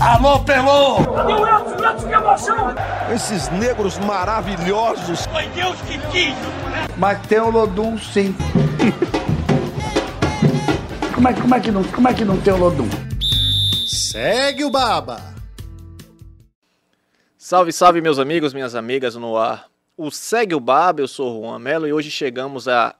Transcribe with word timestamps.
Alô, 0.00 0.40
Pelô! 0.40 1.04
Cadê 1.14 1.34
o 1.34 1.46
Elton? 1.46 1.76
O 1.76 1.84
Elton 1.84 2.08
que 2.08 2.14
emoção! 2.14 2.74
Esses 3.14 3.50
negros 3.50 3.98
maravilhosos. 3.98 5.26
Foi 5.26 5.46
Deus 5.48 5.78
que 5.82 5.98
quis! 6.10 6.34
Mas 6.96 7.26
tem 7.26 7.38
o 7.38 7.50
Lodum, 7.50 7.98
sim. 7.98 8.34
como, 11.14 11.28
é, 11.28 11.34
como, 11.34 11.54
é 11.54 11.60
que 11.60 11.70
não, 11.70 11.84
como 11.84 12.08
é 12.08 12.14
que 12.14 12.24
não 12.24 12.40
tem 12.40 12.54
o 12.54 12.56
Lodum? 12.56 12.88
Segue 13.86 14.64
o 14.64 14.70
Baba! 14.70 15.34
Salve, 17.36 17.70
salve, 17.70 18.00
meus 18.00 18.18
amigos, 18.18 18.54
minhas 18.54 18.74
amigas 18.74 19.16
no 19.16 19.36
ar. 19.36 19.66
O 19.98 20.10
Segue 20.10 20.54
o 20.54 20.60
Baba, 20.60 21.02
eu 21.02 21.08
sou 21.08 21.40
o 21.40 21.42
Juan 21.42 21.58
Melo 21.58 21.86
e 21.86 21.92
hoje 21.92 22.10
chegamos 22.10 22.66
à 22.66 22.94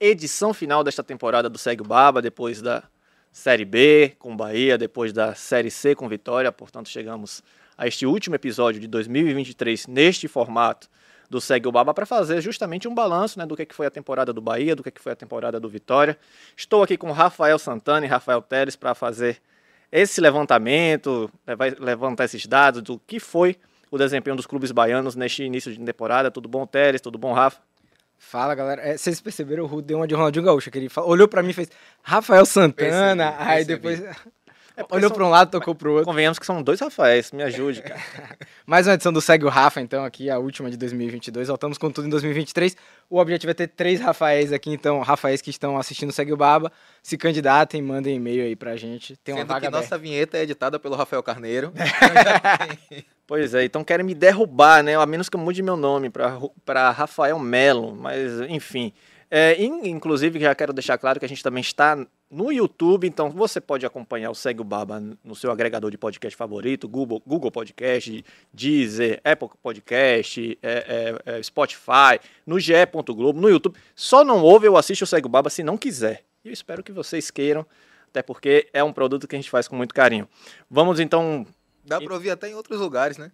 edição 0.00 0.54
final 0.54 0.82
desta 0.82 1.02
temporada 1.02 1.50
do 1.50 1.58
Segue 1.58 1.82
o 1.82 1.86
Baba, 1.86 2.22
depois 2.22 2.62
da 2.62 2.84
Série 3.32 3.64
B 3.64 4.14
com 4.18 4.36
Bahia, 4.36 4.76
depois 4.76 5.12
da 5.12 5.34
Série 5.34 5.70
C 5.70 5.94
com 5.94 6.06
Vitória. 6.06 6.52
Portanto, 6.52 6.90
chegamos 6.90 7.42
a 7.78 7.86
este 7.86 8.04
último 8.04 8.36
episódio 8.36 8.78
de 8.78 8.86
2023 8.86 9.86
neste 9.86 10.28
formato 10.28 10.88
do 11.30 11.40
Segue 11.40 11.66
o 11.66 11.72
Baba 11.72 11.94
para 11.94 12.04
fazer 12.04 12.42
justamente 12.42 12.86
um 12.86 12.94
balanço 12.94 13.38
né, 13.38 13.46
do 13.46 13.56
que 13.56 13.66
foi 13.74 13.86
a 13.86 13.90
temporada 13.90 14.34
do 14.34 14.42
Bahia, 14.42 14.76
do 14.76 14.82
que 14.82 14.92
foi 15.00 15.12
a 15.12 15.16
temporada 15.16 15.58
do 15.58 15.66
Vitória. 15.66 16.18
Estou 16.54 16.82
aqui 16.82 16.98
com 16.98 17.10
Rafael 17.10 17.58
Santana 17.58 18.04
e 18.04 18.08
Rafael 18.08 18.42
Teres 18.42 18.76
para 18.76 18.94
fazer 18.94 19.40
esse 19.90 20.20
levantamento, 20.20 21.30
levantar 21.80 22.24
esses 22.24 22.46
dados 22.46 22.82
do 22.82 22.98
que 22.98 23.18
foi 23.18 23.56
o 23.90 23.96
desempenho 23.96 24.36
dos 24.36 24.46
clubes 24.46 24.70
baianos 24.72 25.16
neste 25.16 25.42
início 25.42 25.72
de 25.72 25.82
temporada. 25.82 26.30
Tudo 26.30 26.50
bom, 26.50 26.66
Teres? 26.66 27.00
Tudo 27.00 27.16
bom, 27.18 27.32
Rafa? 27.32 27.71
Fala, 28.24 28.54
galera. 28.54 28.80
É, 28.80 28.96
vocês 28.96 29.20
perceberam, 29.20 29.64
o 29.64 29.66
Rudo 29.66 29.86
deu 29.88 29.98
uma 29.98 30.06
de 30.06 30.14
Ronaldinho 30.14 30.44
Gaúcho, 30.44 30.70
que 30.70 30.78
ele 30.78 30.88
falou, 30.88 31.10
olhou 31.10 31.28
pra 31.28 31.42
mim 31.42 31.50
e 31.50 31.52
fez 31.52 31.68
Rafael 32.02 32.46
Santana, 32.46 33.32
Percebi, 33.32 33.50
aí 33.50 33.64
percebi. 33.66 33.96
depois 33.98 34.16
É 34.90 34.94
olhou 34.94 35.08
são- 35.08 35.16
pra 35.16 35.26
um 35.26 35.30
lado, 35.30 35.50
tocou 35.50 35.74
pro 35.74 35.90
outro. 35.92 36.06
Convenhamos 36.06 36.38
que 36.38 36.46
são 36.46 36.62
dois 36.62 36.80
Rafaéis, 36.80 37.32
me 37.32 37.42
ajude, 37.42 37.82
cara. 37.82 38.00
Mais 38.66 38.86
uma 38.86 38.94
edição 38.94 39.12
do 39.12 39.20
Segue 39.20 39.44
o 39.44 39.48
Rafa, 39.48 39.80
então, 39.80 40.04
aqui, 40.04 40.28
a 40.30 40.38
última 40.38 40.70
de 40.70 40.76
2022. 40.76 41.48
Voltamos 41.48 41.78
com 41.78 41.90
tudo 41.90 42.06
em 42.06 42.10
2023. 42.10 42.76
O 43.10 43.18
objetivo 43.18 43.50
é 43.50 43.54
ter 43.54 43.68
três 43.68 44.00
Rafaéis 44.00 44.52
aqui, 44.52 44.70
então, 44.70 45.00
Rafaéis 45.00 45.40
que 45.42 45.50
estão 45.50 45.76
assistindo 45.78 46.10
o 46.10 46.12
Segue 46.12 46.32
o 46.32 46.36
Baba, 46.36 46.72
se 47.02 47.16
candidatem, 47.18 47.80
mandem 47.82 48.16
e-mail 48.16 48.44
aí 48.44 48.56
pra 48.56 48.76
gente. 48.76 49.16
Tem 49.18 49.34
uma 49.34 49.40
Sendo 49.42 49.48
vaga 49.48 49.60
que 49.60 49.66
aberta. 49.66 49.84
nossa 49.84 49.98
vinheta 49.98 50.36
é 50.38 50.42
editada 50.42 50.78
pelo 50.78 50.94
Rafael 50.96 51.22
Carneiro. 51.22 51.72
Pois 53.24 53.54
é, 53.54 53.64
então 53.64 53.82
querem 53.84 54.04
me 54.04 54.14
derrubar, 54.14 54.82
né? 54.82 54.96
A 54.96 55.06
menos 55.06 55.28
que 55.28 55.36
eu 55.36 55.40
mude 55.40 55.62
meu 55.62 55.76
nome 55.76 56.10
para 56.10 56.90
Rafael 56.90 57.38
Melo, 57.38 57.94
mas 57.94 58.40
enfim. 58.42 58.92
É, 59.34 59.56
in- 59.62 59.88
inclusive, 59.88 60.38
já 60.38 60.54
quero 60.54 60.74
deixar 60.74 60.98
claro 60.98 61.18
que 61.18 61.24
a 61.24 61.28
gente 61.28 61.42
também 61.42 61.62
está 61.62 61.96
no 62.30 62.52
YouTube, 62.52 63.06
então 63.08 63.30
você 63.30 63.62
pode 63.62 63.86
acompanhar 63.86 64.30
o 64.30 64.34
Segue 64.34 64.60
o 64.60 64.64
Baba 64.64 65.02
no 65.24 65.34
seu 65.34 65.50
agregador 65.50 65.90
de 65.90 65.96
podcast 65.96 66.36
favorito, 66.36 66.86
Google, 66.86 67.22
Google 67.26 67.50
Podcast, 67.50 68.22
Deezer, 68.52 69.22
Apple 69.24 69.48
Podcast, 69.62 70.58
é, 70.62 71.16
é, 71.26 71.38
é, 71.38 71.42
Spotify, 71.42 72.20
no 72.46 72.60
ge. 72.60 72.74
Globo, 73.06 73.40
no 73.40 73.48
YouTube. 73.48 73.74
Só 73.96 74.22
não 74.22 74.42
ouve 74.42 74.68
ou 74.68 74.76
assiste 74.76 75.02
o 75.02 75.06
Segue 75.06 75.26
o 75.26 75.30
Baba 75.30 75.48
se 75.48 75.62
não 75.62 75.78
quiser. 75.78 76.22
E 76.44 76.48
eu 76.48 76.52
espero 76.52 76.82
que 76.82 76.92
vocês 76.92 77.30
queiram, 77.30 77.64
até 78.10 78.20
porque 78.20 78.68
é 78.70 78.84
um 78.84 78.92
produto 78.92 79.26
que 79.26 79.34
a 79.34 79.38
gente 79.38 79.48
faz 79.48 79.66
com 79.66 79.76
muito 79.76 79.94
carinho. 79.94 80.28
Vamos 80.70 81.00
então 81.00 81.46
Dá 81.86 81.98
pra 81.98 82.12
ouvir 82.12 82.30
até 82.30 82.50
em 82.50 82.54
outros 82.54 82.78
lugares, 82.78 83.16
né? 83.16 83.32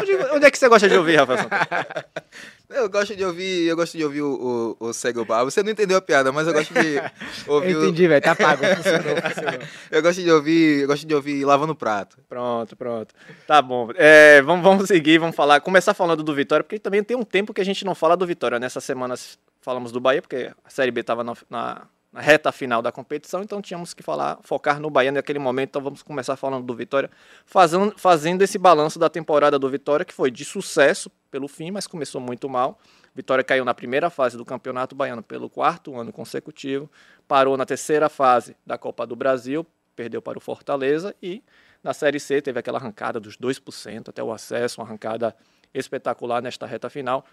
Onde, 0.00 0.14
onde 0.34 0.46
é 0.46 0.50
que 0.50 0.58
você 0.58 0.68
gosta 0.68 0.88
de 0.88 0.96
ouvir, 0.96 1.16
Rafael? 1.16 1.38
Santana? 1.38 1.86
Eu 2.70 2.90
gosto 2.90 3.16
de 3.16 3.24
ouvir, 3.24 3.66
eu 3.66 3.74
gosto 3.74 3.96
de 3.96 4.04
ouvir 4.04 4.20
o, 4.20 4.76
o, 4.78 4.88
o 4.88 4.92
Segue 4.92 5.18
o 5.18 5.24
Bar. 5.24 5.42
Você 5.42 5.62
não 5.62 5.70
entendeu 5.70 5.96
a 5.96 6.02
piada, 6.02 6.30
mas 6.30 6.46
eu 6.46 6.52
gosto 6.52 6.74
de 6.74 7.00
ouvir. 7.48 7.70
Eu 7.70 7.80
o- 7.80 7.84
entendi, 7.84 8.06
velho, 8.06 8.20
tá 8.22 8.36
pago. 8.36 8.62
Funcionou, 8.76 9.16
funcionou. 9.22 9.60
eu 9.90 10.02
gosto 10.02 10.22
de 10.22 10.30
ouvir, 10.30 10.80
eu 10.82 10.86
gosto 10.86 11.06
de 11.06 11.14
ouvir 11.14 11.46
lavando 11.46 11.74
prato. 11.74 12.18
Pronto, 12.28 12.76
pronto. 12.76 13.14
Tá 13.46 13.62
bom. 13.62 13.88
É, 13.96 14.42
vamos, 14.42 14.62
vamos 14.62 14.86
seguir, 14.86 15.16
vamos 15.16 15.34
falar. 15.34 15.62
Começar 15.62 15.94
falando 15.94 16.22
do 16.22 16.34
Vitória, 16.34 16.62
porque 16.62 16.78
também 16.78 17.02
tem 17.02 17.16
um 17.16 17.22
tempo 17.22 17.54
que 17.54 17.60
a 17.62 17.64
gente 17.64 17.86
não 17.86 17.94
fala 17.94 18.18
do 18.18 18.26
Vitória. 18.26 18.58
Nessa 18.58 18.82
semana 18.82 19.14
falamos 19.62 19.90
do 19.90 19.98
Bahia, 19.98 20.20
porque 20.20 20.50
a 20.62 20.68
Série 20.70 20.90
B 20.90 21.00
estava 21.00 21.24
na, 21.24 21.32
na- 21.48 21.82
na 22.12 22.20
reta 22.20 22.50
final 22.50 22.80
da 22.80 22.90
competição, 22.90 23.42
então 23.42 23.60
tínhamos 23.60 23.92
que 23.92 24.02
falar, 24.02 24.38
focar 24.42 24.80
no 24.80 24.88
Bahia 24.88 25.12
naquele 25.12 25.38
momento. 25.38 25.70
Então 25.70 25.82
vamos 25.82 26.02
começar 26.02 26.36
falando 26.36 26.64
do 26.64 26.74
Vitória, 26.74 27.10
fazendo, 27.44 27.94
fazendo 27.98 28.42
esse 28.42 28.58
balanço 28.58 28.98
da 28.98 29.08
temporada 29.10 29.58
do 29.58 29.68
Vitória, 29.68 30.04
que 30.04 30.14
foi 30.14 30.30
de 30.30 30.44
sucesso 30.44 31.10
pelo 31.30 31.46
fim, 31.46 31.70
mas 31.70 31.86
começou 31.86 32.20
muito 32.20 32.48
mal. 32.48 32.78
Vitória 33.14 33.44
caiu 33.44 33.64
na 33.64 33.74
primeira 33.74 34.08
fase 34.08 34.36
do 34.36 34.44
Campeonato 34.44 34.94
Baiano 34.94 35.22
pelo 35.22 35.50
quarto 35.50 35.98
ano 35.98 36.12
consecutivo, 36.12 36.90
parou 37.26 37.56
na 37.56 37.66
terceira 37.66 38.08
fase 38.08 38.56
da 38.64 38.78
Copa 38.78 39.06
do 39.06 39.14
Brasil, 39.14 39.66
perdeu 39.94 40.22
para 40.22 40.38
o 40.38 40.40
Fortaleza 40.40 41.14
e 41.22 41.42
na 41.82 41.92
Série 41.92 42.18
C 42.18 42.40
teve 42.40 42.58
aquela 42.58 42.78
arrancada 42.78 43.20
dos 43.20 43.36
2% 43.36 44.08
até 44.08 44.22
o 44.22 44.32
acesso, 44.32 44.80
uma 44.80 44.86
arrancada 44.86 45.34
espetacular 45.74 46.42
nesta 46.42 46.66
reta 46.66 46.88
final. 46.88 47.24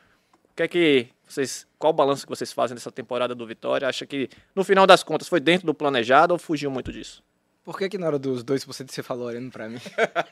Que 0.56 0.64
é 0.64 0.68
que 0.68 1.08
vocês, 1.28 1.68
qual 1.78 1.92
o 1.92 1.96
balanço 1.96 2.26
que 2.26 2.30
vocês 2.30 2.54
fazem 2.54 2.76
dessa 2.76 2.92
temporada 2.92 3.36
do 3.36 3.46
Vitória? 3.46 3.88
Acha 3.88 4.06
que 4.06 4.30
no 4.56 4.64
final 4.64 4.88
das 4.88 5.04
contas 5.04 5.28
foi 5.28 5.40
dentro 5.40 5.66
do 5.66 5.74
planejado 5.74 6.34
ou 6.34 6.40
fugiu 6.40 6.72
muito 6.72 6.92
disso? 6.92 7.24
Por 7.66 7.80
que 7.80 7.90
que 7.90 7.98
na 7.98 8.06
hora 8.06 8.20
dos 8.20 8.44
2% 8.44 8.92
você 8.92 9.02
falou 9.02 9.26
olhando 9.26 9.52
pra 9.52 9.68
mim? 9.68 9.80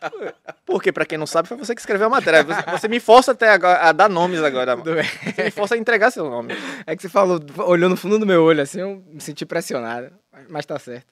Porque, 0.63 0.91
para 0.91 1.03
quem 1.03 1.17
não 1.17 1.25
sabe, 1.25 1.47
foi 1.47 1.57
você 1.57 1.73
que 1.73 1.81
escreveu 1.81 2.05
a 2.05 2.09
matéria. 2.09 2.43
Você, 2.43 2.61
você 2.71 2.87
me 2.87 2.99
força 2.99 3.31
até 3.31 3.49
agora 3.49 3.79
a 3.79 3.91
dar 3.91 4.07
nomes 4.07 4.43
agora. 4.43 4.77
Tudo 4.77 4.93
bem. 4.93 5.03
Você 5.03 5.43
me 5.45 5.51
força 5.51 5.73
a 5.73 5.77
entregar 5.79 6.11
seu 6.11 6.29
nome. 6.29 6.53
É 6.85 6.95
que 6.95 7.01
você 7.01 7.09
falou, 7.09 7.39
olhou 7.65 7.89
no 7.89 7.97
fundo 7.97 8.19
do 8.19 8.25
meu 8.25 8.43
olho, 8.43 8.61
assim, 8.61 8.81
eu 8.81 9.03
me 9.07 9.19
senti 9.19 9.45
pressionado, 9.45 10.11
mas 10.47 10.65
tá 10.65 10.77
certo. 10.77 11.07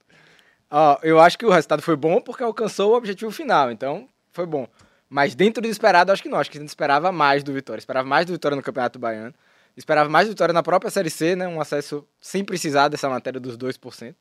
Ó, 0.69 0.97
eu 1.01 1.19
acho 1.19 1.39
que 1.39 1.45
o 1.45 1.49
resultado 1.49 1.81
foi 1.81 1.95
bom 1.95 2.21
porque 2.21 2.43
alcançou 2.43 2.91
o 2.91 2.95
objetivo 2.95 3.31
final, 3.31 3.71
então 3.71 4.07
foi 4.31 4.45
bom. 4.45 4.67
Mas 5.13 5.35
dentro 5.35 5.61
do 5.61 5.67
esperado, 5.67 6.09
acho 6.09 6.23
que 6.23 6.29
não. 6.29 6.39
Acho 6.39 6.49
que 6.49 6.57
a 6.57 6.61
gente 6.61 6.69
esperava 6.69 7.11
mais 7.11 7.43
do 7.43 7.51
Vitória. 7.51 7.79
Esperava 7.81 8.07
mais 8.07 8.25
do 8.25 8.31
Vitória 8.31 8.55
no 8.55 8.63
Campeonato 8.63 8.97
Baiano. 8.97 9.35
Esperava 9.75 10.09
mais 10.09 10.25
do 10.25 10.29
Vitória 10.29 10.53
na 10.53 10.63
própria 10.63 10.89
Série 10.89 11.09
C, 11.09 11.35
né? 11.35 11.45
Um 11.49 11.59
acesso 11.59 12.07
sem 12.21 12.45
precisar 12.45 12.87
dessa 12.87 13.09
matéria 13.09 13.37
dos 13.37 13.57
2%. 13.57 14.15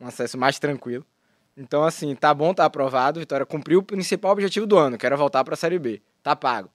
Um 0.00 0.06
acesso 0.06 0.38
mais 0.38 0.58
tranquilo. 0.58 1.04
Então, 1.54 1.84
assim, 1.84 2.16
tá 2.16 2.32
bom, 2.32 2.54
tá 2.54 2.64
aprovado. 2.64 3.20
Vitória 3.20 3.44
cumpriu 3.44 3.80
o 3.80 3.82
principal 3.82 4.32
objetivo 4.32 4.66
do 4.66 4.78
ano, 4.78 4.96
que 4.96 5.04
era 5.04 5.14
voltar 5.14 5.44
pra 5.44 5.54
Série 5.56 5.78
B. 5.78 6.00
Tá 6.22 6.34
pago. 6.34 6.70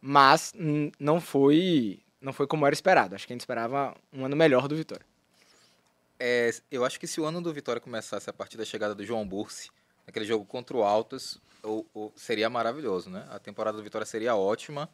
Mas 0.00 0.52
não 0.98 1.20
foi 1.20 2.00
não 2.20 2.32
foi 2.32 2.48
como 2.48 2.66
era 2.66 2.74
esperado. 2.74 3.14
Acho 3.14 3.28
que 3.28 3.32
a 3.32 3.34
gente 3.34 3.42
esperava 3.42 3.94
um 4.12 4.24
ano 4.24 4.34
melhor 4.34 4.66
do 4.66 4.74
Vitória. 4.74 5.06
É, 6.18 6.50
eu 6.68 6.84
acho 6.84 6.98
que 6.98 7.06
se 7.06 7.20
o 7.20 7.24
ano 7.24 7.40
do 7.40 7.54
Vitória 7.54 7.80
começasse 7.80 8.28
a 8.28 8.32
partir 8.32 8.56
da 8.56 8.64
chegada 8.64 8.92
do 8.92 9.04
João 9.04 9.24
Bursi, 9.24 9.70
naquele 10.04 10.24
jogo 10.24 10.44
contra 10.44 10.76
o 10.76 10.82
Altos, 10.82 11.40
o- 11.64 11.84
o- 11.94 12.12
seria 12.16 12.48
maravilhoso, 12.50 13.10
né? 13.10 13.26
A 13.30 13.38
temporada 13.38 13.76
do 13.76 13.82
Vitória 13.82 14.06
seria 14.06 14.36
ótima, 14.36 14.88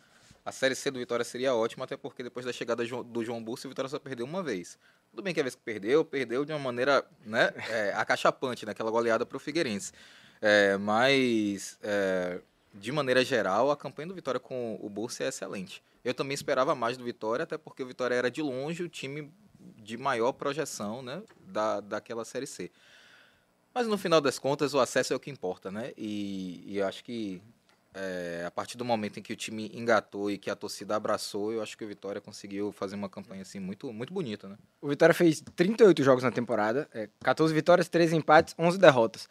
a 0.45 0.53
Série 0.53 0.75
C 0.75 0.91
do 0.91 0.99
Vitória 0.99 1.25
seria 1.25 1.55
ótima, 1.55 1.85
até 1.85 1.97
porque 1.97 2.23
depois 2.23 2.47
da 2.47 2.53
chegada 2.53 2.85
do 2.85 3.25
João 3.25 3.43
Bursi, 3.43 3.67
o 3.67 3.69
Vitória 3.71 3.89
só 3.89 3.99
perdeu 3.99 4.25
uma 4.25 4.43
vez. 4.43 4.79
Tudo 5.11 5.23
bem 5.23 5.35
que 5.35 5.41
a 5.41 5.43
vez 5.43 5.55
que 5.55 5.61
perdeu, 5.63 6.05
perdeu 6.05 6.45
de 6.45 6.53
uma 6.53 6.59
maneira 6.59 7.05
né, 7.27 7.53
é, 7.69 7.93
acachapante, 7.95 8.65
naquela 8.65 8.91
goleada 8.91 9.27
para 9.27 9.37
o 9.37 9.41
Figueirense. 9.41 9.93
É, 10.41 10.77
mas, 10.79 11.79
é, 11.83 12.41
de 12.73 12.91
maneira 12.91 13.23
geral, 13.25 13.71
a 13.71 13.77
campanha 13.77 14.09
do 14.09 14.15
Vitória 14.15 14.41
com 14.41 14.79
o 14.81 14.89
Bursi 14.89 15.23
é 15.23 15.29
excelente. 15.29 15.83
Eu 16.03 16.15
também 16.15 16.35
esperava 16.35 16.75
mais 16.75 16.97
do 16.97 17.05
Vitória, 17.05 17.43
até 17.43 17.59
porque 17.59 17.83
o 17.83 17.87
Vitória 17.87 18.15
era 18.15 18.31
de 18.31 18.41
longe 18.41 18.83
o 18.83 18.89
time 18.89 19.31
de 19.77 19.99
maior 19.99 20.33
projeção 20.33 21.03
né, 21.03 21.23
da, 21.43 21.81
daquela 21.81 22.25
Série 22.25 22.47
C. 22.47 22.71
Mas 23.75 23.87
no 23.87 23.97
final 23.97 24.21
das 24.21 24.39
contas, 24.39 24.75
o 24.75 24.81
acesso 24.81 25.13
é 25.13 25.17
o 25.17 25.21
que 25.21 25.31
importa, 25.31 25.71
né? 25.71 25.93
E, 25.97 26.63
e 26.67 26.79
eu 26.79 26.87
acho 26.87 27.05
que 27.05 27.41
é, 27.95 28.45
a 28.47 28.51
partir 28.51 28.77
do 28.77 28.85
momento 28.85 29.19
em 29.19 29.23
que 29.23 29.33
o 29.33 29.37
time 29.37 29.71
engatou 29.75 30.31
e 30.31 30.39
que 30.39 30.51
a 30.51 30.57
torcida 30.57 30.95
abraçou, 30.95 31.53
eu 31.53 31.63
acho 31.63 31.77
que 31.77 31.85
o 31.85 31.89
Vitória 31.89 32.21
conseguiu 32.21 32.73
fazer 32.73 32.95
uma 32.95 33.09
campanha 33.09 33.43
assim 33.43 33.59
muito, 33.59 33.93
muito 33.93 34.13
bonita, 34.13 34.49
né? 34.49 34.57
O 34.81 34.89
Vitória 34.89 35.15
fez 35.15 35.43
38 35.57 36.03
jogos 36.03 36.23
na 36.23 36.31
temporada, 36.31 36.89
é, 36.95 37.09
14 37.21 37.53
vitórias, 37.53 37.89
13 37.89 38.17
empates, 38.17 38.55
11 38.59 38.79
derrotas. 38.79 39.29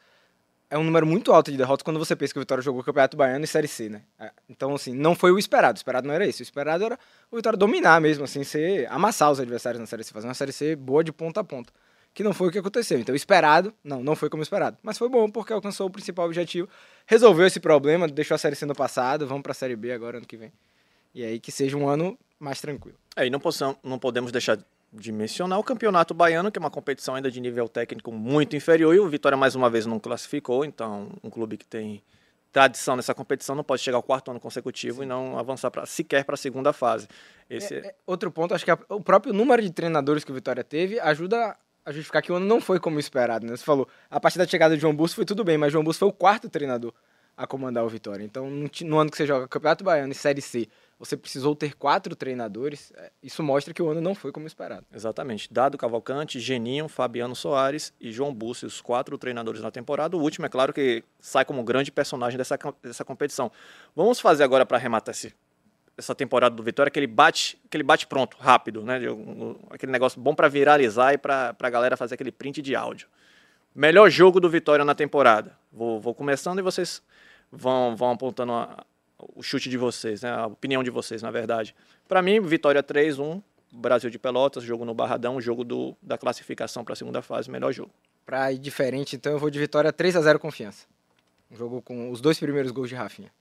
É 0.72 0.78
um 0.78 0.84
número 0.84 1.06
muito 1.06 1.34
alto 1.34 1.50
de 1.50 1.58
derrotas 1.58 1.82
quando 1.82 1.98
você 1.98 2.16
pensa 2.16 2.32
que 2.32 2.40
o 2.40 2.42
Vitória 2.42 2.62
jogou 2.62 2.84
Campeonato 2.84 3.18
Baiano 3.18 3.44
e 3.44 3.48
Série 3.48 3.68
C, 3.68 3.90
né? 3.90 4.04
É, 4.20 4.32
Então, 4.48 4.76
assim, 4.76 4.94
não 4.94 5.16
foi 5.16 5.32
o 5.32 5.40
esperado. 5.40 5.78
O 5.78 5.80
esperado 5.80 6.08
não 6.08 6.14
era 6.14 6.28
isso. 6.28 6.42
O 6.42 6.44
esperado 6.44 6.84
era 6.84 7.00
o 7.32 7.38
Vitória 7.38 7.58
dominar 7.58 8.00
mesmo, 8.00 8.24
assim, 8.24 8.44
ser, 8.44 8.88
amassar 8.92 9.32
os 9.32 9.40
adversários 9.40 9.80
na 9.80 9.88
Série 9.88 10.04
C, 10.04 10.14
fazer 10.14 10.28
uma 10.28 10.34
Série 10.36 10.52
C 10.52 10.76
boa 10.76 11.04
de 11.04 11.12
ponta 11.12 11.40
a 11.40 11.44
ponta. 11.44 11.74
Que 12.14 12.24
não 12.24 12.34
foi 12.34 12.48
o 12.50 12.52
que 12.52 12.58
aconteceu. 12.60 13.00
Então, 13.00 13.16
esperado, 13.16 13.74
não, 13.84 14.04
não 14.04 14.16
foi 14.16 14.30
como 14.30 14.44
esperado. 14.44 14.78
Mas 14.84 14.98
foi 14.98 15.08
bom 15.08 15.30
porque 15.30 15.54
alcançou 15.54 15.88
o 15.88 15.90
principal 15.90 16.26
objetivo, 16.26 16.68
resolveu 17.06 17.46
esse 17.46 17.60
problema, 17.60 18.08
deixou 18.08 18.36
a 18.36 18.38
Série 18.38 18.56
C 18.56 18.66
no 18.66 18.76
passado, 18.76 19.26
vamos 19.28 19.44
pra 19.44 19.54
Série 19.54 19.76
B 19.76 19.92
agora 19.92 20.18
ano 20.18 20.26
que 20.26 20.36
vem. 20.36 20.52
E 21.14 21.24
aí 21.24 21.40
que 21.40 21.52
seja 21.52 21.78
um 21.78 21.88
ano 21.88 22.18
mais 22.40 22.60
tranquilo. 22.62 22.98
É, 23.16 23.26
e 23.26 23.30
não, 23.30 23.40
possam, 23.40 23.78
não 23.84 23.98
podemos 24.00 24.32
deixar 24.32 24.58
de 24.92 25.12
mencionar 25.12 25.60
o 25.60 25.64
Campeonato 25.64 26.14
Baiano, 26.14 26.52
que 26.52 26.58
é 26.58 26.62
uma 26.62 26.72
competição 26.72 27.14
ainda 27.16 27.30
de 27.30 27.40
nível 27.40 27.70
técnico 27.70 28.12
muito 28.12 28.56
inferior, 28.56 28.94
e 28.96 29.00
o 29.00 29.08
Vitória 29.08 29.38
mais 29.38 29.54
uma 29.56 29.70
vez 29.70 29.86
não 29.86 30.00
classificou, 30.00 30.66
então 30.66 31.10
um 31.24 31.30
clube 31.30 31.58
que 31.58 31.66
tem 31.66 32.02
tradição 32.52 32.96
nessa 32.96 33.14
competição 33.14 33.56
não 33.56 33.64
pode 33.64 33.84
chegar 33.84 33.98
ao 33.98 34.04
quarto 34.04 34.32
ano 34.32 34.40
consecutivo 34.40 35.04
e 35.04 35.06
não 35.06 35.38
avançar 35.38 35.70
pra, 35.70 35.86
sequer 35.86 36.26
para 36.26 36.34
a 36.34 36.38
segunda 36.38 36.74
fase. 36.74 37.08
Esse, 37.48 37.76
É, 37.76 37.78
é, 37.88 37.96
outro 38.08 38.32
ponto, 38.32 38.56
acho 38.56 38.66
que 38.66 38.72
a- 38.72 38.80
o 38.90 39.00
próprio 39.00 39.32
número 39.32 39.62
de 39.62 39.70
treinadores 39.72 40.24
que 40.24 40.32
o 40.32 40.34
Vitória 40.34 40.64
teve 40.64 41.00
ajuda, 41.00 41.56
a 41.90 41.92
justificar 41.92 42.22
que 42.22 42.32
o 42.32 42.36
ano 42.36 42.46
não 42.46 42.62
foi 42.62 42.80
como 42.80 43.00
esperado, 43.00 43.48
né? 43.48 43.58
Você 43.58 43.64
falou, 43.64 43.88
a 44.12 44.20
partir 44.20 44.38
da 44.38 44.46
chegada 44.46 44.76
de 44.76 44.82
João 44.82 44.96
Busso 44.96 45.16
foi 45.16 45.26
tudo 45.26 45.44
bem, 45.44 45.58
mas 45.58 45.74
João 45.74 45.84
Busso 45.84 45.98
foi 45.98 46.08
o 46.08 46.14
quarto 46.14 46.48
treinador 46.48 46.94
a 47.36 47.48
comandar 47.48 47.84
o 47.84 47.90
Vitória. 47.90 48.24
Então, 48.24 48.48
no, 48.48 49.00
ano 49.00 49.10
que 49.10 49.18
você 49.18 49.26
joga 49.26 49.48
Campeonato 49.48 49.84
Baiano 49.84 50.12
e 50.12 50.16
Série 50.16 50.42
C, 50.42 50.68
você 51.00 51.18
precisou 51.18 51.56
ter 51.56 51.74
quatro 51.74 52.16
treinadores, 52.16 52.94
é, 52.96 53.12
isso 53.24 53.42
mostra 53.42 53.74
que 53.74 53.82
o 53.82 53.90
ano 53.90 54.02
não 54.02 54.14
foi 54.14 54.32
como 54.32 54.46
esperado. 54.46 54.86
Exatamente. 54.94 55.52
Dado 55.52 55.78
Cavalcante, 55.80 56.40
Geninho, 56.40 56.88
Fabiano 56.88 57.36
Soares 57.36 57.92
e 58.00 58.12
João 58.12 58.36
Bussi, 58.36 58.68
os 58.68 58.82
quatro 58.82 59.18
treinadores 59.18 59.62
na 59.62 59.72
temporada. 59.72 60.16
O 60.16 60.22
último, 60.22 60.46
é 60.46 60.50
claro, 60.50 60.72
que 60.72 61.04
sai 61.20 61.44
como 61.44 61.64
grande 61.64 61.92
personagem 61.92 62.38
dessa, 62.38 62.60
dessa 62.84 63.04
competição. 63.04 63.52
Vamos 63.96 64.20
fazer 64.20 64.44
agora 64.44 64.64
para 64.64 64.78
arrematar 64.78 65.16
esse, 65.16 65.34
essa 66.00 66.16
temporada 66.16 66.56
do 66.56 66.64
Vitória, 66.64 66.88
aquele 66.90 67.06
bate, 67.08 67.60
aquele 67.66 67.84
bate 67.84 68.08
pronto, 68.08 68.36
rápido, 68.40 68.82
né? 68.84 69.00
Aquele 69.70 69.92
negócio 69.92 70.20
bom 70.20 70.34
para 70.34 70.48
viralizar 70.48 71.14
e 71.14 71.18
para 71.18 71.56
a 71.60 71.70
galera 71.70 71.96
fazer 71.96 72.16
aquele 72.16 72.32
print 72.32 72.62
de 72.62 72.76
áudio. 72.76 73.08
Melhor 73.76 74.10
jogo 74.10 74.40
do 74.40 74.50
Vitória 74.50 74.84
na 74.84 74.96
temporada. 74.96 75.56
Vou, 75.72 76.00
vou 76.00 76.16
começando 76.16 76.60
e 76.60 76.62
vocês 76.62 77.02
vão, 77.52 77.96
vão 77.96 78.12
apontando 78.12 78.52
a- 78.54 78.84
o 79.36 79.44
chute 79.44 79.70
de 79.70 79.78
vocês, 79.78 80.22
né? 80.22 80.32
A 80.32 80.48
opinião 80.48 80.82
de 80.84 80.90
vocês, 80.90 81.22
na 81.22 81.30
verdade. 81.30 81.76
Para 82.08 82.22
mim, 82.22 82.40
Vitória 82.42 82.82
3-1, 82.82 83.42
Brasil 83.72 84.10
de 84.10 84.18
Pelotas, 84.18 84.64
jogo 84.64 84.86
no 84.86 84.94
Barradão, 84.94 85.40
jogo 85.40 85.64
do, 85.64 85.96
da 86.02 86.18
classificação 86.18 86.84
para 86.84 86.94
a 86.94 86.96
segunda 86.96 87.22
fase, 87.22 87.52
melhor 87.52 87.72
jogo. 87.72 87.92
Pra 88.26 88.52
ir 88.52 88.58
diferente, 88.58 89.16
então 89.16 89.32
eu 89.34 89.38
vou 89.40 89.50
de 89.50 89.60
vitória 89.60 89.92
3 89.92 90.16
a 90.16 90.22
0 90.22 90.40
confiança. 90.40 90.86
Um 91.52 91.56
jogo 91.56 91.82
com 91.82 92.10
os 92.12 92.22
dois 92.22 92.40
primeiros 92.40 92.72
gols 92.72 92.88
de 92.90 92.96
Rafinha. 92.96 93.32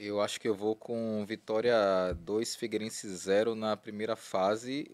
Eu 0.00 0.20
acho 0.20 0.40
que 0.40 0.46
eu 0.48 0.54
vou 0.54 0.76
com 0.76 1.24
Vitória 1.26 1.74
2, 2.20 2.54
Figueirense 2.54 3.08
0 3.08 3.54
na 3.56 3.76
primeira 3.76 4.14
fase, 4.14 4.88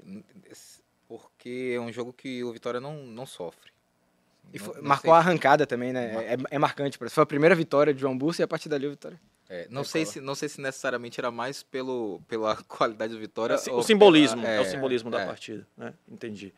porque 1.06 1.73
é 1.77 1.81
um 1.81 1.93
jogo 1.93 2.12
que 2.12 2.43
o 2.43 2.53
Vitória 2.53 2.81
não, 2.81 2.97
não 3.05 3.27
sofre. 3.27 3.71
E 4.53 4.59
Não- 4.59 4.65
foi- 4.65 4.77
não 4.77 4.83
marcou 4.89 5.11
sei- 5.11 5.12
a 5.12 5.17
arrancada 5.19 5.67
também, 5.67 5.93
né? 5.93 6.35
É, 6.35 6.37
é 6.56 6.59
marcante. 6.59 6.99
pra- 6.99 7.11
Foi 7.11 7.23
a 7.23 7.27
primeira 7.27 7.55
vitória 7.55 7.93
de 7.93 8.01
João 8.01 8.17
Busso 8.17 8.41
e 8.41 8.45
a 8.45 8.49
partir 8.49 8.69
dali 8.69 8.87
a 8.87 8.91
vitória. 8.91 9.21
É, 9.49 9.67
não, 9.69 9.85
sei 9.85 10.06
se, 10.06 10.21
não 10.23 10.35
sei 10.35 10.49
se 10.49 10.59
necessariamente 10.59 11.21
era 11.21 11.31
mais 11.31 11.62
pelo, 11.62 12.21
pela 12.27 12.57
qualidade 12.67 13.12
do 13.12 13.19
Vitória. 13.19 13.57
Assim, 13.57 13.71
ou 13.71 13.81
o 13.81 13.83
simbolismo, 13.83 14.41
pela- 14.41 14.55
é, 14.55 14.61
o 14.61 14.65
simbolismo 14.65 15.11
da 15.11 15.21
é. 15.21 15.27
partida, 15.27 15.67
né? 15.77 15.93
Entendi. 16.11 16.55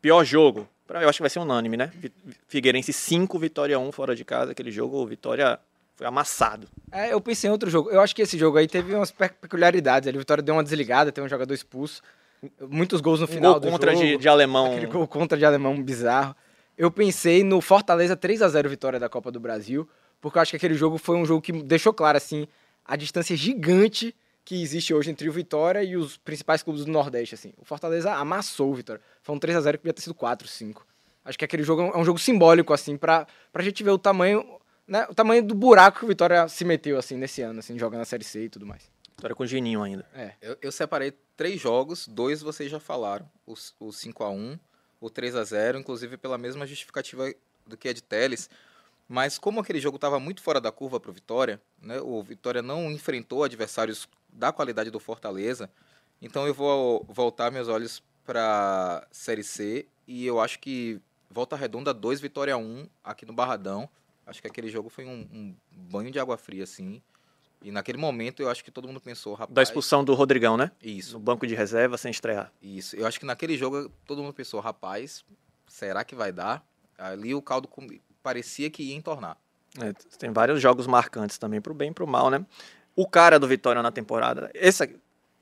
Pior 0.00 0.24
jogo, 0.24 0.66
eu 0.88 1.06
acho 1.08 1.18
que 1.18 1.22
vai 1.22 1.28
ser 1.28 1.38
unânime, 1.40 1.76
né? 1.76 1.92
Figueirense 2.48 2.94
5, 2.94 3.38
Vitória 3.38 3.78
1 3.78 3.92
fora 3.92 4.16
de 4.16 4.24
casa, 4.24 4.52
aquele 4.52 4.70
jogo, 4.70 4.96
o 4.96 5.06
Vitória 5.06 5.60
foi 6.00 6.06
amassado. 6.06 6.66
É, 6.90 7.12
eu 7.12 7.20
pensei 7.20 7.46
em 7.46 7.52
outro 7.52 7.68
jogo. 7.68 7.90
Eu 7.90 8.00
acho 8.00 8.16
que 8.16 8.22
esse 8.22 8.38
jogo 8.38 8.56
aí 8.56 8.66
teve 8.66 8.94
umas 8.94 9.10
pe- 9.10 9.28
peculiaridades. 9.28 10.10
O 10.14 10.18
Vitória 10.18 10.42
deu 10.42 10.54
uma 10.54 10.62
desligada, 10.62 11.12
tem 11.12 11.22
um 11.22 11.28
jogador 11.28 11.52
expulso. 11.52 12.00
Muitos 12.70 13.02
gols 13.02 13.20
no 13.20 13.26
Um 13.26 13.28
final 13.28 13.52
gol 13.52 13.60
do 13.60 13.70
contra 13.70 13.92
jogo. 13.92 14.02
de, 14.06 14.16
de 14.16 14.26
alemão. 14.26 14.72
Aquele 14.72 14.86
gol 14.86 15.06
contra 15.06 15.36
de 15.36 15.44
alemão 15.44 15.82
bizarro. 15.82 16.34
Eu 16.78 16.90
pensei 16.90 17.44
no 17.44 17.60
Fortaleza 17.60 18.16
3 18.16 18.40
a 18.40 18.48
0 18.48 18.66
vitória 18.70 18.98
da 18.98 19.10
Copa 19.10 19.30
do 19.30 19.38
Brasil, 19.38 19.86
porque 20.22 20.38
eu 20.38 20.42
acho 20.42 20.52
que 20.52 20.56
aquele 20.56 20.72
jogo 20.72 20.96
foi 20.96 21.16
um 21.18 21.26
jogo 21.26 21.42
que 21.42 21.52
deixou 21.52 21.92
claro 21.92 22.16
assim 22.16 22.48
a 22.82 22.96
distância 22.96 23.36
gigante 23.36 24.16
que 24.42 24.62
existe 24.62 24.94
hoje 24.94 25.10
entre 25.10 25.28
o 25.28 25.32
Vitória 25.32 25.84
e 25.84 25.98
os 25.98 26.16
principais 26.16 26.62
clubes 26.62 26.86
do 26.86 26.90
Nordeste 26.90 27.34
assim. 27.34 27.52
O 27.58 27.64
Fortaleza 27.66 28.10
amassou 28.14 28.70
o 28.70 28.74
Vitória. 28.74 29.02
Foi 29.22 29.34
um 29.34 29.38
3 29.38 29.58
a 29.58 29.60
0 29.60 29.76
que 29.76 29.82
podia 29.82 29.92
ter 29.92 30.00
sido 30.00 30.14
4, 30.14 30.48
5. 30.48 30.86
Acho 31.26 31.38
que 31.38 31.44
aquele 31.44 31.62
jogo 31.62 31.82
é 31.82 31.98
um 31.98 32.04
jogo 32.06 32.18
simbólico 32.18 32.72
assim 32.72 32.96
para 32.96 33.26
pra 33.52 33.62
gente 33.62 33.84
ver 33.84 33.90
o 33.90 33.98
tamanho, 33.98 34.42
né, 34.90 35.06
o 35.08 35.14
tamanho 35.14 35.42
do 35.42 35.54
buraco 35.54 36.00
que 36.00 36.04
o 36.04 36.08
Vitória 36.08 36.46
se 36.48 36.64
meteu 36.64 36.98
assim 36.98 37.16
nesse 37.16 37.40
ano 37.42 37.60
assim, 37.60 37.78
jogando 37.78 38.00
a 38.02 38.04
Série 38.04 38.24
C 38.24 38.44
e 38.44 38.48
tudo 38.48 38.66
mais. 38.66 38.90
Vitória 39.16 39.34
com 39.36 39.42
o 39.42 39.46
Geninho 39.46 39.82
ainda. 39.82 40.04
É. 40.14 40.32
Eu, 40.42 40.56
eu 40.62 40.72
separei 40.72 41.12
três 41.36 41.60
jogos, 41.60 42.06
dois 42.08 42.42
vocês 42.42 42.70
já 42.70 42.80
falaram. 42.80 43.30
O, 43.46 43.52
s- 43.52 43.72
o 43.78 43.88
5x1, 43.88 44.58
o 45.00 45.10
3x0, 45.10 45.78
inclusive 45.78 46.16
pela 46.16 46.36
mesma 46.36 46.66
justificativa 46.66 47.32
do 47.66 47.76
que 47.76 47.88
a 47.88 47.92
de 47.92 48.02
Teles. 48.02 48.50
Mas 49.08 49.38
como 49.38 49.60
aquele 49.60 49.80
jogo 49.80 49.96
estava 49.96 50.18
muito 50.20 50.42
fora 50.42 50.60
da 50.60 50.70
curva 50.72 50.98
para 51.00 51.10
o 51.10 51.14
Vitória, 51.14 51.60
né, 51.82 52.00
o 52.00 52.22
Vitória 52.22 52.62
não 52.62 52.90
enfrentou 52.90 53.44
adversários 53.44 54.08
da 54.32 54.52
qualidade 54.52 54.90
do 54.90 55.00
Fortaleza, 55.00 55.68
então 56.22 56.46
eu 56.46 56.54
vou 56.54 57.04
voltar 57.08 57.50
meus 57.50 57.66
olhos 57.68 58.02
para 58.24 59.06
Série 59.10 59.42
C 59.42 59.86
e 60.06 60.24
eu 60.26 60.40
acho 60.40 60.58
que 60.60 61.00
Volta 61.28 61.56
Redonda 61.56 61.92
2, 61.92 62.20
Vitória 62.20 62.56
1 62.56 62.86
aqui 63.04 63.26
no 63.26 63.32
Barradão. 63.32 63.88
Acho 64.30 64.40
que 64.40 64.46
aquele 64.46 64.70
jogo 64.70 64.88
foi 64.88 65.04
um, 65.04 65.28
um 65.32 65.56
banho 65.70 66.10
de 66.10 66.20
água 66.20 66.38
fria, 66.38 66.62
assim. 66.62 67.02
E 67.62 67.70
naquele 67.70 67.98
momento 67.98 68.40
eu 68.40 68.48
acho 68.48 68.64
que 68.64 68.70
todo 68.70 68.86
mundo 68.86 69.00
pensou, 69.00 69.34
rapaz... 69.34 69.54
Da 69.54 69.62
expulsão 69.62 70.02
do 70.02 70.14
Rodrigão, 70.14 70.56
né? 70.56 70.70
Isso. 70.80 71.14
No 71.14 71.20
banco 71.20 71.46
de 71.46 71.54
reserva, 71.54 71.98
sem 71.98 72.10
estrear. 72.10 72.50
Isso. 72.62 72.96
Eu 72.96 73.06
acho 73.06 73.18
que 73.18 73.26
naquele 73.26 73.58
jogo 73.58 73.90
todo 74.06 74.22
mundo 74.22 74.32
pensou, 74.32 74.60
rapaz, 74.60 75.24
será 75.66 76.04
que 76.04 76.14
vai 76.14 76.32
dar? 76.32 76.64
Ali 76.96 77.34
o 77.34 77.42
caldo 77.42 77.68
parecia 78.22 78.70
que 78.70 78.82
ia 78.82 78.94
entornar. 78.94 79.36
É, 79.78 79.92
tem 80.16 80.30
vários 80.32 80.60
jogos 80.60 80.86
marcantes 80.86 81.38
também, 81.38 81.60
pro 81.60 81.74
bem 81.74 81.90
e 81.90 81.94
pro 81.94 82.06
mal, 82.06 82.30
né? 82.30 82.46
O 82.96 83.06
cara 83.06 83.38
do 83.38 83.46
Vitória 83.46 83.82
na 83.82 83.90
temporada, 83.90 84.50
esse 84.54 84.96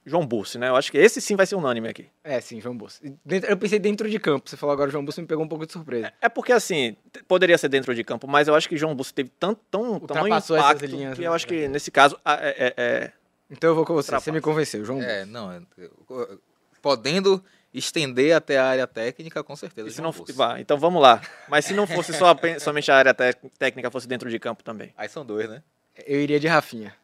João 0.08 0.26
Bussi, 0.26 0.58
né? 0.58 0.68
Eu 0.68 0.76
acho 0.76 0.90
que 0.90 0.98
esse 0.98 1.20
sim 1.20 1.36
vai 1.36 1.46
ser 1.46 1.54
unânime 1.54 1.88
aqui. 1.88 2.06
É, 2.24 2.40
sim, 2.40 2.60
João 2.60 2.76
dentro- 3.24 3.50
Eu 3.50 3.56
pensei 3.56 3.78
dentro 3.78 4.08
de 4.08 4.18
campo. 4.18 4.48
Você 4.48 4.56
falou 4.56 4.72
agora 4.72 4.90
João 4.90 5.04
Busso 5.04 5.20
me 5.20 5.26
pegou 5.26 5.44
um 5.44 5.48
pouco 5.48 5.66
de 5.66 5.72
surpresa. 5.72 6.12
É 6.20 6.28
porque 6.28 6.52
assim, 6.52 6.96
poderia 7.26 7.56
ser 7.58 7.68
dentro 7.68 7.94
de 7.94 8.02
campo, 8.02 8.26
mas 8.26 8.48
eu 8.48 8.54
acho 8.54 8.68
que 8.68 8.76
João 8.76 8.94
Bussi 8.94 9.12
teve 9.14 9.30
tanto, 9.38 9.60
tão, 9.70 10.00
tamanho 10.00 10.34
impacto 10.34 10.86
linhas, 10.86 11.14
que 11.14 11.20
né? 11.20 11.26
eu 11.28 11.32
acho 11.32 11.46
que 11.46 11.68
nesse 11.68 11.90
caso 11.90 12.18
é- 12.24 12.66
é- 12.66 12.74
é- 12.76 13.12
Então 13.50 13.70
eu 13.70 13.74
vou 13.74 13.84
com 13.84 13.94
você. 13.94 14.06
Você 14.08 14.14
Ultrapassa. 14.14 14.32
me 14.32 14.40
convenceu, 14.40 14.84
João 14.84 15.02
É, 15.02 15.20
Busso. 15.20 15.32
não, 15.32 15.66
eu- 15.76 16.40
podendo 16.82 17.42
estender 17.72 18.34
até 18.34 18.58
a 18.58 18.64
área 18.66 18.86
técnica, 18.86 19.42
com 19.44 19.54
certeza. 19.54 19.88
e 19.88 19.90
se 19.90 19.98
João 19.98 20.12
não 20.12 20.34
vá, 20.34 20.58
então 20.60 20.78
vamos 20.78 21.02
lá. 21.02 21.20
Mas 21.48 21.64
se 21.66 21.74
não 21.74 21.86
fosse 21.86 22.12
só 22.14 22.34
somente 22.60 22.90
a 22.90 22.96
área 22.96 23.14
técnica, 23.14 23.90
fosse 23.90 24.08
dentro 24.08 24.30
de 24.30 24.38
campo 24.38 24.62
também. 24.64 24.92
Aí 24.96 25.08
são 25.08 25.24
dois, 25.24 25.48
né? 25.48 25.62
Eu 26.06 26.20
iria 26.20 26.38
de 26.40 26.46
Rafinha. 26.46 26.94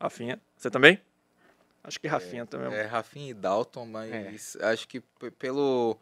Rafinha, 0.00 0.40
você 0.56 0.70
também? 0.70 0.98
Acho 1.82 1.98
que 1.98 2.06
Rafinha 2.06 2.46
também. 2.46 2.72
É 2.72 2.82
Rafinha 2.82 3.30
e 3.30 3.34
Dalton, 3.34 3.86
mas 3.86 4.56
acho 4.56 4.86
que 4.86 5.00
pelo 5.38 5.96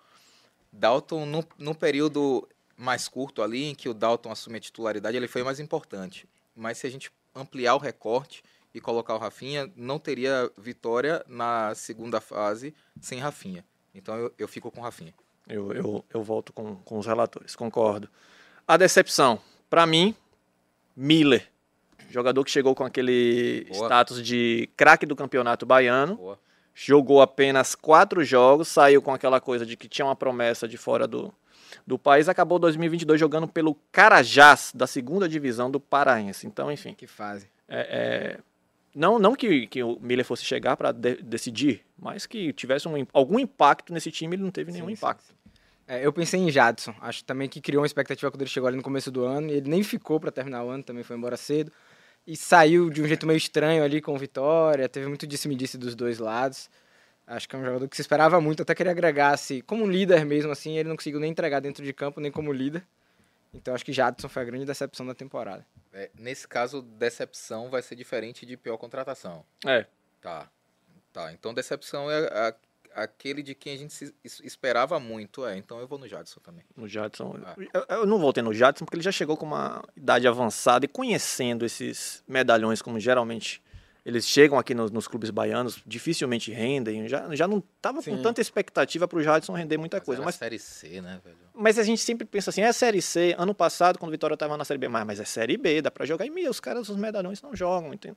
Dalton, 0.72 1.24
no, 1.24 1.44
no 1.56 1.74
período 1.74 2.48
mais 2.76 3.08
curto 3.08 3.42
ali, 3.42 3.64
em 3.64 3.74
que 3.74 3.88
o 3.88 3.94
Dalton 3.94 4.30
assume 4.30 4.58
a 4.58 4.60
titularidade, 4.60 5.16
ele 5.16 5.28
foi 5.28 5.42
mais 5.42 5.60
importante. 5.60 6.28
Mas 6.54 6.78
se 6.78 6.86
a 6.86 6.90
gente 6.90 7.10
ampliar 7.34 7.74
o 7.74 7.78
recorte 7.78 8.42
e 8.74 8.80
colocar 8.80 9.14
o 9.14 9.18
Rafinha, 9.18 9.70
não 9.76 9.98
teria 9.98 10.50
vitória 10.56 11.24
na 11.28 11.74
segunda 11.74 12.20
fase 12.20 12.74
sem 13.00 13.18
Rafinha. 13.18 13.64
Então 13.94 14.16
eu, 14.16 14.32
eu 14.38 14.48
fico 14.48 14.70
com 14.70 14.80
o 14.80 14.82
Rafinha. 14.82 15.14
Eu, 15.48 15.72
eu, 15.72 16.04
eu 16.12 16.22
volto 16.22 16.52
com, 16.52 16.76
com 16.76 16.98
os 16.98 17.06
relatores, 17.06 17.56
concordo. 17.56 18.08
A 18.66 18.76
decepção, 18.76 19.40
pra 19.70 19.86
mim, 19.86 20.14
Miller. 20.94 21.48
Jogador 22.08 22.42
que 22.44 22.50
chegou 22.50 22.74
com 22.74 22.84
aquele 22.84 23.66
Boa. 23.70 23.84
status 23.84 24.22
de 24.24 24.68
craque 24.76 25.06
do 25.06 25.14
campeonato 25.14 25.66
baiano. 25.66 26.16
Boa. 26.16 26.38
Jogou 26.74 27.20
apenas 27.20 27.74
quatro 27.74 28.24
jogos, 28.24 28.68
saiu 28.68 29.02
com 29.02 29.12
aquela 29.12 29.40
coisa 29.40 29.66
de 29.66 29.76
que 29.76 29.88
tinha 29.88 30.06
uma 30.06 30.14
promessa 30.14 30.68
de 30.68 30.76
fora 30.76 31.08
do, 31.08 31.34
do 31.86 31.98
país. 31.98 32.28
Acabou 32.28 32.58
2022 32.58 33.18
jogando 33.18 33.48
pelo 33.48 33.74
Carajás, 33.90 34.72
da 34.74 34.86
segunda 34.86 35.28
divisão 35.28 35.70
do 35.70 35.80
Paraense. 35.80 36.46
Então, 36.46 36.70
enfim. 36.70 36.94
Que 36.94 37.06
fase. 37.06 37.48
É, 37.68 37.80
é, 37.80 38.38
não, 38.94 39.18
não 39.18 39.34
que, 39.34 39.66
que 39.66 39.82
o 39.82 39.98
Miller 40.00 40.24
fosse 40.24 40.44
chegar 40.44 40.76
para 40.76 40.92
decidir, 40.92 41.84
mas 41.98 42.26
que 42.26 42.52
tivesse 42.52 42.88
um, 42.88 43.06
algum 43.12 43.38
impacto 43.38 43.92
nesse 43.92 44.10
time, 44.10 44.36
ele 44.36 44.42
não 44.42 44.50
teve 44.50 44.72
nenhum 44.72 44.86
Sim, 44.86 44.94
sim, 44.94 44.98
impacto. 44.98 45.34
É, 45.88 46.04
eu 46.04 46.12
pensei 46.12 46.38
em 46.38 46.50
Jadson. 46.50 46.94
Acho 47.00 47.24
também 47.24 47.48
que 47.48 47.62
criou 47.62 47.80
uma 47.80 47.86
expectativa 47.86 48.30
quando 48.30 48.42
ele 48.42 48.50
chegou 48.50 48.66
ali 48.66 48.76
no 48.76 48.82
começo 48.82 49.10
do 49.10 49.24
ano. 49.24 49.48
E 49.48 49.54
ele 49.54 49.70
nem 49.70 49.82
ficou 49.82 50.20
pra 50.20 50.30
terminar 50.30 50.62
o 50.62 50.68
ano, 50.68 50.82
também 50.82 51.02
foi 51.02 51.16
embora 51.16 51.36
cedo. 51.36 51.72
E 52.30 52.36
saiu 52.36 52.90
de 52.90 53.00
um 53.00 53.06
jeito 53.08 53.26
meio 53.26 53.38
estranho 53.38 53.82
ali 53.82 54.02
com 54.02 54.14
o 54.14 54.18
Vitória. 54.18 54.86
Teve 54.86 55.06
muito 55.06 55.26
disse-me-disse 55.26 55.78
dos 55.78 55.94
dois 55.94 56.18
lados. 56.18 56.68
Acho 57.26 57.48
que 57.48 57.56
é 57.56 57.58
um 57.58 57.64
jogador 57.64 57.88
que 57.88 57.96
se 57.96 58.02
esperava 58.02 58.38
muito, 58.38 58.60
até 58.60 58.74
que 58.74 58.82
ele 58.82 58.90
agregasse 58.90 59.62
como 59.62 59.84
um 59.84 59.90
líder 59.90 60.26
mesmo, 60.26 60.52
assim. 60.52 60.76
Ele 60.76 60.90
não 60.90 60.96
conseguiu 60.96 61.18
nem 61.20 61.30
entregar 61.30 61.60
dentro 61.60 61.82
de 61.82 61.92
campo, 61.94 62.20
nem 62.20 62.30
como 62.30 62.52
líder. 62.52 62.84
Então 63.54 63.74
acho 63.74 63.82
que 63.82 63.94
Jadson 63.94 64.28
foi 64.28 64.42
a 64.42 64.44
grande 64.44 64.66
decepção 64.66 65.06
da 65.06 65.14
temporada. 65.14 65.64
É, 65.90 66.10
nesse 66.18 66.46
caso, 66.46 66.82
decepção 66.82 67.70
vai 67.70 67.80
ser 67.80 67.96
diferente 67.96 68.44
de 68.44 68.58
pior 68.58 68.76
contratação. 68.76 69.42
É, 69.66 69.86
Tá. 70.20 70.50
Tá. 71.14 71.32
Então 71.32 71.54
decepção 71.54 72.10
é 72.10 72.26
a- 72.26 72.54
aquele 73.02 73.42
de 73.42 73.54
quem 73.54 73.74
a 73.74 73.76
gente 73.76 73.92
se 73.94 74.14
es- 74.24 74.40
esperava 74.44 74.98
muito. 75.00 75.44
É, 75.46 75.56
então 75.56 75.78
eu 75.80 75.86
vou 75.86 75.98
no 75.98 76.06
Jadson 76.08 76.40
também. 76.40 76.64
no 76.76 76.86
Jadson. 76.88 77.38
Ah. 77.44 77.54
Eu, 77.72 77.84
eu 77.98 78.06
não 78.06 78.18
voltei 78.18 78.42
no 78.42 78.52
Jadson 78.54 78.84
porque 78.84 78.96
ele 78.96 79.02
já 79.04 79.12
chegou 79.12 79.36
com 79.36 79.46
uma 79.46 79.82
idade 79.96 80.26
avançada 80.28 80.84
e 80.84 80.88
conhecendo 80.88 81.64
esses 81.64 82.22
medalhões, 82.26 82.80
como 82.82 82.98
geralmente 83.00 83.62
eles 84.08 84.26
chegam 84.26 84.58
aqui 84.58 84.74
nos, 84.74 84.90
nos 84.90 85.06
clubes 85.06 85.28
baianos, 85.30 85.82
dificilmente 85.86 86.50
rendem. 86.50 87.06
Já, 87.08 87.34
já 87.34 87.46
não 87.46 87.62
tava 87.80 88.02
com 88.02 88.22
tanta 88.22 88.40
expectativa 88.40 89.06
para 89.06 89.18
o 89.18 89.22
Jadson 89.22 89.52
render 89.52 89.76
muita 89.76 90.00
coisa. 90.00 90.20
era 90.22 90.24
Mas, 90.24 90.36
Série 90.36 90.58
C, 90.58 91.00
né, 91.02 91.20
velho? 91.22 91.36
mas 91.54 91.78
a 91.78 91.82
gente 91.82 92.00
sempre 92.00 92.26
pensa 92.26 92.48
assim: 92.50 92.62
é 92.62 92.72
Série 92.72 93.02
C. 93.02 93.34
Ano 93.38 93.54
passado, 93.54 93.98
quando 93.98 94.08
o 94.08 94.12
Vitória 94.12 94.32
estava 94.34 94.56
na 94.56 94.64
Série 94.64 94.78
B, 94.78 94.88
mas, 94.88 95.04
mas 95.06 95.20
é 95.20 95.24
Série 95.24 95.56
B, 95.58 95.82
dá 95.82 95.90
para 95.90 96.06
jogar. 96.06 96.24
E 96.24 96.30
meu, 96.30 96.50
os 96.50 96.58
caras, 96.58 96.88
os 96.88 96.96
medalhões 96.96 97.42
não 97.42 97.54
jogam. 97.54 97.92
Entende? 97.92 98.16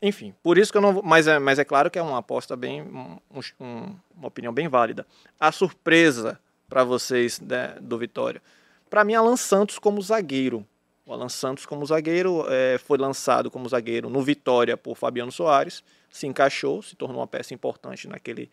Enfim, 0.00 0.32
por 0.42 0.56
isso 0.58 0.70
que 0.70 0.78
eu 0.78 0.82
não 0.82 0.94
vou. 0.94 1.02
Mas 1.02 1.26
é, 1.26 1.38
mas 1.38 1.58
é 1.58 1.64
claro 1.64 1.90
que 1.90 1.98
é 1.98 2.02
uma 2.02 2.18
aposta 2.18 2.54
bem. 2.56 2.82
um- 2.82 3.18
um- 3.60 3.96
uma 4.16 4.28
opinião 4.28 4.52
bem 4.52 4.68
válida. 4.68 5.04
A 5.40 5.50
surpresa 5.50 6.38
para 6.68 6.84
vocês 6.84 7.40
né, 7.40 7.76
do 7.80 7.98
Vitória. 7.98 8.40
Para 8.88 9.04
mim, 9.04 9.14
Alan 9.14 9.36
Santos 9.36 9.78
como 9.78 10.00
zagueiro. 10.00 10.66
O 11.04 11.12
Alan 11.12 11.28
Santos 11.28 11.66
como 11.66 11.84
zagueiro 11.84 12.44
é, 12.48 12.78
foi 12.78 12.96
lançado 12.96 13.50
como 13.50 13.68
zagueiro 13.68 14.08
no 14.08 14.22
Vitória 14.22 14.76
por 14.76 14.96
Fabiano 14.96 15.32
Soares, 15.32 15.82
se 16.10 16.26
encaixou, 16.26 16.80
se 16.80 16.94
tornou 16.94 17.18
uma 17.18 17.26
peça 17.26 17.52
importante 17.52 18.06
naquele 18.06 18.50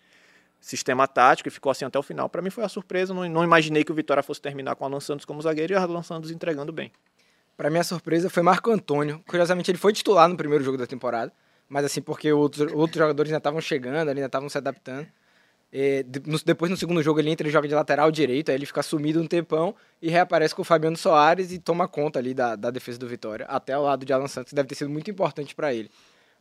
sistema 0.59 1.07
tático 1.07 1.47
e 1.47 1.51
ficou 1.51 1.71
assim 1.71 1.85
até 1.85 1.97
o 1.97 2.03
final. 2.03 2.27
Para 2.27 2.41
mim 2.41 2.49
foi 2.49 2.63
uma 2.63 2.69
surpresa, 2.69 3.13
não, 3.13 3.27
não, 3.29 3.43
imaginei 3.43 3.83
que 3.83 3.91
o 3.91 3.95
Vitória 3.95 4.23
fosse 4.23 4.41
terminar 4.41 4.75
com 4.75 4.83
o 4.83 4.87
Alan 4.87 4.99
Santos 4.99 5.25
como 5.25 5.41
zagueiro 5.41 5.73
e 5.73 5.75
o 5.75 5.79
Alan 5.79 6.03
Santos 6.03 6.31
entregando 6.31 6.71
bem. 6.71 6.91
Para 7.55 7.69
mim 7.69 7.79
a 7.79 7.83
surpresa 7.83 8.29
foi 8.29 8.41
Marco 8.41 8.71
Antônio. 8.71 9.21
Curiosamente 9.27 9.69
ele 9.69 9.77
foi 9.77 9.93
titular 9.93 10.27
no 10.27 10.35
primeiro 10.35 10.63
jogo 10.63 10.77
da 10.77 10.87
temporada, 10.87 11.31
mas 11.67 11.85
assim 11.85 12.01
porque 12.01 12.31
outros, 12.31 12.71
outros 12.73 12.97
jogadores 12.97 13.29
ainda 13.29 13.37
estavam 13.37 13.61
chegando, 13.61 14.09
ainda 14.09 14.25
estavam 14.25 14.49
se 14.49 14.57
adaptando. 14.57 15.07
E, 15.71 16.03
depois 16.45 16.71
no 16.71 16.77
segundo 16.77 17.01
jogo 17.03 17.19
ele 17.19 17.29
entra 17.29 17.47
e 17.47 17.51
joga 17.51 17.67
de 17.67 17.75
lateral 17.75 18.09
direito, 18.11 18.49
aí 18.49 18.57
ele 18.57 18.65
fica 18.65 18.81
sumido 18.81 19.21
um 19.21 19.27
tempão 19.27 19.75
e 20.01 20.09
reaparece 20.09 20.55
com 20.55 20.63
o 20.63 20.65
Fabiano 20.65 20.97
Soares 20.97 21.51
e 21.51 21.59
toma 21.59 21.87
conta 21.87 22.17
ali 22.17 22.33
da, 22.33 22.55
da 22.55 22.71
defesa 22.71 22.97
do 22.97 23.07
Vitória, 23.07 23.45
até 23.45 23.73
ao 23.73 23.83
lado 23.83 24.05
de 24.05 24.11
Alan 24.11 24.27
Santos, 24.27 24.49
que 24.49 24.55
deve 24.55 24.67
ter 24.67 24.75
sido 24.75 24.89
muito 24.89 25.11
importante 25.11 25.53
para 25.53 25.73
ele. 25.73 25.91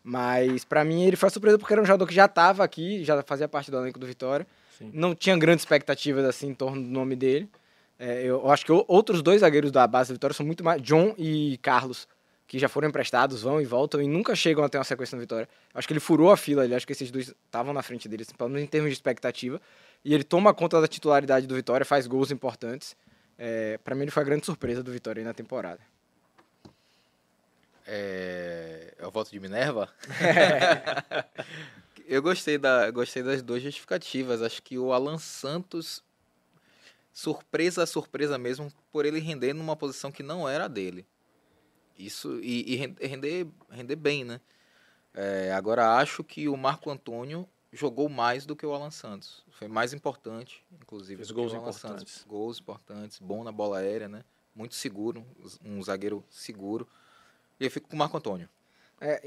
Mas 0.02 0.64
para 0.64 0.84
mim 0.84 1.04
ele 1.04 1.16
foi 1.16 1.28
surpresa 1.28 1.58
porque 1.58 1.74
era 1.74 1.82
um 1.82 1.86
jogador 1.86 2.06
que 2.06 2.14
já 2.14 2.24
estava 2.24 2.64
aqui, 2.64 3.04
já 3.04 3.22
fazia 3.22 3.48
parte 3.48 3.70
do 3.70 3.76
elenco 3.76 3.98
do 3.98 4.06
Vitória. 4.06 4.46
Sim. 4.78 4.90
Não 4.94 5.14
tinha 5.14 5.36
grandes 5.36 5.62
expectativas 5.62 6.24
assim 6.24 6.48
em 6.48 6.54
torno 6.54 6.80
do 6.80 6.88
nome 6.88 7.14
dele. 7.14 7.48
É, 7.98 8.22
eu 8.22 8.48
acho 8.50 8.64
que 8.64 8.72
outros 8.72 9.22
dois 9.22 9.40
zagueiros 9.40 9.72
da 9.72 9.86
base 9.86 10.10
do 10.10 10.14
Vitória 10.14 10.32
são 10.32 10.46
muito 10.46 10.64
mais. 10.64 10.80
John 10.80 11.14
e 11.18 11.58
Carlos, 11.60 12.06
que 12.48 12.58
já 12.58 12.68
foram 12.68 12.88
emprestados, 12.88 13.42
vão 13.42 13.60
e 13.60 13.66
voltam 13.66 14.00
e 14.00 14.08
nunca 14.08 14.34
chegam 14.34 14.64
a 14.64 14.68
ter 14.70 14.78
uma 14.78 14.84
sequência 14.84 15.14
no 15.14 15.20
Vitória. 15.20 15.46
Acho 15.74 15.86
que 15.86 15.92
ele 15.92 16.00
furou 16.00 16.32
a 16.32 16.36
fila 16.36 16.62
ali, 16.62 16.74
acho 16.74 16.86
que 16.86 16.92
esses 16.92 17.10
dois 17.10 17.28
estavam 17.28 17.74
na 17.74 17.82
frente 17.82 18.08
dele, 18.08 18.22
assim, 18.22 18.34
pelo 18.34 18.48
menos 18.48 18.64
em 18.64 18.66
termos 18.66 18.88
de 18.88 18.94
expectativa. 18.94 19.60
E 20.02 20.14
ele 20.14 20.24
toma 20.24 20.54
conta 20.54 20.80
da 20.80 20.88
titularidade 20.88 21.46
do 21.46 21.54
Vitória, 21.54 21.84
faz 21.84 22.06
gols 22.06 22.30
importantes. 22.30 22.96
É, 23.36 23.78
para 23.84 23.94
mim 23.94 24.02
ele 24.02 24.10
foi 24.10 24.22
a 24.22 24.26
grande 24.26 24.46
surpresa 24.46 24.82
do 24.82 24.90
Vitória 24.90 25.20
aí 25.20 25.24
na 25.24 25.34
temporada. 25.34 25.80
É, 27.86 28.94
é 28.98 29.06
o 29.06 29.10
voto 29.10 29.30
de 29.30 29.38
Minerva? 29.38 29.88
Eu 32.08 32.22
gostei, 32.22 32.56
da, 32.56 32.90
gostei 32.90 33.22
das 33.22 33.42
duas 33.42 33.62
justificativas. 33.62 34.40
Acho 34.40 34.62
que 34.62 34.78
o 34.78 34.94
Alan 34.94 35.18
Santos, 35.18 36.02
surpresa, 37.12 37.84
surpresa 37.84 38.38
mesmo, 38.38 38.72
por 38.90 39.04
ele 39.04 39.20
render 39.20 39.52
numa 39.52 39.76
posição 39.76 40.10
que 40.10 40.22
não 40.22 40.48
era 40.48 40.66
dele. 40.66 41.06
Isso, 41.98 42.38
e, 42.40 42.74
e 42.74 43.06
render, 43.06 43.48
render 43.70 43.96
bem, 43.96 44.24
né? 44.24 44.40
É, 45.12 45.52
agora, 45.52 45.96
acho 45.96 46.22
que 46.22 46.48
o 46.48 46.56
Marco 46.56 46.90
Antônio 46.90 47.48
jogou 47.72 48.08
mais 48.08 48.46
do 48.46 48.54
que 48.54 48.64
o 48.64 48.72
Alan 48.72 48.90
Santos. 48.90 49.44
Foi 49.50 49.66
mais 49.66 49.92
importante, 49.92 50.64
inclusive. 50.80 51.20
Os 51.20 51.30
gols 51.30 51.52
importantes. 51.52 52.12
Santos. 52.12 52.24
Gols 52.26 52.60
importantes, 52.60 53.18
bom 53.18 53.42
na 53.42 53.50
bola 53.50 53.78
aérea, 53.78 54.08
né? 54.08 54.22
Muito 54.54 54.74
seguro, 54.74 55.26
um 55.64 55.82
zagueiro 55.82 56.24
seguro. 56.30 56.86
E 57.58 57.64
eu 57.64 57.70
fico 57.70 57.88
com 57.88 57.96
o 57.96 57.98
Marco 57.98 58.16
Antônio. 58.16 58.48
É, 59.00 59.22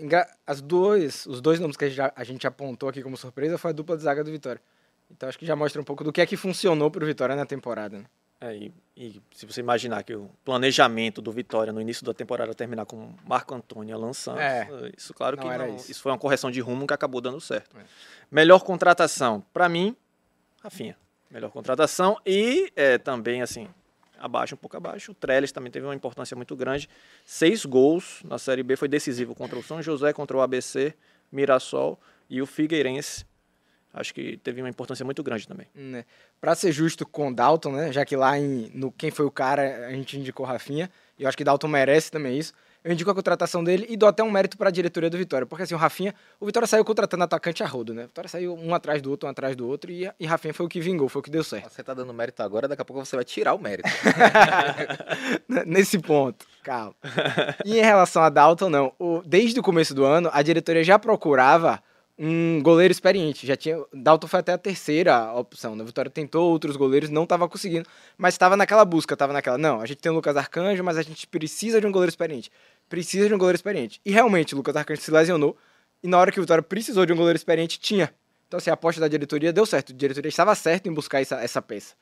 as 0.46 0.62
duas, 0.62 1.26
os 1.26 1.42
dois 1.42 1.60
nomes 1.60 1.78
que 1.78 1.86
a 1.86 1.90
gente, 1.90 2.14
a 2.16 2.24
gente 2.24 2.48
apontou 2.48 2.90
aqui 2.90 3.02
como 3.02 3.16
surpresa 3.16 3.58
foi 3.58 3.72
a 3.72 3.74
dupla 3.74 3.96
de 3.96 4.04
zaga 4.04 4.24
do 4.24 4.32
Vitória. 4.32 4.62
Então 5.10 5.28
acho 5.28 5.38
que 5.38 5.46
já 5.46 5.56
mostra 5.56 5.82
um 5.82 5.84
pouco 5.84 6.04
do 6.04 6.12
que 6.12 6.22
é 6.22 6.26
que 6.26 6.36
funcionou 6.36 6.90
para 6.90 7.04
o 7.04 7.08
Vitória 7.08 7.36
na 7.36 7.46
temporada. 7.46 8.00
Né? 8.00 8.06
É, 8.42 8.56
e, 8.56 8.74
e, 8.98 9.22
se 9.32 9.46
você 9.46 9.62
imaginar 9.62 10.02
que 10.04 10.16
o 10.16 10.28
planejamento 10.44 11.22
do 11.22 11.32
Vitória 11.32 11.72
no 11.72 11.80
início 11.80 12.04
da 12.04 12.12
temporada 12.12 12.56
terminar 12.56 12.86
com 12.88 13.14
Marco 13.24 13.54
Antônio 13.54 13.96
lançando, 14.00 14.40
é, 14.40 14.68
isso 14.98 15.14
claro 15.14 15.38
que 15.38 15.46
não, 15.46 15.56
não 15.56 15.76
isso. 15.76 15.92
isso. 15.92 16.02
foi 16.02 16.12
uma 16.12 16.18
correção 16.18 16.50
de 16.50 16.60
rumo 16.60 16.88
que 16.88 16.94
acabou 16.94 17.22
dando 17.22 17.40
certo. 17.40 17.78
É. 17.78 17.84
Melhor 18.32 18.62
contratação, 18.62 19.46
para 19.54 19.70
mim, 19.70 19.96
Rafinha. 20.64 20.98
Melhor 21.30 21.52
contratação 21.52 22.18
e 22.26 22.74
é, 22.76 22.98
também 22.98 23.44
assim 23.44 23.70
abaixo, 24.20 24.56
um 24.56 24.58
pouco 24.58 24.76
abaixo. 24.76 25.12
O 25.12 25.16
Trellis 25.16 25.52
também 25.52 25.72
teve 25.72 25.86
uma 25.86 25.96
importância 25.96 26.36
muito 26.36 26.56
grande. 26.56 26.90
Seis 27.24 27.64
gols 27.64 28.22
na 28.24 28.38
Série 28.38 28.64
B, 28.64 28.76
foi 28.76 28.88
decisivo 28.88 29.34
contra 29.36 29.58
o 29.58 29.64
São 29.64 29.82
José, 29.82 30.14
contra 30.14 30.36
o 30.36 30.42
ABC, 30.42 30.94
Mirassol 31.32 32.00
e 32.30 32.42
o 32.42 32.46
Figueirense 32.46 33.26
acho 33.94 34.14
que 34.14 34.38
teve 34.38 34.62
uma 34.62 34.70
importância 34.70 35.04
muito 35.04 35.22
grande 35.24 35.48
também. 35.48 35.68
Né. 35.74 36.06
Para 36.40 36.56
ser 36.56 36.72
justo 36.72 37.06
com 37.06 37.32
Dalton, 37.32 37.72
né, 37.72 37.92
já 37.92 38.06
que 38.06 38.16
lá 38.16 38.38
em, 38.38 38.72
no 38.74 38.92
Quem 38.92 39.12
Foi 39.12 39.26
o 39.26 39.32
Cara 39.32 39.88
a 39.88 39.92
gente 39.92 40.18
indicou 40.18 40.46
Rafinha, 40.46 40.90
e 41.18 41.24
eu 41.24 41.28
acho 41.28 41.38
que 41.38 41.44
Dalton 41.44 41.68
merece 41.68 42.12
também 42.12 42.38
isso, 42.38 42.54
eu 42.84 42.92
indico 42.92 43.12
a 43.12 43.14
contratação 43.14 43.64
dele 43.64 43.86
e 43.90 43.96
dou 43.96 44.10
até 44.10 44.24
um 44.24 44.32
mérito 44.32 44.58
para 44.58 44.70
a 44.70 44.72
diretoria 44.72 45.10
do 45.10 45.18
Vitória, 45.18 45.46
porque 45.46 45.64
assim, 45.64 45.76
o 45.76 45.78
Rafinha, 45.78 46.16
o 46.40 46.48
Vitória 46.48 46.66
saiu 46.66 46.84
contratando 46.84 47.24
atacante 47.24 47.62
a 47.62 47.68
rodo, 47.68 47.94
né? 47.94 48.06
O 48.06 48.08
Vitória 48.08 48.28
saiu 48.28 48.56
um 48.56 48.74
atrás 48.74 49.02
do 49.04 49.12
outro, 49.12 49.28
um 49.28 49.32
atrás 49.32 49.56
do 49.56 49.68
outro, 49.68 49.92
e, 49.92 50.10
e 50.20 50.26
Rafinha 50.26 50.52
foi 50.52 50.66
o 50.66 50.70
que 50.70 50.80
vingou, 50.80 51.08
foi 51.08 51.20
o 51.20 51.24
que 51.24 51.30
deu 51.30 51.44
certo. 51.44 51.70
Você 51.70 51.84
tá 51.84 51.94
dando 51.94 52.12
mérito 52.12 52.42
agora, 52.42 52.68
daqui 52.68 52.82
a 52.82 52.86
pouco 52.86 53.06
você 53.06 53.16
vai 53.16 53.24
tirar 53.24 53.54
o 53.54 53.60
mérito. 53.60 53.88
Nesse 55.68 56.00
ponto, 56.00 56.44
calma. 56.64 56.96
E 57.64 57.78
em 57.78 57.84
relação 57.84 58.24
a 58.24 58.30
Dalton, 58.30 58.70
não. 58.70 58.94
O, 58.98 59.22
desde 59.24 59.60
o 59.60 59.64
começo 59.64 59.94
do 59.94 60.04
ano, 60.04 60.32
a 60.34 60.42
diretoria 60.42 60.84
já 60.84 60.98
procurava 60.98 61.84
um 62.24 62.62
goleiro 62.62 62.92
experiente. 62.92 63.48
Já 63.48 63.58
tinha, 63.58 63.84
Dalton 63.92 64.28
foi 64.28 64.42
até 64.42 64.54
a 64.54 64.58
terceira 64.58 65.34
opção. 65.34 65.76
Né? 65.76 65.84
Vitória 65.84 66.12
tentou 66.12 66.52
outros 66.52 66.76
goleiros, 66.76 67.10
não 67.10 67.24
estava 67.24 67.50
conseguindo, 67.50 67.90
mas 68.16 68.36
estava 68.36 68.56
naquela 68.56 68.86
busca, 68.86 69.16
estava 69.16 69.34
naquela, 69.34 69.58
não, 69.58 69.82
a 69.82 69.88
gente 69.88 69.98
tem 69.98 70.12
o 70.12 70.16
Lucas 70.16 70.38
Arcanjo, 70.38 70.84
mas 70.84 70.98
a 70.98 71.02
gente 71.02 71.26
precisa 71.26 71.82
de 71.82 71.88
um 71.88 71.92
goleiro 71.92 72.12
experiente. 72.12 72.52
Precisa 72.88 73.28
de 73.28 73.34
um 73.34 73.40
goleiro 73.40 73.56
experiente. 73.56 74.00
E 74.06 74.12
realmente, 74.12 74.54
o 74.54 74.58
Lucas 74.58 74.76
Arcanjo 74.76 75.02
se 75.02 75.10
lesionou, 75.10 75.58
e 76.04 76.08
na 76.08 76.20
hora 76.20 76.32
que 76.32 76.40
o 76.40 76.44
Vitória 76.44 76.62
precisou 76.62 77.08
de 77.08 77.12
um 77.12 77.16
goleiro 77.16 77.38
experiente, 77.38 77.80
tinha. 77.80 78.14
Então, 78.48 78.60
assim, 78.60 78.70
a 78.70 78.74
aposta 78.74 79.02
da 79.02 79.08
diretoria 79.08 79.52
deu 79.52 79.66
certo. 79.66 79.92
A 79.92 79.96
diretoria 79.96 80.30
estava 80.30 80.54
certa 80.54 80.88
em 80.88 80.94
buscar 80.94 81.22
essa, 81.22 81.42
essa 81.42 81.62
peça. 81.62 81.96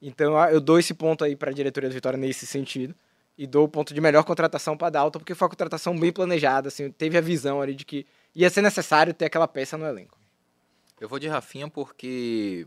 Então, 0.00 0.36
eu 0.48 0.60
dou 0.60 0.78
esse 0.78 0.92
ponto 0.92 1.22
aí 1.22 1.36
para 1.36 1.50
a 1.50 1.54
diretoria 1.54 1.88
da 1.88 1.94
Vitória 1.94 2.16
nesse 2.16 2.46
sentido. 2.46 2.94
E 3.38 3.46
dou 3.46 3.64
o 3.64 3.68
ponto 3.68 3.94
de 3.94 4.00
melhor 4.00 4.24
contratação 4.24 4.76
para 4.76 4.90
Dalton, 4.90 5.20
porque 5.20 5.34
foi 5.34 5.46
uma 5.46 5.50
contratação 5.50 5.96
bem 5.98 6.12
planejada, 6.12 6.68
assim, 6.68 6.90
teve 6.90 7.16
a 7.16 7.20
visão 7.20 7.62
ali 7.62 7.74
de 7.74 7.84
que 7.84 8.06
ia 8.34 8.50
ser 8.50 8.62
necessário 8.62 9.14
ter 9.14 9.26
aquela 9.26 9.48
peça 9.48 9.76
no 9.76 9.86
elenco. 9.86 10.18
Eu 11.00 11.08
vou 11.08 11.18
de 11.18 11.28
Rafinha 11.28 11.68
porque 11.68 12.66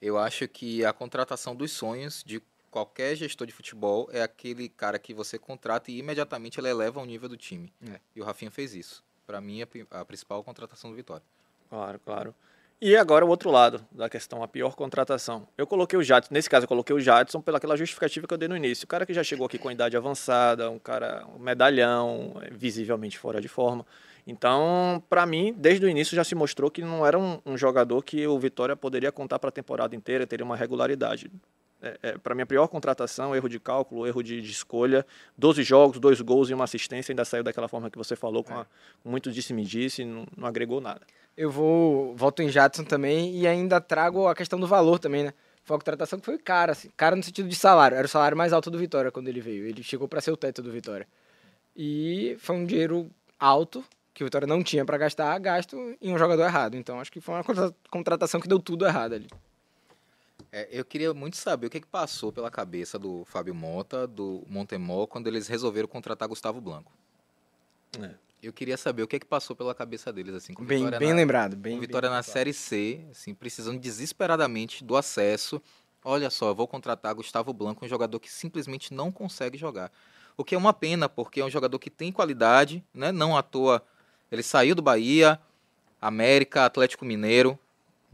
eu 0.00 0.18
acho 0.18 0.48
que 0.48 0.84
a 0.84 0.92
contratação 0.92 1.54
dos 1.54 1.70
sonhos 1.72 2.22
de 2.24 2.40
qualquer 2.70 3.16
gestor 3.16 3.46
de 3.46 3.52
futebol 3.52 4.08
é 4.12 4.22
aquele 4.22 4.68
cara 4.68 4.98
que 4.98 5.12
você 5.14 5.38
contrata 5.38 5.90
e 5.90 5.98
imediatamente 5.98 6.60
ele 6.60 6.68
eleva 6.68 7.00
o 7.00 7.04
nível 7.04 7.28
do 7.28 7.36
time. 7.36 7.72
É. 7.86 8.00
E 8.14 8.20
o 8.20 8.24
Rafinha 8.24 8.50
fez 8.50 8.74
isso. 8.74 9.04
Para 9.26 9.40
mim, 9.40 9.60
é 9.60 9.66
a 9.90 10.04
principal 10.04 10.42
contratação 10.42 10.90
do 10.90 10.96
Vitória. 10.96 11.22
Claro, 11.68 11.98
claro. 11.98 12.34
E 12.80 12.96
agora 12.96 13.26
o 13.26 13.28
outro 13.28 13.50
lado 13.50 13.84
da 13.90 14.08
questão, 14.08 14.42
a 14.42 14.46
pior 14.46 14.76
contratação. 14.76 15.48
Eu 15.58 15.66
coloquei 15.66 15.98
o 15.98 16.02
Jadson, 16.02 16.32
nesse 16.32 16.48
caso 16.48 16.64
eu 16.64 16.68
coloquei 16.68 16.94
o 16.94 17.00
Jadson 17.00 17.40
pelaquela 17.40 17.76
justificativa 17.76 18.26
que 18.26 18.32
eu 18.32 18.38
dei 18.38 18.48
no 18.48 18.56
início. 18.56 18.84
O 18.84 18.88
cara 18.88 19.04
que 19.04 19.12
já 19.12 19.24
chegou 19.24 19.46
aqui 19.46 19.58
com 19.58 19.68
idade 19.68 19.96
avançada, 19.96 20.70
um 20.70 20.78
cara, 20.78 21.26
um 21.34 21.40
medalhão, 21.40 22.34
visivelmente 22.52 23.18
fora 23.18 23.40
de 23.40 23.48
forma. 23.48 23.84
Então, 24.28 25.02
para 25.08 25.24
mim, 25.24 25.54
desde 25.56 25.86
o 25.86 25.88
início 25.88 26.14
já 26.14 26.22
se 26.22 26.34
mostrou 26.34 26.70
que 26.70 26.82
não 26.82 27.04
era 27.04 27.18
um, 27.18 27.40
um 27.46 27.56
jogador 27.56 28.04
que 28.04 28.26
o 28.26 28.38
Vitória 28.38 28.76
poderia 28.76 29.10
contar 29.10 29.38
para 29.38 29.48
a 29.48 29.52
temporada 29.52 29.96
inteira, 29.96 30.26
teria 30.26 30.44
uma 30.44 30.54
regularidade. 30.54 31.32
É, 31.80 31.98
é, 32.02 32.18
para 32.18 32.34
mim, 32.34 32.42
a 32.42 32.46
pior 32.46 32.68
contratação, 32.68 33.34
erro 33.34 33.48
de 33.48 33.58
cálculo, 33.58 34.06
erro 34.06 34.22
de, 34.22 34.42
de, 34.42 34.50
escolha. 34.50 35.06
12 35.38 35.62
jogos, 35.62 35.98
dois 35.98 36.20
gols 36.20 36.50
e 36.50 36.54
uma 36.54 36.64
assistência, 36.64 37.10
ainda 37.10 37.24
saiu 37.24 37.42
daquela 37.42 37.68
forma 37.68 37.88
que 37.88 37.96
você 37.96 38.14
falou, 38.14 38.44
com, 38.44 38.52
a, 38.52 38.66
com 39.02 39.08
muito 39.08 39.32
disse-me-disse, 39.32 40.04
não, 40.04 40.26
não, 40.36 40.46
agregou 40.46 40.78
nada. 40.78 41.00
Eu 41.34 41.50
vou, 41.50 42.14
volto 42.14 42.42
em 42.42 42.50
Jadson 42.50 42.84
também 42.84 43.34
e 43.34 43.46
ainda 43.46 43.80
trago 43.80 44.28
a 44.28 44.34
questão 44.34 44.60
do 44.60 44.66
valor 44.66 44.98
também, 44.98 45.24
né? 45.24 45.32
Foi 45.64 45.74
uma 45.74 45.80
contratação 45.80 46.18
que 46.18 46.26
foi 46.26 46.36
cara, 46.36 46.72
assim, 46.72 46.90
cara 46.94 47.16
no 47.16 47.22
sentido 47.22 47.48
de 47.48 47.56
salário. 47.56 47.96
Era 47.96 48.04
o 48.04 48.10
salário 48.10 48.36
mais 48.36 48.52
alto 48.52 48.70
do 48.70 48.76
Vitória 48.76 49.10
quando 49.10 49.28
ele 49.28 49.40
veio. 49.40 49.64
Ele 49.64 49.82
chegou 49.82 50.06
para 50.06 50.20
ser 50.20 50.32
o 50.32 50.36
teto 50.36 50.62
do 50.62 50.70
Vitória. 50.70 51.06
E 51.74 52.36
foi 52.40 52.56
um 52.56 52.66
dinheiro 52.66 53.10
alto 53.38 53.82
que 54.18 54.24
o 54.24 54.26
Vitória 54.26 54.48
não 54.48 54.64
tinha 54.64 54.84
para 54.84 54.98
gastar, 54.98 55.38
gasto 55.38 55.96
em 56.02 56.12
um 56.12 56.18
jogador 56.18 56.42
errado. 56.42 56.76
Então 56.76 56.98
acho 56.98 57.10
que 57.12 57.20
foi 57.20 57.36
uma 57.36 57.44
contratação 57.88 58.40
que 58.40 58.48
deu 58.48 58.58
tudo 58.58 58.84
errado 58.84 59.12
ali. 59.12 59.28
É, 60.50 60.68
eu 60.72 60.84
queria 60.84 61.14
muito 61.14 61.36
saber 61.36 61.68
o 61.68 61.70
que, 61.70 61.80
que, 61.80 61.86
passou 61.86 62.32
pela 62.32 62.50
cabeça 62.50 62.98
do 62.98 63.24
Fábio 63.26 63.54
Monta, 63.54 64.08
do 64.08 64.42
Montemor, 64.48 65.06
quando 65.06 65.28
eles 65.28 65.46
resolveram 65.46 65.86
contratar 65.86 66.26
Gustavo 66.26 66.60
Blanco. 66.60 66.92
É. 68.00 68.10
Eu 68.42 68.52
queria 68.52 68.76
saber 68.76 69.04
o 69.04 69.06
que, 69.06 69.20
que 69.20 69.26
passou 69.26 69.54
pela 69.54 69.72
cabeça 69.72 70.12
deles, 70.12 70.34
assim, 70.34 70.52
com 70.52 70.64
bem, 70.64 70.90
bem 70.98 71.10
na, 71.10 71.14
lembrado, 71.14 71.56
bem, 71.56 71.74
com 71.74 71.80
Vitória 71.80 72.08
bem 72.08 72.16
na 72.16 72.22
Série 72.22 72.52
C, 72.52 73.04
assim, 73.10 73.34
precisando 73.34 73.78
desesperadamente 73.78 74.82
do 74.82 74.96
acesso. 74.96 75.62
Olha 76.04 76.30
só, 76.30 76.48
eu 76.48 76.54
vou 76.56 76.66
contratar 76.66 77.14
Gustavo 77.14 77.52
Blanco, 77.52 77.84
um 77.84 77.88
jogador 77.88 78.18
que 78.18 78.32
simplesmente 78.32 78.92
não 78.92 79.12
consegue 79.12 79.56
jogar. 79.56 79.92
O 80.36 80.42
que 80.42 80.54
é 80.56 80.58
uma 80.58 80.72
pena, 80.72 81.08
porque 81.08 81.40
é 81.40 81.44
um 81.44 81.50
jogador 81.50 81.78
que 81.78 81.90
tem 81.90 82.10
qualidade, 82.10 82.84
né? 82.92 83.12
Não 83.12 83.36
à 83.36 83.42
toa 83.42 83.84
ele 84.30 84.42
saiu 84.42 84.74
do 84.74 84.82
Bahia, 84.82 85.38
América, 86.00 86.64
Atlético 86.64 87.04
Mineiro. 87.04 87.58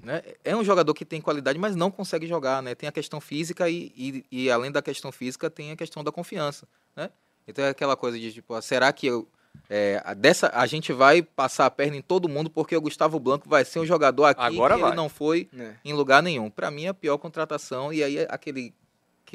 Né? 0.02 0.22
É 0.44 0.54
um 0.54 0.62
jogador 0.64 0.92
que 0.94 1.04
tem 1.04 1.20
qualidade, 1.20 1.58
mas 1.58 1.74
não 1.74 1.90
consegue 1.90 2.26
jogar. 2.26 2.62
Né? 2.62 2.74
Tem 2.74 2.88
a 2.88 2.92
questão 2.92 3.20
física 3.20 3.68
e, 3.70 3.92
e, 3.96 4.24
e 4.30 4.50
além 4.50 4.70
da 4.70 4.82
questão 4.82 5.10
física, 5.10 5.48
tem 5.50 5.70
a 5.72 5.76
questão 5.76 6.04
da 6.04 6.12
confiança. 6.12 6.66
Né? 6.94 7.10
Então 7.48 7.64
é 7.64 7.70
aquela 7.70 7.96
coisa 7.96 8.18
de 8.18 8.32
tipo, 8.32 8.60
será 8.62 8.92
que 8.92 9.06
eu, 9.06 9.26
É, 9.70 10.02
a 10.04 10.14
dessa, 10.14 10.50
a 10.52 10.66
gente 10.66 10.92
vai 10.92 11.22
passar 11.22 11.64
a 11.66 11.70
perna 11.70 11.96
em 11.96 12.02
todo 12.02 12.28
mundo 12.28 12.50
porque 12.50 12.76
o 12.76 12.80
Gustavo 12.80 13.18
Blanco 13.20 13.48
vai 13.48 13.64
ser 13.64 13.78
um 13.78 13.86
jogador 13.86 14.24
aqui 14.26 14.40
Agora 14.42 14.74
que 14.74 14.80
vai. 14.80 14.90
ele 14.90 14.96
não 14.96 15.08
foi 15.08 15.48
É. 15.56 15.74
em 15.84 15.92
lugar 15.94 16.22
nenhum. 16.22 16.50
Pra 16.50 16.70
mim, 16.70 16.84
é 16.86 16.88
a 16.88 16.94
pior 16.94 17.16
contratação. 17.18 17.92
E 17.92 18.02
aí, 18.02 18.26
aquele, 18.28 18.74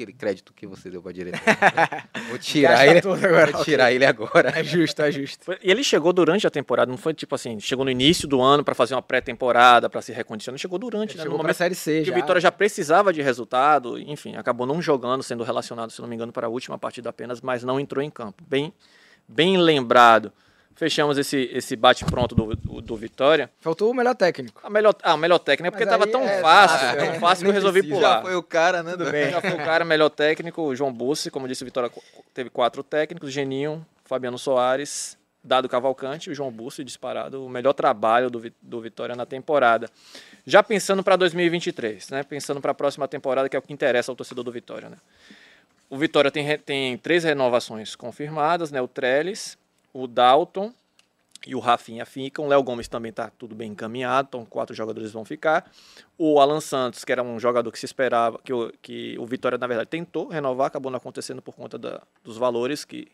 aquele 0.00 0.12
crédito 0.12 0.52
que 0.54 0.66
você 0.66 0.90
deu 0.90 1.02
pra 1.02 1.12
diretor. 1.12 1.40
Vou 2.28 2.38
tirar 2.38 2.86
ele, 2.86 2.98
agora, 2.98 3.52
vou 3.52 3.64
tirar 3.64 3.92
ele 3.92 4.04
agora. 4.04 4.50
É 4.50 4.62
justo, 4.62 5.02
é 5.02 5.10
justo. 5.10 5.52
E 5.62 5.70
ele 5.70 5.82
chegou 5.82 6.12
durante 6.12 6.46
a 6.46 6.50
temporada, 6.50 6.90
não 6.90 6.96
foi 6.96 7.12
tipo 7.12 7.34
assim, 7.34 7.58
chegou 7.58 7.84
no 7.84 7.90
início 7.90 8.26
do 8.28 8.40
ano 8.40 8.62
pra 8.62 8.74
fazer 8.74 8.94
uma 8.94 9.02
pré-temporada, 9.02 9.90
pra 9.90 10.00
se 10.00 10.12
recondicionar, 10.12 10.58
chegou 10.58 10.78
durante, 10.78 11.16
né? 11.16 11.22
Chegou 11.22 11.36
no 11.36 11.38
pra 11.38 11.48
momento 11.48 11.56
Série 11.56 11.74
C 11.74 12.00
que 12.00 12.04
já. 12.06 12.12
o 12.12 12.14
Vitória 12.14 12.40
já 12.40 12.52
precisava 12.52 13.12
de 13.12 13.20
resultado, 13.20 13.98
enfim, 13.98 14.36
acabou 14.36 14.66
não 14.66 14.80
jogando, 14.80 15.22
sendo 15.22 15.42
relacionado, 15.42 15.90
se 15.90 16.00
não 16.00 16.08
me 16.08 16.14
engano, 16.14 16.32
para 16.32 16.46
a 16.46 16.50
última 16.50 16.78
partida 16.78 17.10
apenas, 17.10 17.40
mas 17.40 17.64
não 17.64 17.80
entrou 17.80 18.02
em 18.02 18.10
campo. 18.10 18.44
Bem, 18.46 18.72
bem 19.28 19.56
lembrado. 19.56 20.32
Fechamos 20.80 21.18
esse, 21.18 21.50
esse 21.52 21.76
bate-pronto 21.76 22.34
do, 22.34 22.56
do, 22.56 22.80
do 22.80 22.96
Vitória. 22.96 23.50
Faltou 23.60 23.90
o 23.90 23.94
melhor 23.94 24.14
técnico. 24.14 24.62
A 24.64 24.70
melhor, 24.70 24.94
ah, 25.02 25.12
a 25.12 25.16
melhor 25.18 25.38
técnica 25.38 25.68
é 25.68 25.70
porque 25.70 25.84
Mas 25.84 25.92
tava 25.92 26.06
aí 26.06 26.10
tão 26.10 26.22
é 26.22 26.40
fácil, 26.40 26.78
fácil, 26.78 26.98
tão 26.98 27.06
é, 27.06 27.18
fácil 27.18 27.44
que 27.44 27.50
eu 27.50 27.52
resolvi 27.52 27.80
precisa. 27.80 28.00
pular. 28.00 28.16
Já 28.16 28.22
foi 28.22 28.34
o 28.34 28.42
cara, 28.42 28.82
né? 28.82 28.96
Do... 28.96 29.04
Já 29.04 29.42
foi 29.42 29.50
o 29.50 29.56
cara, 29.58 29.84
melhor 29.84 30.08
técnico, 30.08 30.62
o 30.62 30.74
João 30.74 30.90
Bussi, 30.90 31.30
como 31.30 31.46
disse 31.46 31.62
o 31.62 31.66
Vitória, 31.66 31.90
teve 32.32 32.48
quatro 32.48 32.82
técnicos, 32.82 33.30
Geninho, 33.30 33.84
Fabiano 34.06 34.38
Soares, 34.38 35.18
Dado 35.44 35.68
Cavalcante 35.68 36.30
e 36.30 36.32
o 36.32 36.34
João 36.34 36.50
Bussi, 36.50 36.82
disparado, 36.82 37.44
o 37.44 37.50
melhor 37.50 37.74
trabalho 37.74 38.30
do, 38.30 38.50
do 38.62 38.80
Vitória 38.80 39.14
na 39.14 39.26
temporada. 39.26 39.86
Já 40.46 40.62
pensando 40.62 41.04
para 41.04 41.14
2023, 41.16 42.08
né? 42.08 42.22
Pensando 42.22 42.58
para 42.58 42.70
a 42.70 42.74
próxima 42.74 43.06
temporada, 43.06 43.50
que 43.50 43.54
é 43.54 43.58
o 43.58 43.62
que 43.62 43.74
interessa 43.74 44.10
ao 44.10 44.16
torcedor 44.16 44.44
do 44.44 44.50
Vitória, 44.50 44.88
né? 44.88 44.96
O 45.90 45.98
Vitória 45.98 46.30
tem, 46.30 46.56
tem 46.56 46.96
três 46.96 47.22
renovações 47.22 47.94
confirmadas, 47.94 48.70
né? 48.70 48.80
O 48.80 48.88
Trellis, 48.88 49.58
o 49.92 50.06
Dalton 50.06 50.72
e 51.46 51.54
o 51.54 51.58
Rafinha 51.58 52.04
ficam. 52.04 52.44
O 52.44 52.48
Léo 52.48 52.62
Gomes 52.62 52.88
também 52.88 53.10
está 53.10 53.30
tudo 53.30 53.54
bem 53.54 53.72
encaminhado, 53.72 54.28
então 54.28 54.44
quatro 54.44 54.74
jogadores 54.74 55.10
vão 55.12 55.24
ficar. 55.24 55.70
O 56.18 56.38
Alan 56.40 56.60
Santos, 56.60 57.04
que 57.04 57.12
era 57.12 57.22
um 57.22 57.38
jogador 57.40 57.70
que 57.72 57.78
se 57.78 57.86
esperava, 57.86 58.38
que 58.44 58.52
o, 58.52 58.72
que 58.82 59.16
o 59.18 59.26
Vitória, 59.26 59.56
na 59.56 59.66
verdade, 59.66 59.88
tentou 59.88 60.28
renovar, 60.28 60.66
acabou 60.66 60.90
não 60.90 60.98
acontecendo 60.98 61.40
por 61.40 61.54
conta 61.54 61.78
da- 61.78 62.02
dos 62.22 62.36
valores 62.36 62.84
que, 62.84 63.08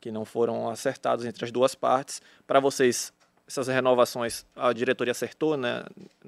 que 0.00 0.12
não 0.12 0.24
foram 0.24 0.68
acertados 0.68 1.24
entre 1.24 1.44
as 1.44 1.50
duas 1.50 1.74
partes. 1.74 2.22
Para 2.46 2.60
vocês, 2.60 3.12
essas 3.46 3.66
renovações, 3.66 4.46
a 4.54 4.72
diretoria 4.72 5.10
acertou 5.10 5.56
né, 5.56 5.84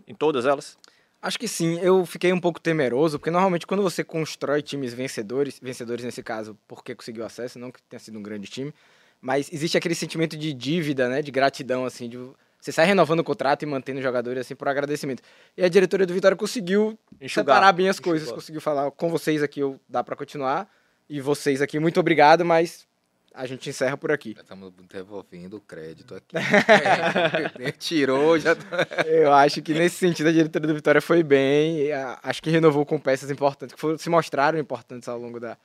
em 0.07 0.15
todas 0.15 0.47
elas? 0.47 0.76
Acho 1.23 1.38
que 1.38 1.49
sim, 1.49 1.79
eu 1.81 2.05
fiquei 2.05 2.33
um 2.33 2.38
pouco 2.41 2.61
temeroso, 2.61 3.19
porque 3.19 3.31
normalmente 3.31 3.67
quando 3.67 3.83
você 3.83 4.05
constrói 4.05 4.62
times 4.62 4.93
vencedores, 4.93 5.59
vencedores 5.61 6.05
nesse 6.05 6.23
caso, 6.23 6.57
porque 6.69 6.95
conseguiu 6.95 7.25
acesso, 7.25 7.59
não 7.59 7.71
que 7.73 7.83
tenha 7.85 7.99
sido 7.99 8.19
um 8.19 8.23
grande 8.23 8.49
time, 8.49 8.73
mas 9.20 9.52
existe 9.52 9.76
aquele 9.76 9.94
sentimento 9.94 10.37
de 10.37 10.52
dívida, 10.52 11.08
né, 11.08 11.23
de 11.23 11.30
gratidão, 11.30 11.85
assim, 11.85 12.08
de 12.08 12.18
você 12.61 12.73
sai 12.73 12.87
renovando 12.87 13.20
o 13.20 13.25
contrato 13.25 13.62
e 13.62 13.66
mantendo 13.66 13.99
os 13.99 14.04
jogadores, 14.04 14.40
assim, 14.40 14.56
por 14.56 14.66
agradecimento. 14.66 15.23
E 15.56 15.62
a 15.64 15.68
diretoria 15.68 16.04
do 16.06 16.12
Vitória 16.14 16.37
conseguiu 16.37 16.99
Enxugar. 17.20 17.54
separar 17.56 17.73
bem 17.73 17.88
as 17.88 18.00
coisas, 18.00 18.23
Enxugou. 18.23 18.40
conseguiu 18.40 18.61
falar 18.61 18.90
com 18.90 19.08
vocês 19.08 19.42
aqui, 19.42 19.61
eu 19.61 19.78
dá 19.88 20.02
pra 20.02 20.16
continuar, 20.16 20.68
e 21.08 21.20
vocês 21.20 21.62
aqui, 21.62 21.78
muito 21.78 22.00
obrigado, 22.00 22.44
mas 22.44 22.85
a 23.32 23.46
gente 23.46 23.68
encerra 23.70 23.96
por 23.96 24.11
aqui. 24.11 24.32
Já 24.35 24.40
estamos 24.42 24.73
devolvendo 24.90 25.58
o 25.58 25.61
crédito 25.61 26.14
aqui. 26.16 26.35
É, 27.61 27.70
tirou, 27.70 28.38
já 28.38 28.56
tá- 28.56 28.87
Eu 29.04 29.32
acho 29.32 29.62
que 29.62 29.73
nesse 29.75 29.96
sentido 29.96 30.28
a 30.28 30.32
diretoria 30.32 30.66
do 30.66 30.75
Vitória 30.75 31.00
foi 31.00 31.23
bem. 31.23 31.90
Acho 32.23 32.42
que 32.42 32.50
renovou 32.50 32.85
com 32.85 32.99
peças 32.99 33.30
importantes, 33.30 33.75
que 33.75 33.80
foram- 33.80 33.99
se 33.99 34.08
mostraram 34.11 34.58
importantes 34.58 35.08
ao 35.08 35.18
longo 35.18 35.38
da, 35.38 35.56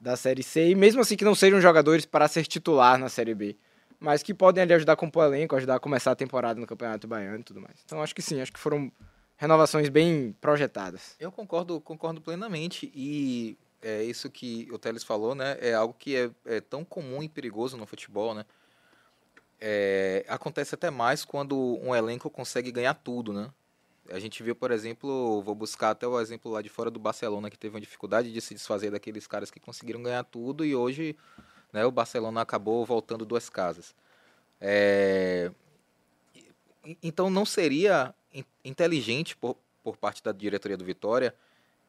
da 0.00 0.16
Série 0.16 0.42
C. 0.42 0.70
E 0.70 0.74
mesmo 0.74 1.00
assim 1.00 1.16
que 1.16 1.24
não 1.24 1.34
sejam 1.34 1.60
jogadores 1.60 2.06
para 2.06 2.26
ser 2.26 2.46
titular 2.46 2.98
na 2.98 3.08
Série 3.08 3.34
B. 3.34 3.56
Mas 3.98 4.22
que 4.22 4.32
podem 4.32 4.62
ali 4.62 4.72
ajudar 4.72 4.94
a 4.94 4.96
compor 4.96 5.24
o 5.24 5.26
elenco, 5.26 5.54
ajudar 5.54 5.76
a 5.76 5.80
começar 5.80 6.12
a 6.12 6.16
temporada 6.16 6.58
no 6.58 6.66
Campeonato 6.66 7.06
Baiano 7.06 7.40
e 7.40 7.44
tudo 7.44 7.60
mais. 7.60 7.76
Então 7.84 8.02
acho 8.02 8.14
que 8.14 8.22
sim, 8.22 8.40
acho 8.40 8.52
que 8.52 8.58
foram 8.58 8.90
renovações 9.36 9.90
bem 9.90 10.34
projetadas. 10.40 11.16
Eu 11.20 11.30
concordo, 11.30 11.80
concordo 11.82 12.20
plenamente. 12.20 12.90
E 12.94 13.58
é 13.82 14.02
isso 14.02 14.30
que 14.30 14.68
o 14.72 14.78
Teles 14.78 15.04
falou, 15.04 15.34
né? 15.34 15.58
É 15.60 15.74
algo 15.74 15.94
que 15.98 16.16
é, 16.16 16.30
é 16.46 16.60
tão 16.60 16.82
comum 16.84 17.22
e 17.22 17.28
perigoso 17.28 17.76
no 17.76 17.86
futebol, 17.86 18.34
né? 18.34 18.46
É, 19.60 20.24
acontece 20.28 20.74
até 20.74 20.90
mais 20.90 21.22
quando 21.22 21.78
um 21.82 21.94
elenco 21.94 22.30
consegue 22.30 22.72
ganhar 22.72 22.94
tudo, 22.94 23.34
né? 23.34 23.50
A 24.08 24.18
gente 24.18 24.42
viu, 24.42 24.56
por 24.56 24.70
exemplo, 24.70 25.42
vou 25.42 25.54
buscar 25.54 25.90
até 25.90 26.06
o 26.06 26.20
exemplo 26.20 26.50
lá 26.50 26.62
de 26.62 26.68
fora 26.68 26.90
do 26.90 26.98
Barcelona, 26.98 27.50
que 27.50 27.58
teve 27.58 27.74
uma 27.74 27.80
dificuldade 27.80 28.32
de 28.32 28.40
se 28.40 28.54
desfazer 28.54 28.90
daqueles 28.90 29.26
caras 29.26 29.50
que 29.50 29.60
conseguiram 29.60 30.02
ganhar 30.02 30.24
tudo 30.24 30.64
e 30.64 30.74
hoje 30.74 31.16
né, 31.72 31.84
o 31.84 31.90
Barcelona 31.92 32.40
acabou 32.40 32.84
voltando 32.84 33.24
duas 33.24 33.48
casas. 33.48 33.94
É, 34.60 35.52
Então 37.02 37.30
não 37.30 37.44
seria 37.44 38.14
in- 38.34 38.44
inteligente 38.64 39.36
por, 39.36 39.56
por 39.82 39.96
parte 39.96 40.22
da 40.22 40.32
diretoria 40.32 40.76
do 40.76 40.84
Vitória 40.84 41.34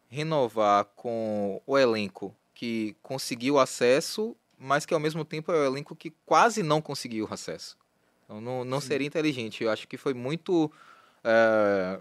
renovar 0.09 0.85
com 0.95 1.61
o 1.65 1.77
elenco 1.77 2.35
que 2.53 2.95
conseguiu 3.01 3.57
acesso, 3.57 4.35
mas 4.59 4.85
que 4.85 4.93
ao 4.93 4.99
mesmo 4.99 5.23
tempo 5.25 5.51
é 5.51 5.55
o 5.55 5.65
elenco 5.65 5.95
que 5.95 6.11
quase 6.25 6.61
não 6.61 6.81
conseguiu 6.81 7.27
acesso. 7.31 7.77
Então 8.25 8.39
não, 8.41 8.63
não 8.63 8.79
seria 8.81 9.07
inteligente. 9.07 9.63
Eu 9.63 9.71
acho 9.71 9.87
que 9.87 9.97
foi 9.97 10.13
muito. 10.13 10.71
É, 11.23 11.99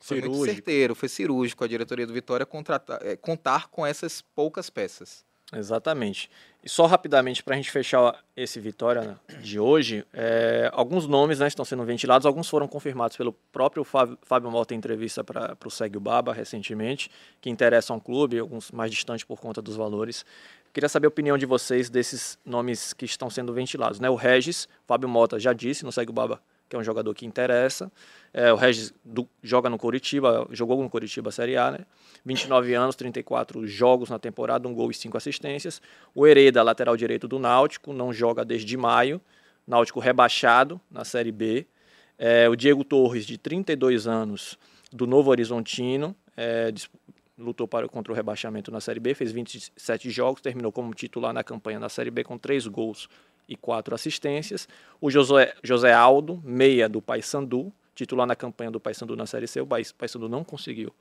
foi 0.00 0.20
muito 0.20 0.32
Cirúrgico. 0.32 0.54
certeiro, 0.54 0.94
foi 0.94 1.08
cirúrgico 1.08 1.64
a 1.64 1.68
diretoria 1.68 2.06
do 2.06 2.12
Vitória 2.12 2.46
contratar, 2.46 3.00
é, 3.02 3.16
contar 3.16 3.68
com 3.68 3.84
essas 3.84 4.22
poucas 4.22 4.70
peças. 4.70 5.26
Exatamente. 5.52 6.30
E 6.62 6.68
só 6.68 6.84
rapidamente 6.84 7.42
para 7.42 7.54
a 7.54 7.56
gente 7.56 7.70
fechar 7.70 8.22
esse 8.36 8.60
Vitória 8.60 9.00
né, 9.02 9.16
de 9.40 9.58
hoje, 9.58 10.04
é, 10.12 10.68
alguns 10.74 11.06
nomes 11.06 11.38
né, 11.38 11.46
estão 11.46 11.64
sendo 11.64 11.84
ventilados, 11.84 12.26
alguns 12.26 12.48
foram 12.48 12.68
confirmados 12.68 13.16
pelo 13.16 13.32
próprio 13.50 13.82
Fábio, 13.82 14.18
Fábio 14.22 14.50
Mota 14.50 14.74
em 14.74 14.76
entrevista 14.76 15.24
para 15.24 15.56
o 15.64 15.70
Segue 15.70 15.96
o 15.96 16.00
Baba 16.00 16.34
recentemente, 16.34 17.10
que 17.40 17.48
interessam 17.48 17.96
ao 17.96 18.00
clube, 18.00 18.38
alguns 18.38 18.70
mais 18.70 18.90
distantes 18.90 19.24
por 19.24 19.40
conta 19.40 19.62
dos 19.62 19.76
valores. 19.76 20.24
Queria 20.72 20.88
saber 20.88 21.06
a 21.06 21.08
opinião 21.08 21.38
de 21.38 21.46
vocês 21.46 21.88
desses 21.88 22.38
nomes 22.44 22.92
que 22.92 23.06
estão 23.06 23.30
sendo 23.30 23.52
ventilados. 23.54 23.98
Né? 23.98 24.10
O 24.10 24.16
Regis, 24.16 24.68
Fábio 24.86 25.08
Mota 25.08 25.40
já 25.40 25.54
disse 25.54 25.82
no 25.82 25.90
Segue 25.90 26.10
o 26.10 26.14
Baba 26.14 26.42
que 26.68 26.76
é 26.76 26.78
um 26.78 26.84
jogador 26.84 27.14
que 27.14 27.24
interessa. 27.24 27.90
É, 28.32 28.52
o 28.52 28.56
Regis 28.56 28.92
do- 29.04 29.28
joga 29.42 29.70
no 29.70 29.78
Coritiba, 29.78 30.46
jogou 30.50 30.82
no 30.82 30.90
Coritiba 30.90 31.30
Série 31.30 31.56
A, 31.56 31.70
né? 31.70 31.78
29 32.24 32.74
anos, 32.74 32.94
34 32.94 33.66
jogos 33.66 34.10
na 34.10 34.18
temporada, 34.18 34.68
um 34.68 34.74
gol 34.74 34.90
e 34.90 34.94
cinco 34.94 35.16
assistências. 35.16 35.80
O 36.14 36.26
Hereda, 36.26 36.62
lateral 36.62 36.96
direito 36.96 37.26
do 37.26 37.38
Náutico, 37.38 37.92
não 37.92 38.12
joga 38.12 38.44
desde 38.44 38.76
maio. 38.76 39.20
Náutico 39.66 40.00
rebaixado 40.00 40.80
na 40.90 41.04
Série 41.04 41.32
B. 41.32 41.66
É, 42.18 42.48
o 42.48 42.56
Diego 42.56 42.84
Torres, 42.84 43.24
de 43.24 43.38
32 43.38 44.06
anos, 44.06 44.58
do 44.92 45.06
Novo 45.06 45.30
Horizontino, 45.30 46.14
é, 46.36 46.72
lutou 47.38 47.68
para, 47.68 47.88
contra 47.88 48.12
o 48.12 48.16
rebaixamento 48.16 48.70
na 48.72 48.80
Série 48.80 48.98
B, 48.98 49.14
fez 49.14 49.30
27 49.30 50.10
jogos, 50.10 50.40
terminou 50.40 50.72
como 50.72 50.92
titular 50.92 51.32
na 51.32 51.44
campanha 51.44 51.78
na 51.78 51.88
Série 51.88 52.10
B 52.10 52.24
com 52.24 52.36
três 52.36 52.66
gols 52.66 53.08
e 53.48 53.56
quatro 53.56 53.94
assistências. 53.94 54.68
O 55.00 55.10
José, 55.10 55.54
José 55.62 55.92
Aldo, 55.92 56.40
meia 56.44 56.88
do 56.88 57.00
Paysandu, 57.00 57.72
titular 57.94 58.26
na 58.26 58.36
campanha 58.36 58.70
do 58.70 58.78
Paysandu 58.78 59.16
na 59.16 59.26
Série 59.26 59.46
C. 59.46 59.60
O 59.60 59.66
Paysandu 59.66 60.28
não 60.28 60.44
conseguiu 60.44 60.92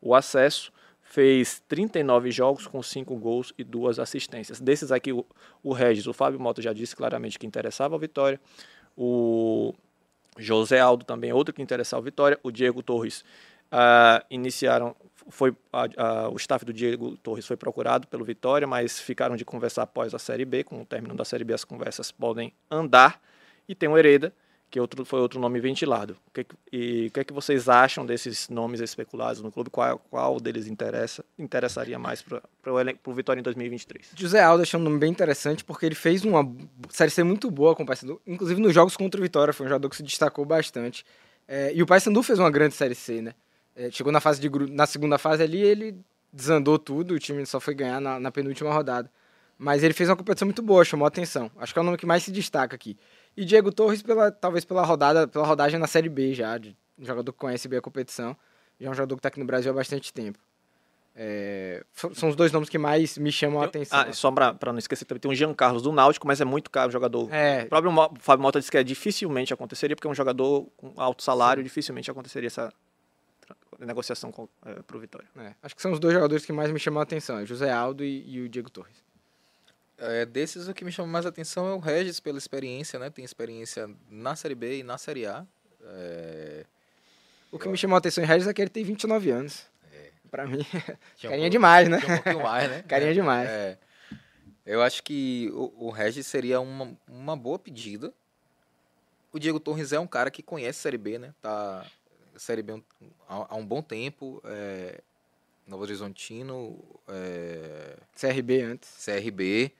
o 0.00 0.14
acesso. 0.14 0.72
Fez 1.02 1.62
39 1.68 2.30
jogos 2.30 2.66
com 2.66 2.82
5 2.82 3.14
gols 3.16 3.52
e 3.56 3.62
duas 3.62 3.98
assistências. 3.98 4.60
Desses 4.60 4.90
aqui, 4.90 5.12
o, 5.12 5.24
o 5.62 5.72
Regis, 5.72 6.06
o 6.06 6.12
Fábio 6.12 6.40
Mota 6.40 6.60
já 6.60 6.72
disse 6.72 6.96
claramente 6.96 7.38
que 7.38 7.46
interessava 7.46 7.94
a 7.94 7.98
vitória. 7.98 8.40
O 8.96 9.74
José 10.38 10.80
Aldo 10.80 11.04
também, 11.04 11.32
outro 11.32 11.54
que 11.54 11.62
interessava 11.62 12.02
a 12.02 12.04
vitória. 12.04 12.38
O 12.42 12.50
Diego 12.50 12.82
Torres 12.82 13.24
ah, 13.70 14.24
iniciaram. 14.30 14.96
Foi, 15.28 15.54
a- 15.72 15.88
a- 15.96 16.28
o 16.28 16.36
staff 16.36 16.64
do 16.64 16.72
Diego 16.72 17.16
Torres 17.16 17.46
foi 17.46 17.56
procurado 17.56 18.06
pelo 18.06 18.24
Vitória, 18.24 18.66
mas 18.66 18.98
ficaram 19.00 19.36
de 19.36 19.44
conversar 19.44 19.82
após 19.82 20.14
a 20.14 20.18
Série 20.18 20.44
B. 20.44 20.64
Com 20.64 20.82
o 20.82 20.84
término 20.84 21.14
da 21.14 21.24
Série 21.24 21.44
B, 21.44 21.54
as 21.54 21.64
conversas 21.64 22.10
podem 22.12 22.52
andar. 22.70 23.20
E 23.68 23.74
tem 23.74 23.88
o 23.88 23.96
Hereda, 23.96 24.34
que 24.70 24.78
outro, 24.80 25.04
foi 25.04 25.20
outro 25.20 25.38
nome 25.40 25.60
ventilado. 25.60 26.16
O 26.26 26.30
que, 26.32 26.46
e 26.72 27.06
o 27.06 27.10
que, 27.12 27.20
é 27.20 27.24
que 27.24 27.32
vocês 27.32 27.68
acham 27.68 28.04
desses 28.04 28.48
nomes 28.48 28.80
especulados 28.80 29.40
no 29.40 29.50
clube? 29.52 29.70
Qual, 29.70 29.98
qual 30.10 30.40
deles 30.40 30.66
interessa, 30.66 31.24
interessaria 31.38 31.98
mais 31.98 32.20
para 32.20 32.42
o 33.06 33.12
Vitória 33.14 33.40
em 33.40 33.42
2023? 33.42 34.10
José 34.16 34.42
Aldo 34.42 34.62
achei 34.62 34.78
um 34.78 34.82
nome 34.82 34.98
bem 34.98 35.10
interessante 35.10 35.64
porque 35.64 35.86
ele 35.86 35.94
fez 35.94 36.24
uma 36.24 36.44
série 36.90 37.10
C 37.10 37.22
muito 37.22 37.50
boa 37.50 37.74
com 37.74 37.84
o 37.84 37.86
Paysandu, 37.86 38.20
inclusive 38.26 38.60
nos 38.60 38.74
jogos 38.74 38.96
contra 38.96 39.18
o 39.20 39.22
Vitória, 39.22 39.54
foi 39.54 39.64
um 39.64 39.68
jogador 39.68 39.88
que 39.88 39.96
se 39.96 40.02
destacou 40.02 40.44
bastante. 40.44 41.04
É, 41.46 41.72
e 41.74 41.82
o 41.82 41.86
Paysandu 41.86 42.22
fez 42.22 42.38
uma 42.38 42.50
grande 42.50 42.74
série 42.74 42.94
C, 42.94 43.22
né? 43.22 43.32
É, 43.76 43.90
chegou 43.90 44.12
na 44.12 44.20
fase 44.20 44.40
de 44.40 44.48
na 44.70 44.86
segunda 44.86 45.18
fase 45.18 45.42
ali, 45.42 45.60
ele 45.60 45.96
desandou 46.32 46.78
tudo, 46.78 47.14
o 47.14 47.18
time 47.18 47.44
só 47.46 47.60
foi 47.60 47.74
ganhar 47.74 48.00
na, 48.00 48.18
na 48.18 48.30
penúltima 48.30 48.72
rodada. 48.72 49.10
Mas 49.56 49.82
ele 49.84 49.94
fez 49.94 50.08
uma 50.08 50.16
competição 50.16 50.46
muito 50.46 50.62
boa, 50.62 50.84
chamou 50.84 51.04
a 51.04 51.08
atenção. 51.08 51.50
Acho 51.56 51.72
que 51.72 51.78
é 51.78 51.82
o 51.82 51.84
nome 51.84 51.96
que 51.96 52.06
mais 52.06 52.24
se 52.24 52.32
destaca 52.32 52.74
aqui. 52.74 52.96
E 53.36 53.44
Diego 53.44 53.72
Torres, 53.72 54.02
pela, 54.02 54.30
talvez 54.30 54.64
pela 54.64 54.84
rodada, 54.84 55.28
pela 55.28 55.46
rodagem 55.46 55.78
na 55.78 55.86
Série 55.86 56.08
B 56.08 56.34
já, 56.34 56.58
de 56.58 56.76
um 56.98 57.04
jogador 57.04 57.32
que 57.32 57.38
conhece 57.38 57.68
bem 57.68 57.78
a 57.78 57.82
competição. 57.82 58.36
Já 58.80 58.88
é 58.88 58.90
um 58.90 58.94
jogador 58.94 59.14
que 59.14 59.20
está 59.20 59.28
aqui 59.28 59.38
no 59.38 59.46
Brasil 59.46 59.70
há 59.70 59.74
bastante 59.74 60.12
tempo. 60.12 60.38
É, 61.16 61.84
são 62.14 62.28
os 62.28 62.34
dois 62.34 62.50
nomes 62.50 62.68
que 62.68 62.76
mais 62.76 63.16
me 63.16 63.30
chamam 63.30 63.62
a 63.62 63.66
atenção. 63.66 64.00
Ah, 64.00 64.12
só 64.12 64.32
pra 64.32 64.72
não 64.72 64.78
esquecer, 64.78 65.04
também 65.04 65.20
tem 65.20 65.30
o 65.30 65.34
Jean 65.34 65.54
Carlos 65.54 65.82
do 65.82 65.92
Náutico, 65.92 66.26
mas 66.26 66.40
é 66.40 66.44
muito 66.44 66.68
caro 66.68 66.88
o 66.88 66.92
jogador. 66.92 67.32
É, 67.32 67.62
O 67.62 67.68
próprio 67.68 67.92
Fábio 68.18 68.42
Mota 68.42 68.58
disse 68.58 68.70
que 68.70 68.78
é 68.78 68.82
dificilmente 68.82 69.54
aconteceria, 69.54 69.94
porque 69.94 70.08
é 70.08 70.10
um 70.10 70.14
jogador 70.14 70.66
com 70.76 70.92
alto 70.96 71.22
salário, 71.22 71.62
dificilmente 71.62 72.10
aconteceria 72.10 72.48
essa 72.48 72.72
negociação 73.78 74.30
com, 74.32 74.48
é, 74.64 74.74
pro 74.82 74.98
Vitória. 74.98 75.26
é, 75.36 75.54
acho 75.62 75.74
que 75.76 75.82
são 75.82 75.92
os 75.92 75.98
dois 76.00 76.14
jogadores 76.14 76.44
que 76.44 76.52
mais 76.52 76.70
me 76.70 76.78
chamam 76.78 77.00
a 77.00 77.02
atenção, 77.02 77.38
é 77.38 77.42
o 77.42 77.46
José 77.46 77.70
Aldo 77.70 78.04
e, 78.04 78.24
e 78.28 78.40
o 78.42 78.48
Diego 78.48 78.70
Torres. 78.70 79.02
É, 79.96 80.26
desses, 80.26 80.66
o 80.68 80.74
que 80.74 80.84
me 80.84 80.90
chama 80.90 81.08
mais 81.08 81.24
atenção 81.24 81.68
é 81.68 81.72
o 81.74 81.78
Regis, 81.78 82.18
pela 82.20 82.36
experiência, 82.38 82.98
né? 82.98 83.10
Tem 83.10 83.24
experiência 83.24 83.88
na 84.10 84.34
Série 84.34 84.54
B 84.56 84.78
e 84.78 84.82
na 84.82 84.98
Série 84.98 85.24
A. 85.26 85.46
É, 85.82 86.64
O 87.52 87.58
que 87.58 87.68
me 87.68 87.76
chamou 87.76 87.94
a 87.94 87.98
atenção 87.98 88.22
em 88.24 88.26
Regis 88.26 88.48
é 88.48 88.52
que 88.52 88.60
ele 88.60 88.70
tem 88.70 88.82
29 88.84 89.30
anos. 89.30 89.66
Pra 90.30 90.46
mim, 90.48 90.66
tinha 91.16 91.30
um 91.30 91.30
carinha 91.30 91.36
pouco- 91.38 91.50
demais, 91.50 91.88
né? 91.88 92.00
tinha 92.00 92.12
um 92.12 92.16
pouquinho 92.16 92.42
mais, 92.42 92.68
né? 92.70 92.82
Carinha 92.88 93.10
É, 93.12 93.14
demais. 93.14 93.48
é. 93.48 93.78
Eu 94.66 94.82
acho 94.82 95.02
que 95.04 95.48
o, 95.54 95.86
o 95.86 95.90
Regis 95.90 96.26
seria 96.26 96.58
uma, 96.60 96.90
uma 97.06 97.36
boa 97.36 97.56
pedida. 97.58 98.12
O 99.32 99.38
Diego 99.38 99.60
Torres 99.60 99.92
é 99.92 100.00
um 100.00 100.06
cara 100.08 100.30
que 100.30 100.42
conhece 100.42 100.80
Série 100.80 100.98
B, 100.98 101.18
né? 101.18 101.32
Tá 101.40 101.86
Série 102.36 102.62
B 102.62 102.82
há, 103.28 103.46
há 103.50 103.54
um 103.56 103.66
bom 103.66 103.82
tempo. 103.82 104.40
É, 104.44 105.00
Novo 105.66 105.82
Horizontino, 105.82 106.78
é, 107.08 107.96
CRB 108.14 108.62
antes. 108.62 109.04
CRB. 109.04 109.72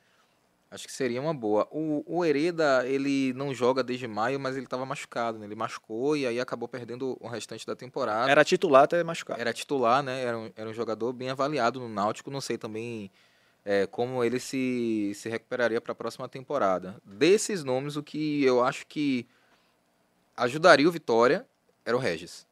Acho 0.71 0.87
que 0.87 0.93
seria 0.93 1.21
uma 1.21 1.33
boa. 1.33 1.69
O, 1.71 2.03
o 2.05 2.25
Hereda, 2.25 2.85
ele 2.87 3.33
não 3.35 3.55
joga 3.55 3.83
desde 3.83 4.09
maio, 4.09 4.41
mas 4.41 4.57
ele 4.57 4.65
estava 4.65 4.85
machucado, 4.85 5.39
né? 5.39 5.47
Ele 5.47 5.55
machucou 5.55 6.17
e 6.17 6.27
aí 6.27 6.41
acabou 6.41 6.67
perdendo 6.67 7.17
o 7.21 7.29
restante 7.29 7.65
da 7.65 7.77
temporada. 7.77 8.29
Era 8.29 8.45
titular 8.45 8.83
até 8.83 9.05
machucado. 9.05 9.41
Era 9.41 9.53
titular, 9.53 10.03
né? 10.03 10.25
Era 10.25 10.37
um, 10.37 10.51
era 10.57 10.69
um 10.69 10.75
jogador 10.75 11.13
bem 11.13 11.31
avaliado 11.31 11.79
no 11.79 11.89
Náutico. 11.89 12.29
Não 12.29 12.41
sei 12.41 12.59
também 12.59 13.09
é, 13.65 13.87
como 13.87 14.25
ele 14.25 14.41
se, 14.41 15.13
se 15.15 15.29
recuperaria 15.29 15.81
para 15.81 15.93
a 15.93 15.95
próxima 15.95 16.29
temporada. 16.29 17.01
Desses 17.05 17.63
nomes, 17.63 17.95
o 17.95 18.03
que 18.03 18.43
eu 18.43 18.65
acho 18.65 18.85
que 18.87 19.29
ajudaria 20.37 20.89
o 20.89 20.93
Vitória 20.93 21.47
era 21.85 21.97
o 21.97 22.01
Regis. 22.01 22.47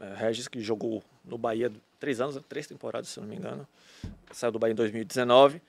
É, 0.00 0.14
Regis, 0.14 0.46
que 0.48 0.60
jogou 0.60 1.02
no 1.24 1.38
Bahia 1.38 1.72
três 1.98 2.20
anos, 2.20 2.38
três 2.48 2.66
temporadas, 2.66 3.08
se 3.08 3.20
não 3.20 3.26
me 3.26 3.36
engano. 3.36 3.66
Saiu 4.32 4.52
do 4.52 4.58
Bahia 4.58 4.72
em 4.72 4.76
2019. 4.76 5.60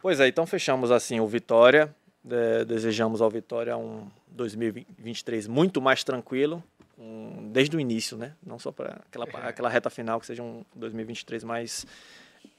Pois 0.00 0.20
é, 0.20 0.28
então 0.28 0.46
fechamos 0.46 0.90
assim 0.90 1.20
o 1.20 1.26
Vitória. 1.26 1.94
É, 2.30 2.64
desejamos 2.64 3.20
ao 3.22 3.30
Vitória 3.30 3.76
um 3.76 4.06
2023 4.28 5.46
muito 5.46 5.80
mais 5.80 6.04
tranquilo, 6.04 6.62
um- 6.98 7.48
desde 7.52 7.76
o 7.76 7.80
início, 7.80 8.16
né? 8.18 8.34
Não 8.44 8.58
só 8.58 8.70
para 8.72 9.00
aquela, 9.08 9.24
aquela 9.48 9.68
reta 9.68 9.88
final, 9.88 10.20
que 10.20 10.26
seja 10.26 10.42
um 10.42 10.64
2023 10.74 11.42
mais, 11.44 11.86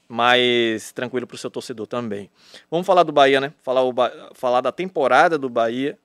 mais 0.08 0.90
tranquilo 0.92 1.26
para 1.26 1.34
o 1.34 1.38
seu 1.38 1.50
torcedor 1.50 1.86
também. 1.86 2.30
Vamos 2.70 2.86
falar 2.86 3.02
do 3.04 3.12
Bahia, 3.12 3.40
né? 3.40 3.52
Falar, 3.62 3.84
o 3.84 3.94
falar 4.34 4.60
da 4.60 4.72
temporada 4.72 5.38
do 5.38 5.48
Bahia 5.48 5.98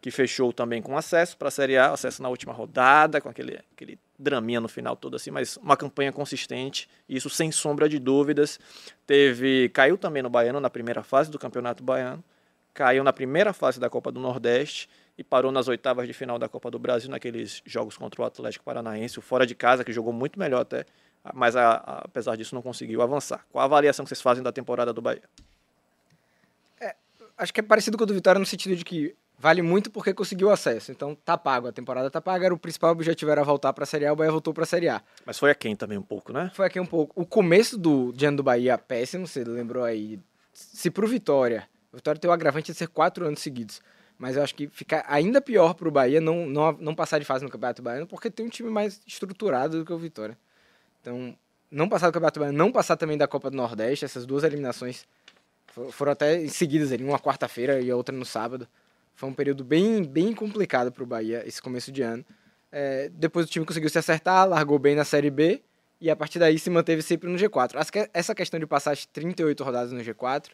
que 0.00 0.10
fechou 0.10 0.52
também 0.52 0.80
com 0.80 0.96
acesso 0.96 1.36
para 1.36 1.48
a 1.48 1.50
Série 1.50 1.76
A, 1.76 1.92
acesso 1.92 2.22
na 2.22 2.28
última 2.28 2.52
rodada, 2.52 3.20
com 3.20 3.28
aquele, 3.28 3.58
aquele 3.72 3.98
draminha 4.18 4.60
no 4.60 4.68
final 4.68 4.94
todo 4.94 5.16
assim, 5.16 5.30
mas 5.30 5.56
uma 5.56 5.76
campanha 5.76 6.12
consistente, 6.12 6.88
isso 7.08 7.28
sem 7.28 7.50
sombra 7.50 7.88
de 7.88 7.98
dúvidas. 7.98 8.60
Teve, 9.06 9.68
caiu 9.70 9.98
também 9.98 10.22
no 10.22 10.30
Baiano 10.30 10.60
na 10.60 10.70
primeira 10.70 11.02
fase 11.02 11.30
do 11.30 11.38
Campeonato 11.38 11.82
Baiano, 11.82 12.22
caiu 12.72 13.02
na 13.02 13.12
primeira 13.12 13.52
fase 13.52 13.80
da 13.80 13.90
Copa 13.90 14.12
do 14.12 14.20
Nordeste 14.20 14.88
e 15.16 15.24
parou 15.24 15.50
nas 15.50 15.66
oitavas 15.66 16.06
de 16.06 16.12
final 16.12 16.38
da 16.38 16.48
Copa 16.48 16.70
do 16.70 16.78
Brasil 16.78 17.10
naqueles 17.10 17.60
jogos 17.66 17.96
contra 17.96 18.22
o 18.22 18.24
Atlético 18.24 18.64
Paranaense, 18.64 19.18
o 19.18 19.22
fora 19.22 19.44
de 19.44 19.54
casa 19.54 19.82
que 19.84 19.92
jogou 19.92 20.12
muito 20.12 20.38
melhor 20.38 20.60
até, 20.60 20.86
mas 21.34 21.56
a- 21.56 21.72
a- 21.72 22.02
apesar 22.04 22.36
disso 22.36 22.54
não 22.54 22.62
conseguiu 22.62 23.02
avançar. 23.02 23.44
Qual 23.50 23.60
a 23.60 23.64
avaliação 23.64 24.04
que 24.04 24.08
vocês 24.10 24.22
fazem 24.22 24.44
da 24.44 24.52
temporada 24.52 24.92
do 24.92 25.02
Bahia? 25.02 25.22
Acho 27.36 27.54
que 27.54 27.60
é 27.60 27.62
parecido 27.62 27.96
com 27.96 28.02
o 28.02 28.06
do 28.06 28.14
Vitória 28.14 28.38
no 28.40 28.44
sentido 28.46 28.74
de 28.74 28.84
que 28.84 29.14
vale 29.38 29.62
muito 29.62 29.90
porque 29.90 30.12
conseguiu 30.12 30.50
acesso. 30.50 30.90
Então 30.92 31.14
tá 31.14 31.38
pago, 31.38 31.68
a 31.68 31.72
temporada 31.72 32.10
tá 32.10 32.20
paga, 32.20 32.46
era 32.46 32.54
o 32.54 32.58
principal 32.58 32.90
objetivo 32.92 33.30
era 33.30 33.42
voltar 33.44 33.72
pra 33.72 33.86
Série 33.86 34.06
A, 34.06 34.12
o 34.12 34.16
Bahia 34.16 34.30
voltou 34.32 34.52
pra 34.52 34.66
Série 34.66 34.88
A. 34.88 35.00
Mas 35.24 35.38
foi 35.38 35.50
a 35.50 35.54
quem 35.54 35.74
também 35.76 35.96
um 35.98 36.02
pouco, 36.02 36.32
né? 36.32 36.50
Foi 36.54 36.66
aqui 36.66 36.78
um 36.80 36.86
pouco. 36.86 37.20
O 37.20 37.24
começo 37.24 37.78
do 37.78 38.12
de 38.12 38.26
ano 38.26 38.38
do 38.38 38.42
Bahia 38.42 38.76
péssimo, 38.76 39.26
você 39.26 39.44
lembrou 39.44 39.84
aí. 39.84 40.18
Se 40.52 40.90
pro 40.90 41.06
Vitória, 41.06 41.68
o 41.92 41.96
Vitória 41.96 42.20
tem 42.20 42.28
o 42.28 42.32
agravante 42.32 42.72
de 42.72 42.76
ser 42.78 42.88
quatro 42.88 43.26
anos 43.26 43.40
seguidos. 43.40 43.80
Mas 44.18 44.34
eu 44.36 44.42
acho 44.42 44.52
que 44.52 44.66
fica 44.66 45.04
ainda 45.06 45.40
pior 45.40 45.74
pro 45.74 45.92
Bahia 45.92 46.20
não, 46.20 46.44
não, 46.44 46.72
não 46.72 46.92
passar 46.94 47.20
de 47.20 47.24
fase 47.24 47.44
no 47.44 47.50
Campeonato 47.50 47.80
Baiano, 47.80 48.04
porque 48.06 48.28
tem 48.28 48.44
um 48.46 48.48
time 48.48 48.68
mais 48.68 49.00
estruturado 49.06 49.78
do 49.78 49.84
que 49.84 49.92
o 49.92 49.96
Vitória. 49.98 50.36
Então, 51.00 51.36
não 51.70 51.88
passar 51.88 52.08
do 52.08 52.12
Campeonato 52.12 52.40
Baiano, 52.40 52.58
não 52.58 52.72
passar 52.72 52.96
também 52.96 53.16
da 53.16 53.28
Copa 53.28 53.48
do 53.48 53.56
Nordeste, 53.56 54.04
essas 54.04 54.26
duas 54.26 54.42
eliminações 54.42 55.06
fo- 55.68 55.92
foram 55.92 56.10
até 56.10 56.44
seguidas 56.48 56.90
ali, 56.90 57.04
uma 57.04 57.20
quarta-feira 57.20 57.80
e 57.80 57.92
a 57.92 57.96
outra 57.96 58.12
no 58.12 58.24
sábado. 58.24 58.66
Foi 59.18 59.28
um 59.28 59.34
período 59.34 59.64
bem, 59.64 60.04
bem 60.04 60.32
complicado 60.32 60.92
pro 60.92 61.04
Bahia 61.04 61.42
esse 61.44 61.60
começo 61.60 61.90
de 61.90 62.02
ano. 62.02 62.24
É, 62.70 63.08
depois 63.12 63.46
o 63.46 63.48
time 63.50 63.66
conseguiu 63.66 63.90
se 63.90 63.98
acertar, 63.98 64.48
largou 64.48 64.78
bem 64.78 64.94
na 64.94 65.04
Série 65.04 65.28
B 65.28 65.60
e 66.00 66.08
a 66.08 66.14
partir 66.14 66.38
daí 66.38 66.56
se 66.56 66.70
manteve 66.70 67.02
sempre 67.02 67.28
no 67.28 67.36
G4. 67.36 67.80
Acho 67.80 67.92
que 67.92 68.08
essa 68.14 68.32
questão 68.32 68.60
de 68.60 68.64
passar 68.64 68.92
as 68.92 69.04
38 69.06 69.64
rodadas 69.64 69.90
no 69.90 69.98
G4 69.98 70.50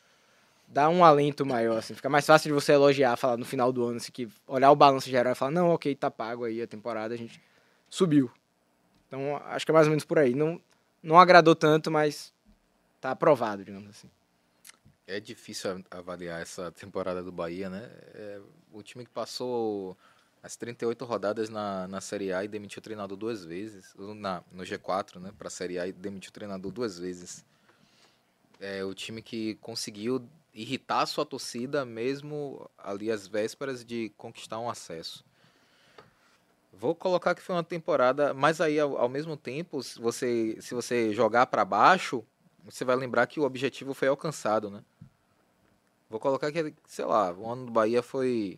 dá 0.66 0.88
um 0.88 1.04
alento 1.04 1.44
maior, 1.44 1.76
assim, 1.76 1.92
fica 1.92 2.08
mais 2.08 2.24
fácil 2.24 2.48
de 2.48 2.54
você 2.54 2.72
elogiar, 2.72 3.18
falar 3.18 3.36
no 3.36 3.44
final 3.44 3.70
do 3.70 3.84
ano, 3.84 3.98
assim, 3.98 4.10
que 4.10 4.26
olhar 4.46 4.70
o 4.70 4.76
balanço 4.76 5.10
geral 5.10 5.34
e 5.34 5.36
falar, 5.36 5.50
não, 5.50 5.68
ok, 5.68 5.94
tá 5.94 6.10
pago 6.10 6.44
aí 6.44 6.62
a 6.62 6.66
temporada, 6.66 7.12
a 7.12 7.18
gente 7.18 7.38
subiu. 7.90 8.30
Então, 9.06 9.42
acho 9.44 9.66
que 9.66 9.72
é 9.72 9.74
mais 9.74 9.86
ou 9.86 9.90
menos 9.90 10.06
por 10.06 10.18
aí. 10.18 10.34
Não, 10.34 10.58
não 11.02 11.20
agradou 11.20 11.54
tanto, 11.54 11.90
mas 11.90 12.32
tá 12.98 13.10
aprovado, 13.10 13.62
digamos 13.62 13.90
assim. 13.90 14.08
É 15.06 15.20
difícil 15.20 15.84
avaliar 15.90 16.40
essa 16.40 16.72
temporada 16.72 17.22
do 17.22 17.30
Bahia, 17.30 17.68
né? 17.68 17.90
É, 18.14 18.40
o 18.72 18.82
time 18.82 19.04
que 19.04 19.10
passou 19.10 19.96
as 20.42 20.56
38 20.56 21.04
rodadas 21.04 21.48
na, 21.48 21.86
na 21.88 22.00
Série 22.00 22.32
A 22.32 22.44
e 22.44 22.48
demitiu 22.48 22.80
o 22.80 22.82
treinador 22.82 23.16
duas 23.16 23.44
vezes, 23.44 23.94
na, 23.96 24.42
no 24.52 24.62
G4, 24.62 25.18
né, 25.18 25.32
para 25.36 25.48
a 25.48 25.50
Série 25.50 25.78
A 25.78 25.86
e 25.86 25.92
demitiu 25.92 26.30
o 26.30 26.32
treinador 26.32 26.70
duas 26.70 26.98
vezes. 26.98 27.44
É 28.60 28.84
o 28.84 28.94
time 28.94 29.22
que 29.22 29.56
conseguiu 29.56 30.26
irritar 30.54 31.00
a 31.00 31.06
sua 31.06 31.26
torcida 31.26 31.84
mesmo 31.84 32.70
ali 32.78 33.10
às 33.10 33.26
vésperas 33.26 33.84
de 33.84 34.10
conquistar 34.16 34.58
um 34.58 34.70
acesso. 34.70 35.24
Vou 36.72 36.94
colocar 36.94 37.34
que 37.34 37.42
foi 37.42 37.54
uma 37.54 37.64
temporada, 37.64 38.34
mas 38.34 38.60
aí 38.60 38.78
ao, 38.78 38.96
ao 38.96 39.08
mesmo 39.08 39.36
tempo, 39.36 39.82
se 39.82 39.98
você, 40.00 40.56
se 40.60 40.74
você 40.74 41.12
jogar 41.12 41.46
para 41.46 41.64
baixo, 41.64 42.24
você 42.64 42.84
vai 42.84 42.96
lembrar 42.96 43.26
que 43.26 43.38
o 43.38 43.44
objetivo 43.44 43.94
foi 43.94 44.08
alcançado, 44.08 44.70
né? 44.70 44.82
Vou 46.14 46.20
colocar 46.20 46.52
que, 46.52 46.72
sei 46.86 47.04
lá, 47.04 47.32
o 47.32 47.50
ano 47.50 47.66
do 47.66 47.72
Bahia 47.72 48.00
foi 48.00 48.56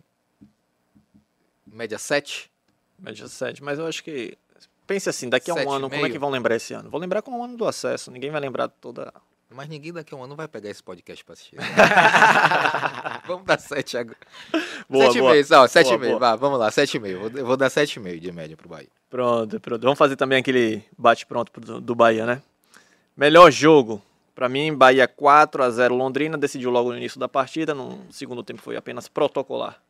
média 1.67 1.99
7. 1.99 2.51
Média 2.99 3.27
7, 3.27 3.65
mas 3.65 3.79
eu 3.79 3.87
acho 3.87 4.05
que. 4.05 4.37
Pense 4.87 5.09
assim, 5.09 5.27
daqui 5.31 5.51
a 5.51 5.55
um 5.55 5.73
ano, 5.73 5.89
como 5.89 6.05
é 6.05 6.11
que 6.11 6.19
vão 6.19 6.29
lembrar 6.29 6.55
esse 6.55 6.75
ano? 6.75 6.91
Vou 6.91 7.01
lembrar 7.01 7.23
com 7.23 7.31
o 7.41 7.43
ano 7.43 7.57
do 7.57 7.67
acesso, 7.67 8.11
ninguém 8.11 8.31
vai 8.31 8.43
lembrar 8.43 8.69
toda. 8.69 9.11
Mas 9.49 9.71
ninguém 9.71 9.91
daqui 9.91 10.13
a 10.13 10.19
um 10.19 10.25
ano 10.25 10.37
vai 10.37 10.47
pegar 10.47 10.69
esse 10.69 10.83
podcast 10.83 11.25
pra 11.25 11.33
assistir. 11.33 11.57
vamos 13.27 13.47
dar 13.47 13.59
7 13.59 13.97
agora. 13.97 14.19
Boa, 14.87 15.07
7,5, 15.07 15.19
boa. 15.49 15.63
ó, 15.63 15.67
7,5, 15.67 15.85
Boa, 15.87 15.99
boa. 16.09 16.19
vá, 16.19 16.37
vamos 16.37 16.59
lá, 16.59 16.69
7,5. 16.71 17.39
Eu 17.39 17.47
vou- 17.47 17.57
dar 17.57 17.71
7,5 17.71 18.21
de 18.21 18.33
média 18.33 18.55
pro 18.55 18.69
Bahia. 18.69 18.89
Pronto, 19.09 19.59
pronto. 19.61 19.81
Vamos 19.81 19.99
fazer 19.99 20.17
também 20.17 20.41
aquele 20.41 20.85
bate-pronto 20.99 21.51
pro- 21.51 21.81
do 21.81 21.95
Bahia, 21.95 22.27
né? 22.27 22.43
Melhor 23.17 23.51
jogo. 23.51 24.03
Pra 24.37 24.51
mim, 24.51 24.75
Bahia 24.75 25.09
4 25.09 25.63
a 25.63 25.71
0 25.71 25.95
Londrina, 25.95 26.37
decidiu 26.37 26.69
logo 26.71 26.91
no 26.91 26.99
início 26.99 27.19
da 27.19 27.27
partida, 27.27 27.75
no 27.75 28.05
segundo 28.11 28.43
tempo 28.43 28.61
foi 28.61 28.77
apenas 28.77 29.09
protocolar. 29.09 29.81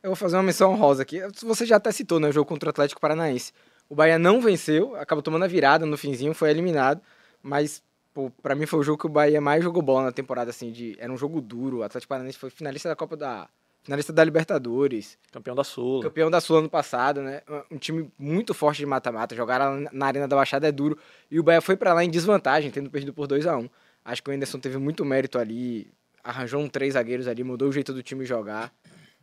Eu 0.00 0.10
vou 0.10 0.16
fazer 0.16 0.36
uma 0.36 0.44
menção 0.44 0.70
honrosa 0.72 1.02
aqui. 1.02 1.20
Você 1.42 1.66
já 1.66 1.74
até 1.74 1.90
citou, 1.90 2.20
né? 2.20 2.28
O 2.28 2.32
jogo 2.32 2.48
contra 2.48 2.68
o 2.68 2.70
Atlético 2.70 3.00
Paranaense. 3.00 3.52
O 3.88 3.96
Bahia 3.96 4.16
não 4.16 4.40
venceu, 4.40 4.94
acabou 4.94 5.22
tomando 5.22 5.44
a 5.44 5.48
virada 5.48 5.84
no 5.84 5.98
finzinho, 5.98 6.32
foi 6.32 6.50
eliminado. 6.50 7.02
Mas, 7.42 7.82
pô, 8.14 8.30
pra 8.40 8.54
mim 8.54 8.64
foi 8.64 8.78
o 8.78 8.82
jogo 8.84 8.96
que 8.96 9.06
o 9.06 9.10
Bahia 9.10 9.40
mais 9.40 9.64
jogou 9.64 9.82
bola 9.82 10.04
na 10.04 10.12
temporada, 10.12 10.50
assim. 10.50 10.70
De, 10.70 10.96
era 11.00 11.12
um 11.12 11.16
jogo 11.18 11.40
duro. 11.40 11.78
O 11.78 11.82
Atlético 11.82 12.10
Paranaense 12.10 12.38
foi 12.38 12.48
finalista 12.48 12.88
da 12.88 12.94
Copa 12.94 13.16
da. 13.16 13.48
Finalista 13.82 14.12
da 14.12 14.22
Libertadores. 14.22 15.18
Campeão 15.32 15.56
da 15.56 15.64
Sul. 15.64 16.00
Campeão 16.00 16.30
da 16.30 16.40
Sul 16.40 16.58
ano 16.58 16.70
passado, 16.70 17.22
né? 17.22 17.42
Um 17.68 17.76
time 17.76 18.08
muito 18.16 18.54
forte 18.54 18.78
de 18.78 18.86
mata-mata. 18.86 19.34
Jogar 19.34 19.68
na 19.90 20.06
Arena 20.06 20.28
da 20.28 20.36
Baixada 20.36 20.68
é 20.68 20.70
duro. 20.70 20.96
E 21.28 21.40
o 21.40 21.42
Bahia 21.42 21.60
foi 21.60 21.76
pra 21.76 21.92
lá 21.92 22.04
em 22.04 22.10
desvantagem, 22.10 22.70
tendo 22.70 22.88
perdido 22.88 23.12
por 23.12 23.26
2 23.26 23.48
a 23.48 23.56
1 23.56 23.68
Acho 24.10 24.22
que 24.22 24.30
o 24.30 24.32
Anderson 24.32 24.58
teve 24.58 24.76
muito 24.78 25.04
mérito 25.04 25.38
ali. 25.38 25.90
Arranjou 26.22 26.60
um 26.60 26.68
três 26.68 26.94
zagueiros 26.94 27.26
ali, 27.28 27.42
mudou 27.44 27.68
o 27.68 27.72
jeito 27.72 27.92
do 27.92 28.02
time 28.02 28.24
jogar. 28.24 28.72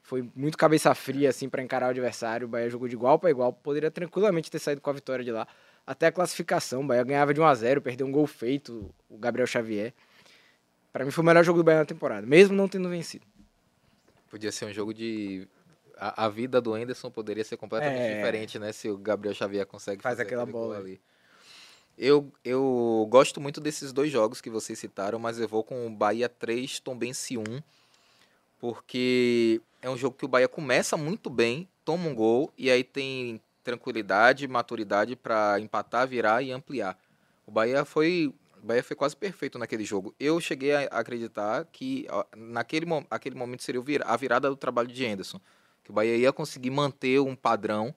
Foi 0.02 0.28
muito 0.36 0.58
cabeça 0.58 0.94
fria, 0.96 1.30
assim, 1.30 1.50
pra 1.50 1.62
encarar 1.62 1.88
o 1.88 1.90
adversário. 1.90 2.48
O 2.48 2.50
Bahia 2.50 2.70
jogou 2.70 2.88
de 2.88 2.96
igual 2.96 3.20
para 3.20 3.30
igual. 3.30 3.52
Poderia 3.52 3.92
tranquilamente 3.92 4.50
ter 4.50 4.60
saído 4.60 4.80
com 4.82 4.90
a 4.90 4.94
vitória 4.94 5.24
de 5.24 5.32
lá. 5.32 5.46
Até 5.86 6.08
a 6.08 6.12
classificação. 6.12 6.82
O 6.82 6.88
Bahia 6.88 7.04
ganhava 7.04 7.34
de 7.34 7.42
1 7.42 7.46
a 7.46 7.54
0 7.56 7.82
perdeu 7.82 8.08
um 8.08 8.12
gol 8.12 8.26
feito, 8.26 8.90
o 9.10 9.18
Gabriel 9.18 9.46
Xavier. 9.46 9.94
Pra 10.94 11.04
mim 11.06 11.12
foi 11.12 11.22
o 11.22 11.26
melhor 11.26 11.44
jogo 11.44 11.60
do 11.60 11.64
Bahia 11.64 11.80
na 11.80 11.86
temporada, 11.86 12.26
mesmo 12.26 12.56
não 12.56 12.68
tendo 12.68 12.90
vencido. 12.90 13.26
Podia 14.30 14.52
ser 14.52 14.66
um 14.66 14.74
jogo 14.74 14.94
de. 14.94 15.48
A, 16.00 16.26
a 16.26 16.30
vida 16.30 16.62
do 16.62 16.74
Anderson 16.74 17.10
poderia 17.10 17.44
ser 17.44 17.58
completamente 17.58 18.00
É. 18.00 18.16
diferente, 18.16 18.60
né? 18.60 18.72
Se 18.72 18.88
o 18.90 18.98
Gabriel 18.98 19.34
Xavier 19.36 19.66
consegue 19.66 20.02
Faz 20.02 20.14
fazer 20.14 20.24
aquela 20.24 20.46
bola. 20.46 20.78
ali. 20.78 21.02
Eu, 21.98 22.32
eu 22.46 23.08
gosto 23.10 23.42
muito 23.42 23.60
desses 23.60 23.92
dois 23.92 24.12
jogos 24.12 24.40
que 24.40 24.52
vocês 24.52 24.78
citaram, 24.78 25.18
mas 25.18 25.40
eu 25.40 25.48
vou 25.48 25.64
com 25.64 25.88
o 25.88 25.90
Bahia 25.90 26.30
3, 26.30 26.80
Tombense 26.80 27.38
1, 27.38 27.44
porque 28.60 29.60
é 29.82 29.90
um 29.90 29.98
jogo 29.98 30.16
que 30.16 30.26
o 30.26 30.28
Bahia 30.28 30.48
começa 30.48 30.96
muito 30.96 31.28
bem, 31.28 31.68
toma 31.84 32.08
um 32.08 32.14
gol 32.14 32.54
e 32.56 32.70
aí 32.70 32.84
tem 32.84 33.42
tranquilidade, 33.64 34.48
maturidade 34.48 35.16
para 35.16 35.60
empatar, 35.60 36.08
virar 36.08 36.44
e 36.44 36.52
ampliar. 36.52 36.96
O 37.48 37.52
Bahia 37.52 37.84
foi, 37.84 38.32
o 38.62 38.66
Bahia 38.66 38.84
foi 38.84 38.96
quase 38.96 39.16
perfeito 39.16 39.58
naquele 39.58 39.84
jogo. 39.84 40.14
Eu 40.20 40.40
cheguei 40.40 40.74
a 40.74 40.82
acreditar 40.84 41.66
que 41.72 42.06
naquele 42.36 42.86
aquele 43.10 43.36
momento 43.36 43.64
seria 43.64 43.82
a 44.06 44.16
virada 44.16 44.50
do 44.50 44.56
trabalho 44.56 44.88
de 44.88 45.04
Anderson, 45.04 45.42
que 45.84 45.90
o 45.90 45.94
Bahia 45.94 46.16
ia 46.16 46.32
conseguir 46.32 46.70
manter 46.70 47.20
um 47.20 47.36
padrão 47.36 47.94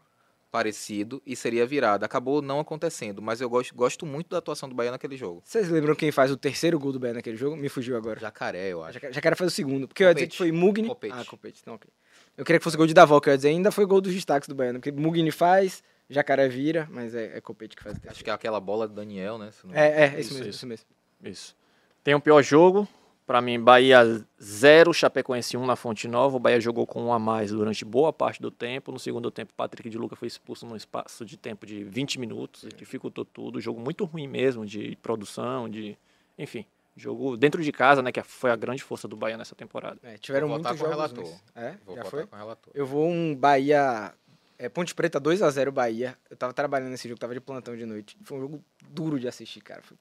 parecido 0.51 1.23
e 1.25 1.37
seria 1.37 1.65
virada. 1.67 2.05
Acabou 2.07 2.43
não 2.43 2.59
acontecendo, 2.61 3.23
mas 3.23 3.41
eu 3.41 3.49
gosto, 3.49 3.75
gosto 3.75 4.05
muito 4.05 4.29
da 4.31 4.39
atuação 4.39 4.69
do 4.69 4.75
Bahia 4.75 4.91
naquele 4.91 5.17
jogo. 5.17 5.43
Vocês 5.45 5.69
lembram 5.69 5.95
quem 5.95 6.11
faz 6.11 6.31
o 6.31 6.37
terceiro 6.37 6.79
gol 6.79 6.93
do 6.93 6.99
Bahia 6.99 7.15
naquele 7.15 7.37
jogo? 7.37 7.57
Me 7.57 7.69
fugiu 7.69 7.97
agora. 7.97 8.19
Jacaré, 8.21 8.69
eu 8.69 8.83
acho. 8.83 8.99
Já, 8.99 9.11
já 9.13 9.21
quero 9.21 9.37
fazer 9.37 9.49
o 9.49 9.51
segundo. 9.51 9.87
Porque 9.89 10.03
eu 10.03 10.09
ia 10.09 10.15
dizer 10.15 10.27
que 10.27 10.37
Copete. 10.37 10.51
foi 10.51 10.53
Mugni. 10.53 10.89
Copete. 10.89 11.15
Ah, 11.17 11.25
Copete. 11.25 11.59
Então, 11.63 11.75
ok. 11.75 11.89
Eu 12.37 12.45
queria 12.45 12.59
que 12.59 12.65
fosse 12.65 12.77
gol 12.77 12.87
de 12.87 12.95
Davó, 12.95 13.21
que 13.21 13.29
eu 13.29 13.33
ia 13.33 13.37
dizer 13.37 13.49
ainda 13.49 13.71
foi 13.71 13.85
gol 13.87 14.01
dos 14.01 14.13
destaques 14.13 14.49
do 14.49 14.55
Baiano. 14.55 14.81
Porque 14.81 14.91
Mugni 14.93 15.31
faz, 15.31 15.83
Jacaré 16.09 16.49
vira, 16.49 16.89
mas 16.91 17.15
é, 17.15 17.37
é 17.37 17.41
Copete 17.41 17.77
que 17.77 17.83
faz 17.83 17.95
o 17.95 17.99
Acho 17.99 18.03
terceiro. 18.03 18.25
que 18.25 18.31
é 18.31 18.33
aquela 18.33 18.59
bola 18.61 18.89
do 18.89 18.95
Daniel, 18.95 19.39
né? 19.39 19.51
não- 19.65 19.75
É, 19.75 20.05
é, 20.05 20.07
isso, 20.09 20.19
Isso, 20.21 20.35
mesmo, 20.35 20.41
isso. 20.49 20.51
isso 20.51 20.67
mesmo. 20.67 20.87
Isso. 21.23 21.57
Tem 22.03 22.15
o 22.15 22.21
pior 22.21 22.43
jogo. 22.43 22.89
Pra 23.31 23.41
mim, 23.41 23.61
Bahia 23.61 24.03
0, 24.43 24.93
Chapecoense 24.93 25.57
1 25.57 25.65
na 25.65 25.77
Fonte 25.77 26.09
Nova. 26.09 26.37
O 26.37 26.41
Bahia 26.41 26.61
jogou 26.61 26.85
com 26.85 27.01
um 27.05 27.13
a 27.13 27.19
mais 27.21 27.53
durante 27.53 27.85
boa 27.85 28.13
parte 28.13 28.43
do 28.43 28.51
tempo. 28.51 28.91
No 28.91 28.99
segundo 28.99 29.31
tempo, 29.31 29.53
o 29.53 29.55
Patrick 29.55 29.89
de 29.89 29.97
Luca 29.97 30.17
foi 30.17 30.27
expulso 30.27 30.67
num 30.67 30.75
espaço 30.75 31.25
de 31.25 31.37
tempo 31.37 31.65
de 31.65 31.85
20 31.85 32.19
minutos. 32.19 32.67
Dificultou 32.77 33.25
tudo. 33.25 33.61
Jogo 33.61 33.81
muito 33.81 34.05
ruim 34.05 34.27
mesmo, 34.27 34.67
de 34.67 34.99
produção, 35.01 35.69
de. 35.69 35.97
Enfim, 36.37 36.67
jogo 36.97 37.37
dentro 37.37 37.63
de 37.63 37.71
casa, 37.71 38.03
né? 38.03 38.11
Que 38.11 38.21
foi 38.21 38.51
a 38.51 38.57
grande 38.57 38.83
força 38.83 39.07
do 39.07 39.15
Bahia 39.15 39.37
nessa 39.37 39.55
temporada. 39.55 40.01
É, 40.03 40.19
tiveram 40.19 40.49
Vou 40.49 40.57
votar 40.57 40.73
muitos 40.73 40.89
com 40.89 40.93
o 40.93 40.99
jogos. 40.99 41.13
relator. 41.13 41.41
É, 41.55 41.77
Vou 41.87 41.95
já 41.95 42.05
foi? 42.07 42.27
com 42.27 42.35
o 42.35 42.39
relator. 42.41 42.73
Eu 42.75 42.85
vou 42.85 43.09
um 43.09 43.33
Bahia. 43.37 44.13
É, 44.59 44.69
Ponte 44.69 44.93
Preta 44.93 45.21
2x0 45.21 45.71
Bahia. 45.71 46.19
Eu 46.29 46.37
tava 46.37 46.53
trabalhando 46.53 46.91
nesse 46.91 47.07
jogo, 47.09 47.21
tava 47.21 47.35
de 47.35 47.41
plantão 47.41 47.77
de 47.77 47.87
noite. 47.87 48.17
Foi 48.25 48.39
um 48.39 48.41
jogo 48.41 48.65
duro 48.89 49.21
de 49.21 49.29
assistir, 49.29 49.61
cara. 49.61 49.83
Foi- 49.83 49.97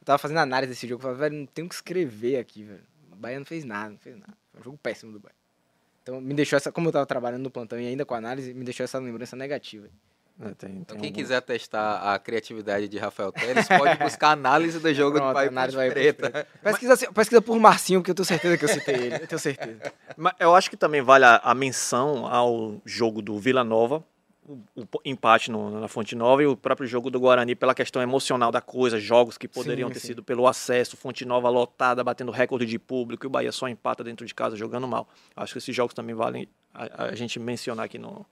Eu 0.00 0.04
tava 0.06 0.18
fazendo 0.18 0.38
análise 0.38 0.72
desse 0.72 0.86
jogo. 0.88 1.02
Falei, 1.02 1.16
velho, 1.18 1.36
não 1.36 1.46
tem 1.46 1.64
o 1.64 1.68
que 1.68 1.74
escrever 1.74 2.38
aqui, 2.38 2.64
velho. 2.64 2.82
O 3.12 3.16
Bahia 3.16 3.38
não 3.38 3.46
fez 3.46 3.64
nada, 3.64 3.90
não 3.90 3.98
fez 3.98 4.16
nada. 4.16 4.32
Foi 4.52 4.60
um 4.60 4.64
jogo 4.64 4.78
péssimo 4.82 5.12
do 5.12 5.20
Bahia. 5.20 5.34
Então 6.02 6.20
me 6.20 6.32
deixou 6.34 6.56
essa. 6.56 6.72
Como 6.72 6.88
eu 6.88 6.92
tava 6.92 7.06
trabalhando 7.06 7.42
no 7.42 7.50
plantão 7.50 7.78
e 7.78 7.86
ainda 7.86 8.04
com 8.06 8.14
análise, 8.14 8.54
me 8.54 8.64
deixou 8.64 8.84
essa 8.84 8.98
lembrança 8.98 9.36
negativa. 9.36 9.88
É, 10.42 10.54
tem- 10.54 10.70
Então, 10.70 10.96
tem 10.96 11.00
quem 11.00 11.08
algum- 11.08 11.12
quiser 11.12 11.42
testar 11.42 12.14
a 12.14 12.18
criatividade 12.18 12.88
de 12.88 12.96
Rafael 12.96 13.30
Teles, 13.30 13.68
pode 13.68 13.98
buscar 13.98 14.28
a 14.28 14.32
análise 14.32 14.78
do 14.80 14.88
jogo 14.94 15.16
Pronto, 15.18 15.28
do 15.28 15.34
Bahia 15.34 15.50
análise 15.50 15.76
Ponte 15.76 15.90
Preta. 15.92 16.46
Pesquisa, 16.62 16.94
assim- 16.94 17.12
pesquisa 17.12 17.42
por 17.42 17.58
Marcinho, 17.60 18.00
porque 18.00 18.12
eu 18.12 18.14
tenho 18.14 18.24
certeza 18.24 18.56
que 18.56 18.64
eu 18.64 18.68
citei 18.70 18.94
ele. 18.94 19.14
Eu 19.16 19.26
tenho 19.26 19.38
certeza. 19.38 19.92
Mas 20.16 20.32
eu 20.40 20.54
acho 20.54 20.70
que 20.70 20.78
também 20.78 21.02
vale 21.02 21.26
a, 21.26 21.36
a 21.44 21.54
menção 21.54 22.26
ao 22.26 22.80
jogo 22.86 23.20
do 23.20 23.38
Vila 23.38 23.62
Nova, 23.62 24.02
o, 24.74 24.86
empate 25.04 25.50
no- 25.50 25.80
na 25.80 25.88
Fonte 25.88 26.14
Nova 26.14 26.42
e 26.42 26.46
o 26.46 26.56
próprio 26.56 26.86
jogo 26.86 27.10
do 27.10 27.20
Guarani 27.20 27.54
pela 27.54 27.74
questão 27.74 28.02
emocional 28.02 28.50
da 28.50 28.60
coisa, 28.60 28.98
jogos 28.98 29.38
que 29.38 29.46
poderiam 29.46 29.88
Sim, 29.88 29.92
ter 29.94 30.00
sim. 30.00 30.06
sido 30.08 30.22
pelo 30.22 30.46
acesso, 30.46 30.96
Fonte 30.96 31.24
Nova 31.24 31.48
lotada, 31.48 32.02
batendo 32.02 32.30
recorde 32.32 32.66
de 32.66 32.78
público, 32.78 33.24
e 33.24 33.28
o 33.28 33.30
Bahia 33.30 33.52
só 33.52 33.68
empata 33.68 34.02
dentro 34.02 34.26
de 34.26 34.34
casa 34.34 34.56
jogando 34.56 34.86
mal. 34.88 35.08
Acho 35.36 35.52
que 35.52 35.58
esses 35.58 35.74
jogos 35.74 35.94
também 35.94 36.14
valem 36.14 36.48
a, 36.74 37.04
a 37.04 37.14
gente 37.14 37.38
mencionar 37.38 37.86
aqui 37.86 37.98
no, 37.98 38.26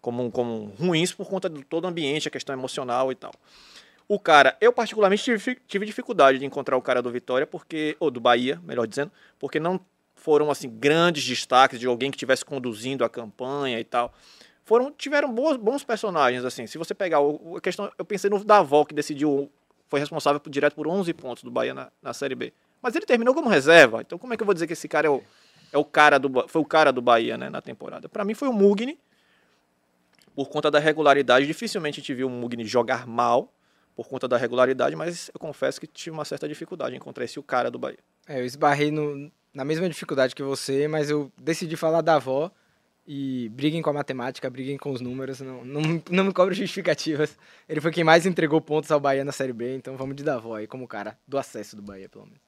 como, 0.00 0.30
como 0.30 0.72
ruins 0.78 1.12
por 1.12 1.28
conta 1.28 1.48
de 1.48 1.62
todo 1.64 1.84
o 1.84 1.88
ambiente, 1.88 2.28
a 2.28 2.30
questão 2.30 2.54
emocional 2.54 3.12
e 3.12 3.14
tal. 3.14 3.32
O 4.08 4.18
cara, 4.18 4.56
eu 4.60 4.72
particularmente 4.72 5.22
tive, 5.22 5.58
tive 5.66 5.84
dificuldade 5.84 6.38
de 6.38 6.46
encontrar 6.46 6.76
o 6.76 6.82
cara 6.82 7.02
do 7.02 7.10
Vitória, 7.10 7.46
porque 7.46 7.94
ou 8.00 8.10
do 8.10 8.20
Bahia, 8.20 8.58
melhor 8.64 8.86
dizendo, 8.86 9.12
porque 9.38 9.60
não 9.60 9.78
foram 10.14 10.50
assim 10.50 10.68
grandes 10.68 11.24
destaques 11.24 11.78
de 11.78 11.86
alguém 11.86 12.10
que 12.10 12.16
estivesse 12.16 12.44
conduzindo 12.44 13.04
a 13.04 13.08
campanha 13.08 13.78
e 13.78 13.84
tal. 13.84 14.12
Foram 14.68 14.92
tiveram 14.92 15.32
boas, 15.32 15.56
bons 15.56 15.82
personagens 15.82 16.44
assim. 16.44 16.66
Se 16.66 16.76
você 16.76 16.94
pegar 16.94 17.20
o, 17.22 17.56
a 17.56 17.60
questão, 17.60 17.90
eu 17.96 18.04
pensei 18.04 18.28
no 18.28 18.44
Davó 18.44 18.84
que 18.84 18.94
decidiu 18.94 19.50
foi 19.88 19.98
responsável 19.98 20.38
por, 20.38 20.50
direto 20.50 20.74
por 20.74 20.86
11 20.86 21.10
pontos 21.14 21.42
do 21.42 21.50
Bahia 21.50 21.72
na, 21.72 21.90
na 22.02 22.12
Série 22.12 22.34
B. 22.34 22.52
Mas 22.82 22.94
ele 22.94 23.06
terminou 23.06 23.32
como 23.34 23.48
reserva. 23.48 24.02
Então 24.02 24.18
como 24.18 24.34
é 24.34 24.36
que 24.36 24.42
eu 24.42 24.44
vou 24.44 24.52
dizer 24.52 24.66
que 24.66 24.74
esse 24.74 24.86
cara 24.86 25.06
é 25.06 25.10
o, 25.10 25.22
é 25.72 25.78
o 25.78 25.84
cara 25.86 26.18
do 26.18 26.46
foi 26.48 26.60
o 26.60 26.66
cara 26.66 26.92
do 26.92 27.00
Bahia, 27.00 27.38
né, 27.38 27.48
na 27.48 27.62
temporada? 27.62 28.10
Para 28.10 28.26
mim 28.26 28.34
foi 28.34 28.46
o 28.46 28.52
Mugni. 28.52 28.98
Por 30.36 30.50
conta 30.50 30.70
da 30.70 30.78
regularidade, 30.78 31.46
dificilmente 31.46 31.98
a 31.98 32.00
gente 32.02 32.12
viu 32.12 32.26
o 32.26 32.30
Mugni 32.30 32.62
jogar 32.66 33.06
mal 33.06 33.50
por 33.96 34.06
conta 34.06 34.28
da 34.28 34.36
regularidade, 34.36 34.94
mas 34.94 35.30
eu 35.32 35.40
confesso 35.40 35.80
que 35.80 35.86
tive 35.86 36.12
uma 36.14 36.26
certa 36.26 36.46
dificuldade 36.46 36.94
em 36.94 36.98
encontrar 36.98 37.24
esse 37.24 37.38
o 37.38 37.42
cara 37.42 37.70
do 37.70 37.78
Bahia. 37.78 37.98
É, 38.28 38.38
eu 38.38 38.44
esbarrei 38.44 38.90
no- 38.90 39.32
na 39.54 39.64
mesma 39.64 39.88
dificuldade 39.88 40.34
que 40.34 40.42
você, 40.42 40.86
mas 40.86 41.08
eu 41.08 41.32
decidi 41.40 41.74
falar 41.74 42.02
da 42.02 42.16
avó. 42.16 42.50
E 43.10 43.48
briguem 43.48 43.80
com 43.80 43.88
a 43.88 43.92
matemática, 43.94 44.50
briguem 44.50 44.76
com 44.76 44.90
os 44.92 45.00
números, 45.00 45.40
não, 45.40 45.64
não, 45.64 45.80
não 46.12 46.24
me 46.24 46.32
cobre 46.34 46.54
justificativas. 46.54 47.38
Ele 47.66 47.80
foi 47.80 47.90
quem 47.90 48.04
mais 48.04 48.26
entregou 48.26 48.60
pontos 48.60 48.90
ao 48.90 49.00
Bahia 49.00 49.24
na 49.24 49.32
Série 49.32 49.54
B, 49.54 49.74
então 49.76 49.96
vamos 49.96 50.14
de 50.14 50.22
Davó 50.22 50.56
aí 50.56 50.66
como 50.66 50.86
cara 50.86 51.18
do 51.26 51.38
acesso 51.38 51.74
do 51.74 51.80
Bahia, 51.80 52.06
pelo 52.06 52.26
menos. 52.26 52.40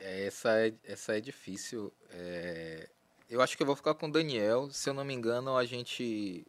É, 0.00 0.26
Essa 0.26 0.50
é, 0.66 0.72
essa 0.84 1.16
é 1.16 1.20
difícil. 1.20 1.92
É, 2.10 2.88
Eu 3.30 3.40
acho 3.40 3.56
que 3.56 3.62
eu 3.62 3.66
vou 3.68 3.76
ficar 3.76 3.94
com 3.94 4.06
o 4.06 4.10
Daniel. 4.12 4.68
Se 4.72 4.90
eu 4.90 4.94
não 4.94 5.04
me 5.04 5.14
engano, 5.14 5.56
a 5.56 5.64
gente. 5.64 6.44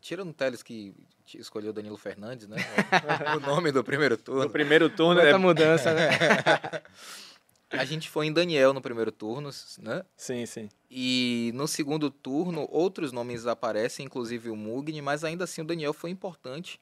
Tira 0.00 0.24
no 0.24 0.32
Teles 0.32 0.62
que 0.62 0.94
escolheu 1.34 1.70
o 1.70 1.72
Danilo 1.74 1.98
Fernandes, 1.98 2.48
né? 2.48 2.56
o 3.36 3.40
nome 3.40 3.70
do 3.70 3.84
primeiro 3.84 4.16
No 4.16 4.22
turno. 4.22 4.50
primeiro 4.50 4.88
turno, 4.88 5.20
Muita 5.20 5.36
é... 5.36 5.38
mudança, 5.38 5.92
né? 5.92 6.08
A 7.72 7.84
gente 7.84 8.08
foi 8.10 8.26
em 8.26 8.32
Daniel 8.32 8.72
no 8.72 8.80
primeiro 8.82 9.10
turno, 9.10 9.50
né? 9.78 10.04
sim, 10.16 10.44
sim. 10.46 10.68
E 10.90 11.50
no 11.54 11.66
segundo 11.66 12.10
turno, 12.10 12.68
outros 12.70 13.12
nomes 13.12 13.46
aparecem, 13.46 14.04
inclusive 14.06 14.50
o 14.50 14.56
Mugni, 14.56 15.00
mas 15.00 15.24
ainda 15.24 15.44
assim 15.44 15.62
o 15.62 15.64
Daniel 15.66 15.92
foi 15.94 16.10
importante. 16.10 16.78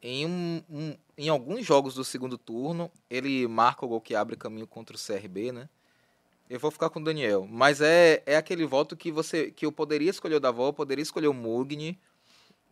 Em, 0.00 0.24
um- 0.24 0.62
um- 0.70 0.96
em 1.16 1.28
alguns 1.28 1.66
jogos 1.66 1.94
do 1.94 2.04
segundo 2.04 2.38
turno, 2.38 2.88
ele 3.10 3.48
marca 3.48 3.84
o 3.84 3.88
gol 3.88 4.00
que 4.00 4.14
abre 4.14 4.36
caminho 4.36 4.66
contra 4.66 4.94
o 4.94 4.98
CRB, 4.98 5.50
né? 5.50 5.68
Eu 6.48 6.60
vou 6.60 6.70
ficar 6.70 6.88
com 6.90 7.00
o 7.00 7.04
Daniel. 7.04 7.46
Mas 7.50 7.80
é, 7.80 8.22
é 8.24 8.36
aquele 8.36 8.64
voto 8.64 8.96
que 8.96 9.10
você 9.10 9.50
que 9.50 9.66
eu 9.66 9.72
poderia 9.72 10.10
escolher 10.10 10.36
o 10.36 10.40
Davó, 10.40 10.70
poderia 10.72 11.02
escolher 11.02 11.26
o 11.26 11.34
Mugni, 11.34 11.98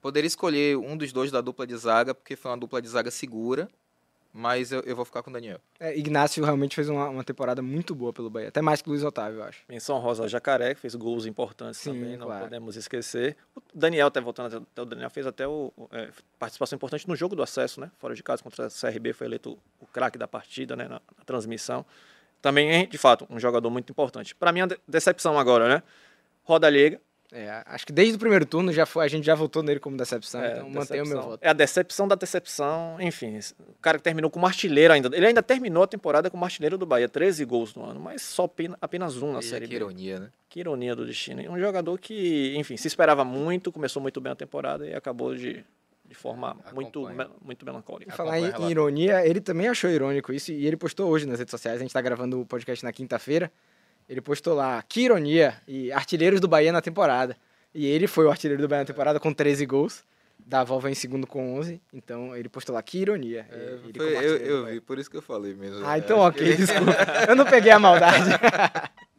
poderia 0.00 0.28
escolher 0.28 0.76
um 0.78 0.96
dos 0.96 1.12
dois 1.12 1.32
da 1.32 1.40
dupla 1.40 1.66
de 1.66 1.76
zaga, 1.76 2.14
porque 2.14 2.36
foi 2.36 2.52
uma 2.52 2.56
dupla 2.56 2.80
de 2.80 2.88
zaga 2.88 3.10
segura. 3.10 3.68
Mas 4.38 4.70
eu, 4.70 4.80
eu 4.80 4.94
vou 4.94 5.06
ficar 5.06 5.22
com 5.22 5.30
o 5.30 5.32
Daniel. 5.32 5.58
É, 5.80 5.96
Ignácio 5.96 6.44
realmente 6.44 6.74
fez 6.76 6.90
uma, 6.90 7.08
uma 7.08 7.24
temporada 7.24 7.62
muito 7.62 7.94
boa 7.94 8.12
pelo 8.12 8.28
Bahia, 8.28 8.48
até 8.48 8.60
mais 8.60 8.82
que 8.82 8.88
o 8.88 8.90
Luiz 8.92 9.02
Otávio, 9.02 9.38
eu 9.40 9.44
acho. 9.44 9.62
Menção 9.66 9.98
Rosa 9.98 10.28
Jacaré, 10.28 10.74
que 10.74 10.80
fez 10.82 10.94
gols 10.94 11.24
importantes 11.24 11.80
Sim, 11.80 11.94
também, 11.94 12.16
não 12.18 12.26
claro. 12.26 12.44
podemos 12.44 12.76
esquecer. 12.76 13.34
O 13.56 13.62
Daniel, 13.74 14.08
até 14.08 14.20
voltando 14.20 14.54
até- 14.58 14.82
o 14.82 14.84
Daniel, 14.84 15.08
fez 15.08 15.26
até 15.26 15.48
o, 15.48 15.72
é, 15.90 16.10
participação 16.38 16.76
importante 16.76 17.08
no 17.08 17.16
jogo 17.16 17.34
do 17.34 17.42
acesso, 17.42 17.80
né? 17.80 17.90
Fora 17.98 18.14
de 18.14 18.22
casa 18.22 18.42
contra 18.42 18.66
a 18.66 18.70
CRB, 18.70 19.14
foi 19.14 19.26
eleito 19.26 19.56
o 19.80 19.86
craque 19.86 20.18
da 20.18 20.28
partida, 20.28 20.76
né? 20.76 20.84
Na, 20.84 21.00
na 21.16 21.24
transmissão. 21.24 21.86
Também, 22.42 22.70
é, 22.70 22.84
de 22.84 22.98
fato, 22.98 23.26
um 23.30 23.40
jogador 23.40 23.70
muito 23.70 23.90
importante. 23.90 24.34
Para 24.34 24.52
mim, 24.52 24.60
a 24.60 24.66
de- 24.66 24.78
decepção 24.86 25.38
agora, 25.38 25.66
né? 25.66 25.82
Roda 26.44 26.68
Liga. 26.68 27.00
É, 27.32 27.62
acho 27.66 27.84
que 27.86 27.92
desde 27.92 28.14
o 28.14 28.18
primeiro 28.18 28.46
turno 28.46 28.72
já 28.72 28.86
foi, 28.86 29.04
a 29.04 29.08
gente 29.08 29.24
já 29.24 29.34
votou 29.34 29.62
nele 29.62 29.80
como 29.80 29.96
decepção, 29.96 30.40
É, 30.42 30.52
então 30.58 30.70
mantenho 30.70 31.04
o 31.04 31.08
meu 31.08 31.22
voto. 31.22 31.38
É 31.42 31.48
a 31.48 31.52
decepção 31.52 32.06
da 32.06 32.14
decepção, 32.14 32.96
enfim. 33.00 33.38
O 33.68 33.74
cara 33.82 33.98
que 33.98 34.04
terminou 34.04 34.30
como 34.30 34.46
artilheiro 34.46 34.92
ainda. 34.94 35.14
Ele 35.14 35.26
ainda 35.26 35.42
terminou 35.42 35.82
a 35.82 35.86
temporada 35.86 36.30
como 36.30 36.44
artilheiro 36.44 36.78
do 36.78 36.86
Bahia, 36.86 37.08
13 37.08 37.44
gols 37.44 37.74
no 37.74 37.84
ano, 37.84 37.98
mas 38.00 38.22
só 38.22 38.46
pena- 38.46 38.78
apenas 38.80 39.16
um 39.20 39.32
na 39.32 39.40
Veja 39.40 39.50
Série 39.50 39.64
que 39.66 39.70
B. 39.70 39.76
ironia, 39.76 40.20
né? 40.20 40.28
Que 40.48 40.60
ironia 40.60 40.94
do 40.94 41.04
destino. 41.04 41.42
Um 41.50 41.58
jogador 41.58 41.98
que, 41.98 42.54
enfim, 42.56 42.76
se 42.76 42.86
esperava 42.86 43.24
muito, 43.24 43.72
começou 43.72 44.00
muito 44.00 44.20
bem 44.20 44.32
a 44.32 44.36
temporada 44.36 44.86
e 44.86 44.94
acabou 44.94 45.34
de, 45.34 45.64
de 46.08 46.14
forma 46.14 46.56
muito, 46.72 47.06
Acompanha. 47.06 47.28
me- 47.28 47.34
muito 47.44 47.66
melancólica. 47.66 48.10
Por 48.12 48.16
falar 48.16 48.38
em, 48.38 48.44
em 48.50 48.70
ironia, 48.70 49.26
ele 49.26 49.40
também 49.40 49.68
achou 49.68 49.90
irônico 49.90 50.32
isso 50.32 50.52
e 50.52 50.64
ele 50.66 50.76
postou 50.76 51.10
hoje 51.10 51.26
nas 51.26 51.38
redes 51.40 51.50
sociais. 51.50 51.78
A 51.80 51.82
gente 51.82 51.92
tá 51.92 52.00
gravando 52.00 52.40
o 52.40 52.46
podcast 52.46 52.84
na 52.84 52.92
quinta-feira. 52.92 53.50
Ele 54.08 54.20
postou 54.20 54.54
lá, 54.54 54.82
que 54.88 55.00
ironia, 55.02 55.54
e 55.66 55.90
artilheiros 55.92 56.40
do 56.40 56.46
Bahia 56.48 56.72
na 56.72 56.80
temporada. 56.80 57.36
E 57.74 57.84
ele 57.86 58.06
foi 58.06 58.24
o 58.24 58.30
artilheiro 58.30 58.62
do 58.62 58.68
Bahia 58.68 58.82
na 58.82 58.86
temporada 58.86 59.18
com 59.20 59.32
13 59.32 59.66
gols. 59.66 60.04
Da 60.38 60.62
Volva 60.62 60.88
em 60.90 60.94
segundo 60.94 61.26
com 61.26 61.58
11. 61.58 61.80
Então 61.92 62.36
ele 62.36 62.48
postou 62.48 62.74
lá, 62.74 62.82
que 62.82 62.98
ironia. 62.98 63.46
É, 63.50 63.78
foi- 63.82 64.24
eu, 64.24 64.36
eu 64.36 64.66
vi, 64.66 64.80
por 64.80 64.96
isso 64.98 65.10
que 65.10 65.16
eu 65.16 65.22
falei 65.22 65.54
mesmo. 65.54 65.84
Ah, 65.84 65.96
É, 65.96 65.98
então 65.98 66.18
acho 66.18 66.28
ok, 66.38 66.54
desculpa. 66.56 66.92
Eu 67.28 67.34
não 67.34 67.44
peguei 67.46 67.72
a 67.72 67.78
maldade. 67.78 68.30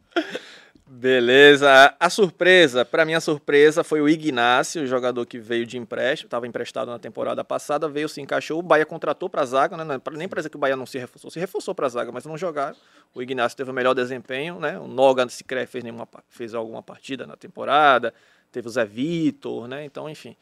Beleza. 0.90 1.94
A 2.00 2.08
surpresa, 2.08 2.84
para 2.84 3.04
mim 3.04 3.12
a 3.12 3.20
surpresa 3.20 3.84
foi 3.84 4.00
o 4.00 4.08
Ignácio, 4.08 4.82
o 4.82 4.86
jogador 4.86 5.26
que 5.26 5.38
veio 5.38 5.66
de 5.66 5.76
empréstimo, 5.76 6.26
estava 6.26 6.46
emprestado 6.46 6.90
na 6.90 6.98
temporada 6.98 7.44
passada, 7.44 7.86
veio, 7.88 8.08
se 8.08 8.20
encaixou, 8.20 8.58
o 8.58 8.62
Bahia 8.62 8.86
contratou 8.86 9.28
para 9.28 9.42
a 9.42 9.44
zaga, 9.44 9.76
né? 9.76 9.94
É 9.94 10.10
Nem 10.16 10.26
para 10.26 10.38
dizer 10.38 10.48
que 10.48 10.56
o 10.56 10.58
Bahia 10.58 10.76
não 10.76 10.86
se 10.86 10.98
reforçou, 10.98 11.30
se 11.30 11.38
reforçou 11.38 11.74
para 11.74 11.86
a 11.86 11.90
zaga, 11.90 12.10
mas 12.10 12.24
não 12.24 12.38
jogaram. 12.38 12.76
O 13.14 13.22
Ignácio 13.22 13.56
teve 13.56 13.70
o 13.70 13.74
melhor 13.74 13.94
desempenho, 13.94 14.58
né? 14.58 14.78
O 14.78 14.88
Noga 14.88 15.28
sequer 15.28 15.66
fez 15.66 15.84
nenhuma 15.84 16.08
fez 16.28 16.54
alguma 16.54 16.82
partida 16.82 17.26
na 17.26 17.36
temporada, 17.36 18.14
teve 18.50 18.66
o 18.66 18.70
Zé 18.70 18.86
Vitor, 18.86 19.68
né? 19.68 19.84
Então, 19.84 20.08
enfim. 20.08 20.34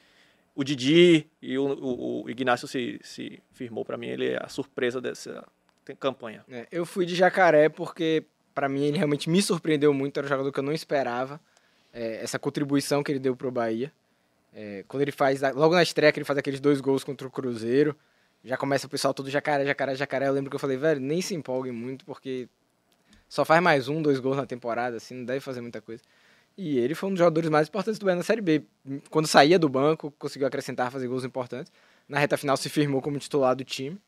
o 0.57 0.65
Didi 0.65 1.27
e 1.43 1.59
o, 1.59 1.67
o, 1.67 2.25
o 2.25 2.31
Ignacio 2.31 2.67
se, 2.67 2.99
se 3.03 3.43
firmou 3.53 3.85
para 3.85 3.99
mim, 3.99 4.07
ele 4.07 4.31
é 4.31 4.39
a 4.43 4.49
surpresa 4.49 5.01
dessa 5.01 5.45
campanha. 6.01 6.43
É, 6.51 6.67
eu 6.73 6.87
fui 6.87 7.05
de 7.05 7.15
Jacaré 7.15 7.69
porque, 7.69 8.25
para 8.57 8.71
mim, 8.71 8.85
ele 8.85 8.97
realmente 8.97 9.29
me 9.29 9.43
surpreendeu 9.43 9.93
muito, 9.93 10.17
era 10.17 10.25
um 10.25 10.31
jogador 10.31 10.51
que 10.51 10.59
eu 10.59 10.63
não 10.63 10.73
esperava, 10.73 11.39
é, 11.93 12.23
essa 12.23 12.39
contribuição 12.39 13.03
que 13.03 13.13
ele 13.13 13.19
deu 13.19 13.37
pro 13.37 13.51
Bahia. 13.51 13.93
É, 14.55 14.83
quando 14.89 15.03
ele 15.03 15.13
faz, 15.13 15.43
logo 15.55 15.75
na 15.75 15.83
estreia, 15.83 16.11
que 16.11 16.19
ele 16.19 16.25
faz 16.25 16.39
aqueles 16.39 16.59
dois 16.59 16.81
gols 16.81 17.05
contra 17.05 17.29
o 17.29 17.31
Cruzeiro, 17.31 17.95
já 18.43 18.57
começa 18.57 18.87
o 18.87 18.89
pessoal 18.89 19.13
todo 19.13 19.29
jacaré, 19.29 19.67
jacaré, 19.67 19.95
jacaré. 19.95 20.29
Eu 20.29 20.33
lembro 20.33 20.49
que 20.49 20.57
eu 20.57 20.59
falei, 20.59 20.79
velho, 20.79 20.99
nem 20.99 21.21
se 21.21 21.35
empolguem 21.35 21.71
muito, 21.71 22.07
porque 22.07 22.49
só 23.29 23.45
faz 23.45 23.63
mais 23.63 23.89
um, 23.89 24.01
dois 24.01 24.19
gols 24.21 24.39
na 24.39 24.47
temporada, 24.47 24.97
assim, 24.97 25.17
não 25.17 25.25
deve 25.27 25.41
fazer 25.41 25.61
muita 25.61 25.83
coisa. 25.83 26.03
E 26.57 26.79
ele 26.79 26.95
foi 26.95 27.11
um 27.11 27.13
dos 27.13 27.19
jogadores 27.19 27.51
mais 27.51 27.69
importantes 27.69 27.99
do 27.99 28.07
Bahia 28.07 28.17
na 28.17 28.23
Série 28.23 28.41
B. 28.41 28.63
Quando 29.11 29.27
saía 29.29 29.59
do 29.59 29.69
banco, 29.69 30.11
conseguiu 30.19 30.49
acrescentar, 30.49 30.91
fazer 30.91 31.07
gols 31.09 31.25
importantes. 31.25 31.71
Na 32.09 32.19
reta 32.19 32.39
final 32.39 32.57
se 32.57 32.71
firmou 32.71 33.03
como 33.03 33.19
titular 33.19 33.55
do 33.55 33.65
time. 33.65 34.01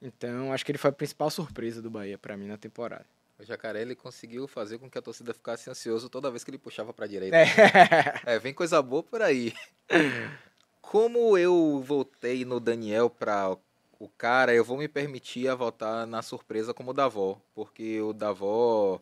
Então, 0.00 0.52
acho 0.52 0.64
que 0.64 0.70
ele 0.70 0.78
foi 0.78 0.90
a 0.90 0.92
principal 0.92 1.28
surpresa 1.30 1.82
do 1.82 1.90
Bahia 1.90 2.16
para 2.16 2.36
mim 2.36 2.46
na 2.46 2.56
temporada. 2.56 3.04
O 3.38 3.44
Jacaré 3.44 3.82
ele 3.82 3.94
conseguiu 3.94 4.48
fazer 4.48 4.78
com 4.78 4.90
que 4.90 4.98
a 4.98 5.02
torcida 5.02 5.32
ficasse 5.32 5.70
ansioso 5.70 6.08
toda 6.08 6.30
vez 6.30 6.42
que 6.42 6.50
ele 6.50 6.58
puxava 6.58 6.92
para 6.92 7.04
a 7.04 7.08
direita. 7.08 7.36
É. 7.36 8.34
é, 8.34 8.38
vem 8.38 8.52
coisa 8.52 8.82
boa 8.82 9.02
por 9.02 9.22
aí. 9.22 9.54
Como 10.82 11.38
eu 11.38 11.80
voltei 11.84 12.44
no 12.44 12.58
Daniel 12.58 13.08
para 13.08 13.56
o 14.00 14.08
cara, 14.08 14.52
eu 14.52 14.64
vou 14.64 14.76
me 14.76 14.88
permitir 14.88 15.48
a 15.48 15.54
votar 15.54 16.06
na 16.06 16.20
surpresa 16.20 16.74
como 16.74 16.90
o 16.90 16.94
Davó, 16.94 17.40
porque 17.54 18.00
o 18.00 18.12
Davó 18.12 19.00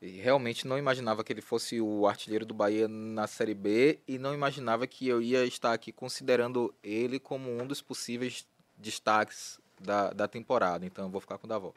realmente 0.00 0.66
não 0.66 0.78
imaginava 0.78 1.22
que 1.22 1.32
ele 1.32 1.42
fosse 1.42 1.80
o 1.80 2.08
artilheiro 2.08 2.46
do 2.46 2.54
Bahia 2.54 2.88
na 2.88 3.26
Série 3.26 3.54
B 3.54 3.98
e 4.08 4.18
não 4.18 4.34
imaginava 4.34 4.86
que 4.86 5.06
eu 5.06 5.20
ia 5.20 5.44
estar 5.44 5.72
aqui 5.72 5.92
considerando 5.92 6.74
ele 6.82 7.20
como 7.20 7.50
um 7.50 7.66
dos 7.66 7.82
possíveis 7.82 8.46
destaques 8.76 9.60
da, 9.78 10.10
da 10.12 10.26
temporada. 10.26 10.86
Então 10.86 11.04
eu 11.04 11.10
vou 11.10 11.20
ficar 11.20 11.38
com 11.38 11.46
o 11.46 11.48
Davó. 11.48 11.72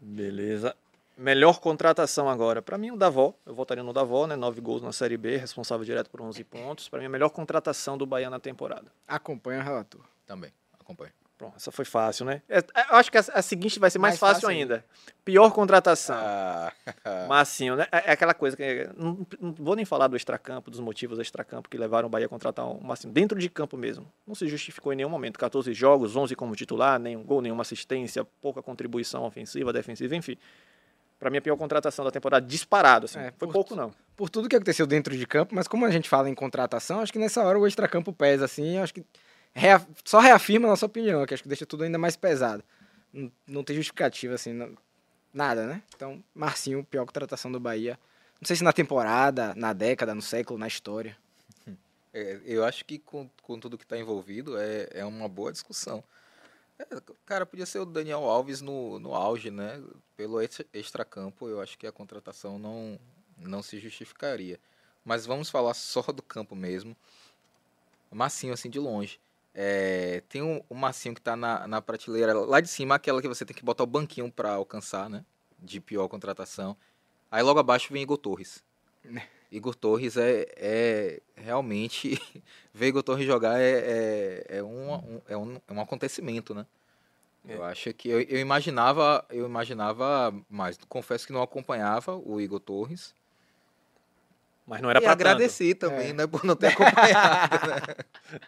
Beleza. 0.00 0.76
Melhor 1.18 1.58
contratação 1.58 2.28
agora. 2.28 2.62
Para 2.62 2.78
mim, 2.78 2.92
o 2.92 2.96
Davó. 2.96 3.34
Eu 3.44 3.52
votaria 3.52 3.82
no 3.82 3.92
Davó, 3.92 4.24
né? 4.28 4.36
Nove 4.36 4.60
gols 4.60 4.80
na 4.80 4.92
Série 4.92 5.16
B, 5.16 5.36
responsável 5.36 5.84
direto 5.84 6.08
por 6.08 6.22
11 6.22 6.44
pontos. 6.44 6.88
Para 6.88 7.00
mim, 7.00 7.06
a 7.06 7.08
melhor 7.08 7.30
contratação 7.30 7.98
do 7.98 8.06
Bahia 8.06 8.30
na 8.30 8.38
temporada. 8.38 8.92
Acompanha 9.06 9.60
o 9.60 9.64
relator. 9.64 10.00
Também, 10.24 10.52
acompanho. 10.78 11.10
Pronto, 11.36 11.54
essa 11.56 11.70
foi 11.70 11.84
fácil, 11.84 12.24
né? 12.24 12.42
É, 12.48 12.58
é, 12.58 12.62
eu 12.90 12.96
acho 12.96 13.12
que 13.12 13.18
a, 13.18 13.24
a 13.34 13.42
seguinte 13.42 13.78
vai 13.78 13.90
ser 13.90 13.98
mais, 14.00 14.12
mais 14.12 14.18
fácil, 14.18 14.42
fácil, 14.42 14.48
ainda. 14.48 14.84
Pior 15.24 15.50
contratação. 15.52 16.16
Ah. 16.16 16.72
Massinho, 17.28 17.76
né? 17.76 17.86
É, 17.92 18.10
é, 18.10 18.12
aquela 18.12 18.34
coisa 18.34 18.56
que. 18.56 18.90
Não, 18.96 19.24
não, 19.40 19.52
vou 19.52 19.76
nem 19.76 19.84
falar 19.84 20.08
do 20.08 20.16
extracampo, 20.16 20.70
dos 20.70 20.80
motivos 20.80 21.16
do 21.16 21.22
extracampo 21.22 21.68
que 21.68 21.78
levaram 21.78 22.06
o 22.06 22.10
Bahia 22.10 22.26
a 22.26 22.28
contratar 22.28 22.68
o 22.68 22.82
Massinho. 22.82 23.12
Dentro 23.12 23.38
de 23.38 23.48
campo 23.48 23.76
mesmo. 23.76 24.06
Não 24.26 24.34
se 24.34 24.48
justificou 24.48 24.92
em 24.92 24.96
nenhum 24.96 25.08
momento. 25.08 25.38
14 25.38 25.72
jogos, 25.74 26.16
11 26.16 26.34
como 26.34 26.56
titular, 26.56 26.98
nenhum 26.98 27.22
gol, 27.22 27.40
nenhuma 27.40 27.62
assistência, 27.62 28.24
pouca 28.40 28.60
contribuição 28.60 29.24
ofensiva, 29.24 29.72
defensiva, 29.72 30.16
enfim. 30.16 30.36
Para 31.18 31.30
mim, 31.30 31.38
a 31.38 31.42
pior 31.42 31.56
contratação 31.56 32.04
da 32.04 32.10
temporada, 32.10 32.46
disparado. 32.46 33.06
Assim. 33.06 33.18
É, 33.18 33.32
foi 33.36 33.48
pouco, 33.48 33.74
não. 33.74 33.92
Por 34.16 34.30
tudo 34.30 34.48
que 34.48 34.54
aconteceu 34.54 34.86
dentro 34.86 35.16
de 35.16 35.26
campo, 35.26 35.54
mas 35.54 35.66
como 35.66 35.84
a 35.84 35.90
gente 35.90 36.08
fala 36.08 36.30
em 36.30 36.34
contratação, 36.34 37.00
acho 37.00 37.12
que 37.12 37.18
nessa 37.18 37.42
hora 37.42 37.58
o 37.58 37.66
extracampo 37.66 38.12
pesa, 38.12 38.44
assim. 38.44 38.78
Acho 38.78 38.94
que 38.94 39.04
reaf 39.52 39.86
só 40.04 40.20
reafirma 40.20 40.68
a 40.68 40.70
nossa 40.70 40.86
opinião, 40.86 41.26
que 41.26 41.34
acho 41.34 41.42
que 41.42 41.48
deixa 41.48 41.66
tudo 41.66 41.84
ainda 41.84 41.98
mais 41.98 42.16
pesado. 42.16 42.62
Não, 43.12 43.32
não 43.46 43.64
tem 43.64 43.74
justificativa, 43.74 44.34
assim, 44.34 44.52
não, 44.52 44.76
nada, 45.32 45.66
né? 45.66 45.82
Então, 45.94 46.22
Marcinho, 46.34 46.84
pior 46.84 47.04
contratação 47.04 47.50
do 47.50 47.58
Bahia. 47.58 47.98
Não 48.40 48.46
sei 48.46 48.54
se 48.54 48.62
na 48.62 48.72
temporada, 48.72 49.54
na 49.56 49.72
década, 49.72 50.14
no 50.14 50.22
século, 50.22 50.58
na 50.58 50.68
história. 50.68 51.16
É, 52.12 52.40
eu 52.44 52.64
acho 52.64 52.84
que 52.84 52.98
com, 52.98 53.28
com 53.42 53.58
tudo 53.58 53.76
que 53.76 53.84
está 53.84 53.98
envolvido 53.98 54.56
é, 54.58 54.88
é 54.92 55.04
uma 55.04 55.28
boa 55.28 55.52
discussão. 55.52 56.02
É, 56.78 56.84
cara, 57.26 57.44
podia 57.44 57.66
ser 57.66 57.80
o 57.80 57.84
Daniel 57.84 58.24
Alves 58.24 58.60
no, 58.60 58.98
no 59.00 59.14
auge, 59.14 59.50
né? 59.50 59.82
Pelo 60.16 60.40
extracampo, 60.72 61.48
eu 61.48 61.60
acho 61.60 61.76
que 61.76 61.86
a 61.86 61.92
contratação 61.92 62.58
não, 62.58 62.98
não 63.36 63.62
se 63.62 63.78
justificaria. 63.80 64.60
Mas 65.04 65.26
vamos 65.26 65.50
falar 65.50 65.74
só 65.74 66.02
do 66.02 66.22
campo 66.22 66.54
mesmo. 66.54 66.96
Massinho, 68.10 68.52
assim, 68.54 68.70
de 68.70 68.78
longe. 68.78 69.20
É, 69.52 70.22
tem 70.28 70.40
um, 70.40 70.62
um, 70.70 70.74
massinho 70.74 71.14
que 71.14 71.20
tá 71.20 71.34
na, 71.34 71.66
na 71.66 71.82
prateleira 71.82 72.32
lá 72.32 72.60
de 72.60 72.68
cima, 72.68 72.94
aquela 72.94 73.20
que 73.20 73.26
você 73.26 73.44
tem 73.44 73.56
que 73.56 73.64
botar 73.64 73.82
o 73.82 73.86
banquinho 73.86 74.30
para 74.30 74.52
alcançar, 74.52 75.10
né? 75.10 75.24
De 75.58 75.80
pior 75.80 76.06
contratação. 76.08 76.76
Aí 77.30 77.42
logo 77.42 77.58
abaixo 77.58 77.92
vem 77.92 78.02
Igor 78.02 78.18
Torres. 78.18 78.62
Né. 79.08 79.22
Igor 79.50 79.74
Torres 79.74 80.16
é, 80.16 80.46
é 80.56 81.20
realmente. 81.36 82.20
ver 82.72 82.88
Igor 82.88 83.02
Torres 83.02 83.26
jogar 83.26 83.58
é, 83.60 84.44
é, 84.50 84.58
é, 84.58 84.62
um, 84.62 84.94
um, 84.94 85.20
é, 85.28 85.36
um, 85.36 85.60
é 85.66 85.72
um 85.72 85.80
acontecimento, 85.80 86.54
né? 86.54 86.66
É. 87.48 87.54
Eu 87.54 87.64
acho 87.64 87.92
que 87.94 88.08
eu, 88.08 88.20
eu, 88.20 88.38
imaginava, 88.38 89.24
eu 89.30 89.46
imaginava 89.46 90.34
mais. 90.50 90.78
Confesso 90.88 91.26
que 91.26 91.32
não 91.32 91.42
acompanhava 91.42 92.16
o 92.16 92.40
Igor 92.40 92.60
Torres. 92.60 93.14
Mas 94.66 94.82
não 94.82 94.90
era 94.90 95.00
para 95.00 95.12
agradecer 95.12 95.74
também, 95.76 96.10
é. 96.10 96.12
né, 96.12 96.26
por 96.26 96.44
não 96.44 96.54
ter 96.54 96.66
acompanhado. 96.66 97.66
né? 97.66 97.80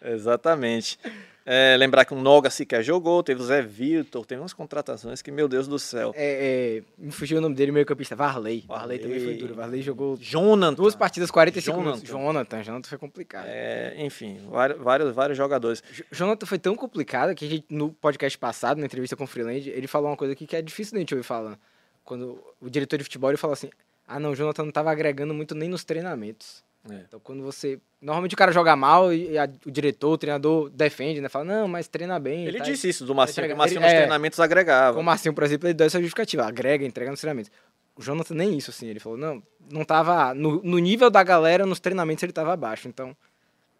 Exatamente. 0.13 0.99
É, 1.45 1.75
lembrar 1.77 2.05
que 2.05 2.13
o 2.13 2.17
Noga 2.21 2.49
sequer 2.49 2.83
jogou, 2.83 3.23
teve 3.23 3.41
o 3.41 3.43
Zé 3.43 3.61
Vitor, 3.61 4.25
teve 4.25 4.41
umas 4.41 4.53
contratações 4.53 5.21
que, 5.21 5.31
meu 5.31 5.47
Deus 5.47 5.67
do 5.67 5.79
céu. 5.79 6.13
É, 6.15 6.77
é, 6.77 6.83
me 6.97 7.11
fugiu 7.11 7.39
o 7.39 7.41
nome 7.41 7.55
dele, 7.55 7.71
meio 7.71 7.85
campista, 7.85 8.15
Varley. 8.15 8.63
Varley, 8.67 8.67
Varley 8.67 8.99
também 8.99 9.19
foi 9.19 9.35
duro. 9.35 9.55
Varley 9.55 9.81
jogou 9.81 10.17
Jonathan. 10.17 10.73
duas 10.73 10.95
partidas, 10.95 11.31
45 11.31 11.75
Jonathan. 11.75 11.91
minutos. 11.91 12.09
Jonathan, 12.09 12.63
Jonathan 12.63 12.89
foi 12.89 12.97
complicado. 12.97 13.45
É, 13.47 13.95
enfim, 13.97 14.39
vários, 14.49 15.13
vários 15.15 15.37
jogadores. 15.37 15.83
Jonathan 16.11 16.45
foi 16.45 16.59
tão 16.59 16.75
complicado 16.75 17.33
que 17.33 17.45
a 17.45 17.49
gente, 17.49 17.65
no 17.69 17.91
podcast 17.91 18.37
passado, 18.37 18.77
na 18.77 18.85
entrevista 18.85 19.15
com 19.15 19.23
o 19.23 19.27
Freeland, 19.27 19.67
ele 19.69 19.87
falou 19.87 20.09
uma 20.09 20.17
coisa 20.17 20.33
aqui 20.33 20.45
que 20.45 20.55
é 20.55 20.61
difícil 20.61 20.93
da 20.93 20.99
gente 20.99 21.13
ouvir 21.15 21.25
falando. 21.25 21.57
Quando 22.03 22.39
o 22.59 22.69
diretor 22.69 22.97
de 22.97 23.03
futebol 23.03 23.29
ele 23.29 23.37
falou 23.37 23.53
assim: 23.53 23.69
ah, 24.07 24.19
não, 24.19 24.31
o 24.31 24.35
Jonathan 24.35 24.63
não 24.63 24.69
estava 24.69 24.91
agregando 24.91 25.33
muito 25.33 25.55
nem 25.55 25.69
nos 25.69 25.83
treinamentos. 25.83 26.63
É. 26.89 26.95
Então, 27.07 27.19
quando 27.19 27.43
você. 27.43 27.79
Normalmente 28.01 28.33
o 28.33 28.37
cara 28.37 28.51
joga 28.51 28.75
mal 28.75 29.13
e 29.13 29.37
a, 29.37 29.47
o 29.65 29.69
diretor, 29.69 30.13
o 30.13 30.17
treinador 30.17 30.69
defende, 30.71 31.21
né? 31.21 31.29
Fala, 31.29 31.45
não, 31.45 31.67
mas 31.67 31.87
treina 31.87 32.19
bem. 32.19 32.47
Ele 32.47 32.57
tá, 32.57 32.63
disse 32.63 32.89
isso 32.89 33.05
do 33.05 33.13
Marcinho, 33.13 33.47
que 33.47 33.53
o 33.53 33.57
Marcinho 33.57 33.77
ele, 33.77 33.85
nos 33.85 33.93
é, 33.93 33.97
treinamentos 33.97 34.39
agregava. 34.39 34.99
O 34.99 35.03
Marcinho, 35.03 35.33
por 35.33 35.43
exemplo, 35.43 35.67
ele 35.67 35.75
deu 35.75 35.85
essa 35.85 35.99
justificativa, 35.99 36.43
agrega, 36.43 36.83
entrega 36.83 37.11
nos 37.11 37.19
treinamentos. 37.19 37.51
O 37.95 38.01
Jonathan 38.01 38.33
nem 38.33 38.57
isso, 38.57 38.71
assim. 38.71 38.87
Ele 38.87 38.99
falou, 38.99 39.17
não, 39.17 39.43
não 39.71 39.85
tava. 39.85 40.33
No, 40.33 40.61
no 40.63 40.79
nível 40.79 41.11
da 41.11 41.21
galera, 41.21 41.65
nos 41.65 41.79
treinamentos 41.79 42.23
ele 42.23 42.33
tava 42.33 42.53
abaixo. 42.53 42.87
Então, 42.87 43.15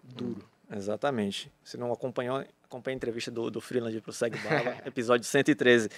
duro. 0.04 0.46
Hum, 0.70 0.76
exatamente. 0.76 1.52
Se 1.64 1.78
não 1.78 1.92
acompanhou, 1.92 2.44
acompanha 2.72 2.96
a 2.96 2.98
entrevista 2.98 3.30
do, 3.30 3.52
do 3.52 3.60
Freeland 3.60 4.00
pro 4.00 4.14
Segue 4.14 4.38
Bala, 4.40 4.78
episódio 4.86 5.26
113. 5.26 5.90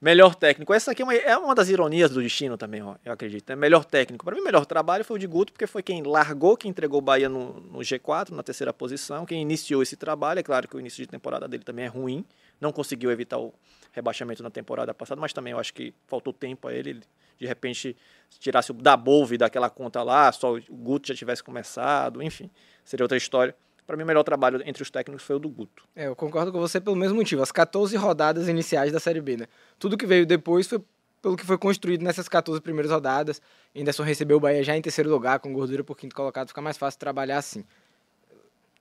Melhor 0.00 0.34
técnico. 0.34 0.74
Essa 0.74 0.90
aqui 0.90 1.00
é 1.00 1.04
uma, 1.04 1.14
é 1.14 1.36
uma 1.38 1.54
das 1.54 1.68
ironias 1.68 2.10
do 2.10 2.20
destino 2.20 2.58
também, 2.58 2.82
ó, 2.82 2.96
eu 3.04 3.12
acredito. 3.12 3.48
É 3.48 3.56
melhor 3.56 3.84
técnico. 3.84 4.24
Para 4.24 4.34
mim, 4.34 4.42
o 4.42 4.44
melhor 4.44 4.66
trabalho 4.66 5.04
foi 5.04 5.16
o 5.16 5.18
de 5.18 5.26
Guto, 5.26 5.52
porque 5.52 5.66
foi 5.66 5.82
quem 5.82 6.02
largou, 6.02 6.56
quem 6.56 6.70
entregou 6.70 6.98
o 6.98 7.02
Bahia 7.02 7.28
no, 7.28 7.60
no, 7.60 7.78
G4, 7.78 8.30
na 8.30 8.42
terceira 8.42 8.74
posição, 8.74 9.24
quem 9.24 9.40
iniciou 9.40 9.82
esse 9.82 9.96
trabalho. 9.96 10.40
É 10.40 10.42
claro 10.42 10.68
que 10.68 10.76
o 10.76 10.80
início 10.80 11.02
de 11.02 11.08
temporada 11.08 11.48
dele 11.48 11.62
também 11.62 11.86
é 11.86 11.88
ruim. 11.88 12.24
Não 12.60 12.72
conseguiu 12.72 13.10
evitar 13.10 13.38
o 13.38 13.54
rebaixamento 13.92 14.42
na 14.42 14.50
temporada 14.50 14.92
passada, 14.92 15.18
mas 15.20 15.32
também 15.32 15.52
eu 15.52 15.58
acho 15.58 15.72
que 15.72 15.94
faltou 16.06 16.32
tempo 16.32 16.68
a 16.68 16.74
ele. 16.74 17.00
De 17.38 17.46
repente, 17.46 17.96
se 18.28 18.38
tirasse 18.38 18.70
o 18.70 18.74
da 18.74 18.96
Bolve 18.96 19.38
daquela 19.38 19.70
conta 19.70 20.02
lá, 20.02 20.30
só 20.32 20.54
o 20.54 20.60
Guto 20.70 21.08
já 21.08 21.14
tivesse 21.14 21.42
começado, 21.42 22.22
enfim, 22.22 22.50
seria 22.84 23.04
outra 23.04 23.16
história 23.16 23.54
para 23.86 23.96
mim, 23.96 24.02
o 24.02 24.06
melhor 24.06 24.24
trabalho 24.24 24.60
entre 24.66 24.82
os 24.82 24.90
técnicos 24.90 25.24
foi 25.24 25.36
o 25.36 25.38
do 25.38 25.48
Guto. 25.48 25.84
É, 25.94 26.08
eu 26.08 26.16
concordo 26.16 26.50
com 26.50 26.58
você 26.58 26.80
pelo 26.80 26.96
mesmo 26.96 27.16
motivo. 27.16 27.42
As 27.42 27.52
14 27.52 27.96
rodadas 27.96 28.48
iniciais 28.48 28.92
da 28.92 28.98
Série 28.98 29.20
B, 29.20 29.36
né? 29.36 29.46
Tudo 29.78 29.96
que 29.96 30.06
veio 30.06 30.26
depois 30.26 30.66
foi 30.66 30.82
pelo 31.22 31.36
que 31.36 31.44
foi 31.44 31.56
construído 31.58 32.02
nessas 32.02 32.28
14 32.28 32.60
primeiras 32.60 32.90
rodadas. 32.90 33.40
Anderson 33.76 34.02
recebeu 34.02 34.36
o 34.36 34.40
Bahia 34.40 34.62
já 34.62 34.76
em 34.76 34.82
terceiro 34.82 35.10
lugar, 35.10 35.38
com 35.38 35.52
gordura 35.52 35.82
por 35.82 35.96
quinto 35.96 36.14
colocado, 36.14 36.48
fica 36.48 36.60
mais 36.60 36.76
fácil 36.76 36.98
trabalhar 37.00 37.38
assim. 37.38 37.64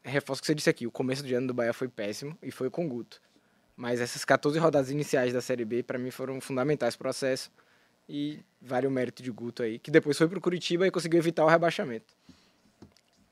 Reforço 0.04 0.40
o 0.40 0.42
que 0.42 0.48
você 0.48 0.56
disse 0.56 0.70
aqui, 0.70 0.86
o 0.86 0.92
começo 0.92 1.24
do 1.24 1.36
ano 1.36 1.48
do 1.48 1.54
Bahia 1.54 1.74
foi 1.74 1.88
péssimo 1.88 2.38
e 2.44 2.52
foi 2.52 2.70
com 2.70 2.88
Guto. 2.88 3.20
Mas 3.76 4.00
essas 4.00 4.24
14 4.24 4.58
rodadas 4.60 4.90
iniciais 4.90 5.34
da 5.34 5.42
Série 5.42 5.66
B, 5.66 5.84
para 5.84 5.98
mim, 5.98 6.12
foram 6.12 6.40
fundamentais 6.40 6.96
pro 6.96 7.06
processo. 7.06 7.52
E 8.08 8.40
vale 8.62 8.86
o 8.86 8.92
mérito 8.92 9.24
de 9.24 9.32
Guto 9.32 9.64
aí, 9.64 9.80
que 9.80 9.90
depois 9.90 10.16
foi 10.16 10.28
pro 10.28 10.40
Curitiba 10.40 10.86
e 10.86 10.92
conseguiu 10.92 11.18
evitar 11.18 11.44
o 11.44 11.48
rebaixamento. 11.48 12.14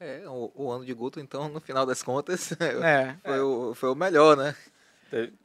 É, 0.03 0.27
o, 0.27 0.51
o, 0.53 0.69
ano 0.69 0.83
de 0.83 0.93
Guto, 0.93 1.21
então, 1.21 1.47
no 1.47 1.61
final 1.61 1.85
das 1.85 2.03
contas, 2.03 2.51
é, 2.59 3.15
foi, 3.23 3.37
é. 3.37 3.41
O, 3.41 3.73
foi 3.73 3.89
o 3.89 3.95
melhor, 3.95 4.35
né? 4.35 4.53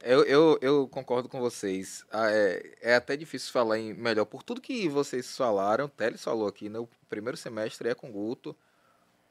Eu, 0.02 0.24
eu, 0.24 0.58
eu 0.60 0.88
concordo 0.88 1.28
com 1.28 1.38
vocês. 1.38 2.04
Ah, 2.10 2.28
é, 2.30 2.74
é 2.80 2.94
até 2.96 3.16
difícil 3.16 3.52
falar 3.52 3.78
em 3.78 3.92
melhor. 3.94 4.24
Por 4.24 4.42
tudo 4.42 4.60
que 4.60 4.88
vocês 4.88 5.36
falaram, 5.36 5.84
o 5.84 5.88
Teles 5.88 6.24
falou 6.24 6.48
aqui, 6.48 6.68
né? 6.68 6.78
O 6.78 6.88
primeiro 7.08 7.36
semestre 7.36 7.88
é 7.88 7.94
com 7.94 8.10
Guto. 8.10 8.56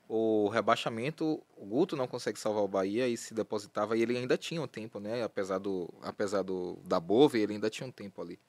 O 0.08 0.47
rebaixamento, 0.47 1.43
o 1.58 1.66
Guto 1.66 1.97
não 1.97 2.08
consegue 2.08 2.39
salvar 2.39 2.64
o 2.64 2.68
Bahia 2.68 3.10
e 3.10 3.18
se 3.18 3.34
depositava, 3.34 3.97
e 3.97 4.01
ele 4.01 4.18
ainda 4.18 4.38
tinha 4.38 4.62
um 4.62 4.68
tempo, 4.68 4.99
né? 4.99 5.24
Apesar, 5.24 5.58
do, 5.58 5.89
apesar 6.01 6.43
do, 6.43 6.78
da 6.86 6.99
Bove, 6.99 7.41
ele 7.41 7.54
ainda 7.54 7.70
tinha 7.70 7.86
um 7.86 7.91
tempo 7.91 8.22
ali. 8.22 8.39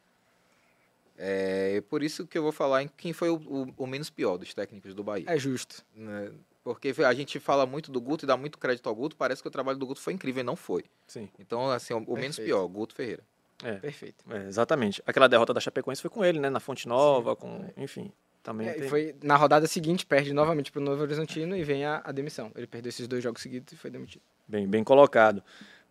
É 1.17 1.83
por 1.89 2.01
isso 2.05 2.29
que 2.29 2.39
eu 2.39 2.43
vou 2.43 2.53
falar 2.53 2.85
em 2.85 2.89
quem 2.97 3.13
foi 3.13 3.29
o, 3.29 3.35
o, 3.35 3.75
o 3.77 3.87
menos 3.89 4.09
pior 4.09 4.37
dos 4.37 4.55
técnicos 4.55 4.95
do 4.95 5.03
Bahia. 5.03 5.25
É 5.27 5.37
justo. 5.37 5.85
Né? 5.97 6.31
Porque 6.75 6.93
a 7.03 7.15
gente 7.15 7.41
fala 7.41 7.65
muito 7.65 7.91
do 7.91 7.99
Guto 8.01 8.25
e 8.25 8.29
dá 8.29 8.37
muito 8.37 8.59
crédito 8.59 8.89
ao 8.89 8.95
Guto, 8.95 9.17
parece 9.17 9.41
que 9.41 9.49
o 9.49 9.51
trabalho 9.51 9.79
do 9.79 9.87
Guto 9.87 10.01
foi 10.01 10.13
incrível 10.13 10.41
e 10.43 10.45
não 10.45 10.55
foi. 10.55 10.85
Sim. 11.07 11.29
Então, 11.39 11.71
assim, 11.71 11.95
o, 11.95 11.99
o 11.99 12.15
menos 12.15 12.39
pior, 12.39 12.67
Guto 12.69 12.95
Ferreira. 12.95 13.23
É, 13.65 13.73
Perfeito. 13.77 14.25
é, 14.31 14.47
exatamente. 14.47 15.03
Aquela 15.07 15.29
derrota 15.29 15.55
da 15.55 15.61
Chapecoense 15.61 16.01
foi 16.03 16.11
com 16.11 16.25
ele, 16.25 16.39
né? 16.39 16.51
Na 16.51 16.61
Fonte 16.61 16.87
Nova, 16.87 17.35
com. 17.35 17.65
Enfim. 17.77 18.13
Também 18.43 18.69
É, 18.69 18.75
tem- 18.75 18.89
foi 18.89 19.17
na 19.23 19.37
rodada 19.37 19.67
seguinte, 19.67 20.05
perde 20.07 20.33
novamente 20.33 20.71
pro 20.71 20.81
Novo 20.81 21.03
Horizontino 21.03 21.57
e 21.57 21.65
vem 21.65 21.85
a, 21.85 22.01
a 22.05 22.13
demissão. 22.13 22.53
Ele 22.55 22.67
perdeu 22.67 22.91
esses 22.91 23.09
dois 23.09 23.23
jogos 23.23 23.41
seguidos 23.43 23.73
e 23.73 23.77
foi 23.77 23.91
demitido. 23.91 24.23
Bem, 24.47 24.67
bem 24.69 24.85
colocado. 24.85 25.43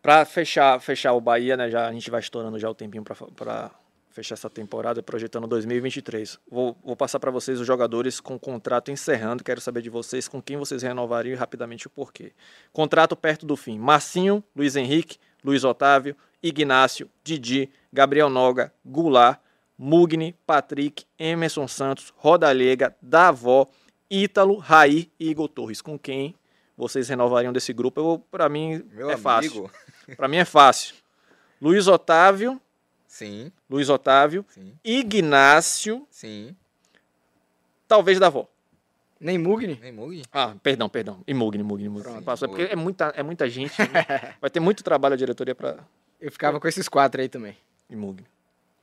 Para 0.02 0.24
fechar, 0.26 0.80
fechar 0.80 1.14
o 1.14 1.20
Bahia, 1.20 1.58
né? 1.58 1.70
Já 1.72 1.88
a 1.88 1.92
gente 1.92 2.10
vai 2.12 2.20
estourando 2.20 2.58
já 2.60 2.70
o 2.70 2.76
tempinho 2.76 3.04
para 3.04 3.72
fechar 4.18 4.34
essa 4.34 4.50
temporada, 4.50 5.04
projetando 5.04 5.46
2023. 5.46 6.40
Vou, 6.50 6.76
vou 6.84 6.96
passar 6.96 7.20
para 7.20 7.30
vocês 7.30 7.60
os 7.60 7.68
jogadores 7.68 8.20
com 8.20 8.40
contrato 8.40 8.90
encerrando. 8.90 9.44
Quero 9.44 9.62
saber 9.62 9.84
de 9.84 9.92
vocês 9.92 10.28
com 10.28 10.42
quem 10.42 10.58
vocês 10.58 10.82
renovariam 10.82 11.34
e 11.34 11.36
rapidamente 11.36 11.86
o 11.86 11.90
porquê. 11.90 12.34
Contrato 12.74 13.16
perto 13.16 13.46
do 13.46 13.56
fim: 13.56 13.78
Marcinho, 13.78 14.44
Luiz 14.56 14.76
Henrique, 14.76 15.20
Luiz 15.44 15.64
Otávio, 15.64 16.16
Ignácio, 16.42 17.08
Didi, 17.24 17.70
Gabriel 17.94 18.28
Noga, 18.28 18.74
Goulart, 18.84 19.40
Mugni, 19.78 20.36
Patrick, 20.48 21.06
Emerson 21.20 21.68
Santos, 21.68 22.12
Rodalega, 22.18 22.96
Davó, 23.00 23.68
Ítalo, 24.10 24.58
Raí 24.58 25.12
e 25.20 25.30
Igor 25.30 25.48
Torres. 25.48 25.80
Com 25.80 25.98
quem 26.00 26.34
vocês 26.76 27.08
renovariam 27.08 27.54
desse 27.54 27.72
grupo? 27.72 28.18
Para 28.32 28.50
mim, 28.50 28.84
Meu 28.92 29.12
é 29.12 29.14
amigo. 29.14 29.22
fácil. 29.22 29.72
Para 30.16 30.28
mim 30.28 30.38
é 30.38 30.46
fácil. 30.46 30.96
Luiz 31.62 31.88
Otávio, 31.88 32.60
Sim, 33.08 33.52
Luiz 33.70 33.90
Otávio, 33.90 34.46
sim, 34.50 34.74
Ignácio, 34.84 36.06
sim. 36.12 36.56
talvez 37.88 38.20
Davó. 38.20 38.48
Nem 39.20 39.38
Mugni? 39.38 39.80
Nem 39.82 39.92
Mugni. 39.92 40.24
Ah, 40.32 40.56
perdão, 40.62 40.88
perdão. 40.88 41.24
E 41.26 41.34
Mugni, 41.34 41.64
Mugni, 41.64 41.90
Mugni. 41.90 42.04
Pronto. 42.04 42.24
Passou, 42.24 42.46
é 42.46 42.50
porque 42.50 42.64
é 42.72 42.76
muita, 42.76 43.06
é 43.16 43.24
muita 43.24 43.50
gente. 43.50 43.80
né? 43.80 44.36
Vai 44.40 44.50
ter 44.50 44.60
muito 44.60 44.84
trabalho 44.84 45.14
a 45.14 45.18
diretoria 45.18 45.56
para 45.56 45.80
Eu 46.22 46.32
ficava 46.32 46.60
com 46.60 46.68
esses 46.68 46.88
quatro 46.88 47.20
aí 47.20 47.28
também. 47.28 47.58
Mugni. 47.90 48.28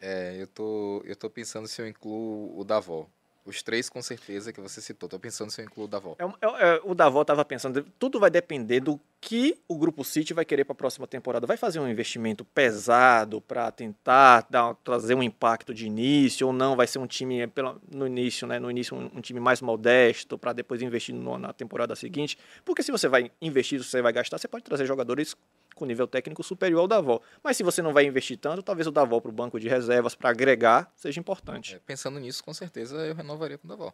É, 0.01 0.35
eu 0.37 0.47
tô, 0.47 1.03
eu 1.05 1.15
tô 1.15 1.31
pensando 1.31 1.69
se 1.69 1.81
eu 1.81 1.87
incluo 1.87 2.59
o 2.59 2.65
Davó. 2.65 3.07
Os 3.47 3.63
três, 3.63 3.91
com 3.91 4.01
certeza, 4.01 4.53
que 4.55 4.61
você 4.61 4.81
citou. 4.81 5.07
Tô 5.07 5.19
pensando 5.19 5.51
se 5.51 5.61
eu 5.61 5.67
incluo 5.67 5.85
o 5.85 5.89
Davó. 5.89 6.17
É, 6.19 6.25
é, 6.25 6.77
é, 6.77 6.81
o 6.83 6.95
Davó 6.95 7.21
estava 7.21 7.45
pensando, 7.45 7.85
tudo 7.99 8.19
vai 8.19 8.31
depender 8.31 8.81
do 8.81 8.99
que 9.21 9.59
o 9.69 9.77
Grupo 9.77 10.03
City 10.03 10.33
vai 10.33 10.47
querer 10.47 10.65
para 10.65 10.73
a 10.73 10.77
próxima 10.77 11.07
temporada. 11.07 11.47
Vai 11.47 11.59
fazer 11.59 11.79
um 11.79 11.87
investimento 11.87 12.43
pesado 12.43 13.43
para 13.43 13.71
tentar 13.71 14.47
dar, 14.49 14.75
trazer 14.77 15.15
um 15.15 15.23
impacto 15.23 15.75
de 15.75 15.87
início 15.87 16.47
ou 16.47 16.53
não? 16.55 16.75
Vai 16.75 16.87
ser 16.87 16.99
um 16.99 17.07
time 17.07 17.41
é, 17.41 17.49
no 17.93 18.07
início, 18.07 18.47
né? 18.47 18.59
No 18.59 18.71
início 18.71 18.97
um, 18.97 19.11
um 19.19 19.21
time 19.21 19.41
mais 19.41 19.61
modesto 19.61 20.39
para 20.39 20.55
depois 20.55 20.81
investir 20.81 21.15
no- 21.15 21.37
na 21.37 21.53
temporada 21.53 21.95
seguinte? 21.95 22.39
Porque 22.65 22.83
se 22.83 22.91
você 22.91 23.09
vai 23.09 23.31
investir, 23.43 23.83
se 23.83 23.91
você 23.91 24.01
vai 24.01 24.13
gastar, 24.13 24.39
você 24.39 24.49
pode 24.49 24.65
trazer 24.65 24.87
jogadores 24.87 25.37
com 25.75 25.85
nível 25.85 26.07
técnico 26.07 26.43
superior 26.43 26.81
ao 26.81 26.89
Davó. 26.89 27.21
Mas 27.43 27.57
se 27.57 27.63
você 27.63 27.83
não 27.83 27.93
vai 27.93 28.07
investir 28.07 28.39
tanto, 28.39 28.63
talvez 28.63 28.87
o 28.87 28.91
Davó 28.91 29.21
para 29.21 29.31
o 29.31 29.33
banco 29.33 29.59
de 29.59 29.69
reservas 29.69 30.15
para 30.15 30.31
agregar 30.31 30.91
seja 30.95 31.21
importante. 31.21 31.77
É, 31.77 31.79
pensando 31.81 32.19
nisso, 32.19 32.43
com 32.43 32.55
certeza 32.55 32.97
eu 33.07 33.15
renovaria 33.15 33.59
com 33.59 33.67
o 33.67 33.71
Davó. 33.71 33.93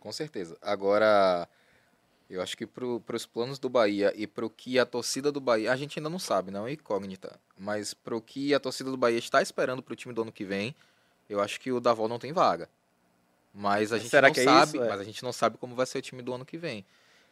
Com 0.00 0.12
certeza. 0.12 0.56
Agora, 0.62 1.48
eu 2.30 2.42
acho 2.42 2.56
que 2.56 2.66
para 2.66 3.16
os 3.16 3.26
planos 3.26 3.58
do 3.58 3.68
Bahia 3.68 4.12
e 4.14 4.26
para 4.26 4.44
o 4.44 4.50
que 4.50 4.78
a 4.78 4.86
torcida 4.86 5.32
do 5.32 5.40
Bahia, 5.40 5.72
a 5.72 5.76
gente 5.76 5.98
ainda 5.98 6.10
não 6.10 6.18
sabe, 6.18 6.50
não 6.50 6.66
é 6.66 6.72
incógnita, 6.72 7.38
mas 7.56 7.94
para 7.94 8.16
o 8.16 8.20
que 8.20 8.54
a 8.54 8.60
torcida 8.60 8.90
do 8.90 8.96
Bahia 8.96 9.18
está 9.18 9.40
esperando 9.40 9.82
para 9.82 9.92
o 9.92 9.96
time 9.96 10.14
do 10.14 10.22
ano 10.22 10.32
que 10.32 10.44
vem, 10.44 10.74
eu 11.28 11.40
acho 11.40 11.60
que 11.60 11.72
o 11.72 11.80
Davó 11.80 12.06
não 12.06 12.18
tem 12.18 12.32
vaga. 12.32 12.68
Mas 13.52 13.92
a 13.92 13.98
gente 13.98 14.10
Será 14.10 14.28
não 14.28 14.34
que 14.34 14.40
é 14.40 14.44
sabe, 14.44 14.76
isso? 14.76 14.82
É. 14.82 14.88
mas 14.88 15.00
a 15.00 15.04
gente 15.04 15.22
não 15.22 15.32
sabe 15.32 15.58
como 15.58 15.74
vai 15.74 15.86
ser 15.86 15.98
o 15.98 16.02
time 16.02 16.22
do 16.22 16.32
ano 16.32 16.44
que 16.44 16.56
vem. 16.56 16.84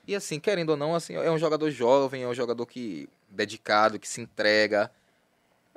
E 0.06 0.14
assim, 0.14 0.38
querendo 0.38 0.70
ou 0.70 0.76
não, 0.76 0.94
assim, 0.94 1.14
é 1.14 1.30
um 1.30 1.38
jogador 1.38 1.70
jovem, 1.70 2.22
é 2.22 2.28
um 2.28 2.34
jogador 2.34 2.64
que 2.66 3.08
dedicado, 3.28 3.98
que 3.98 4.08
se 4.08 4.20
entrega. 4.20 4.90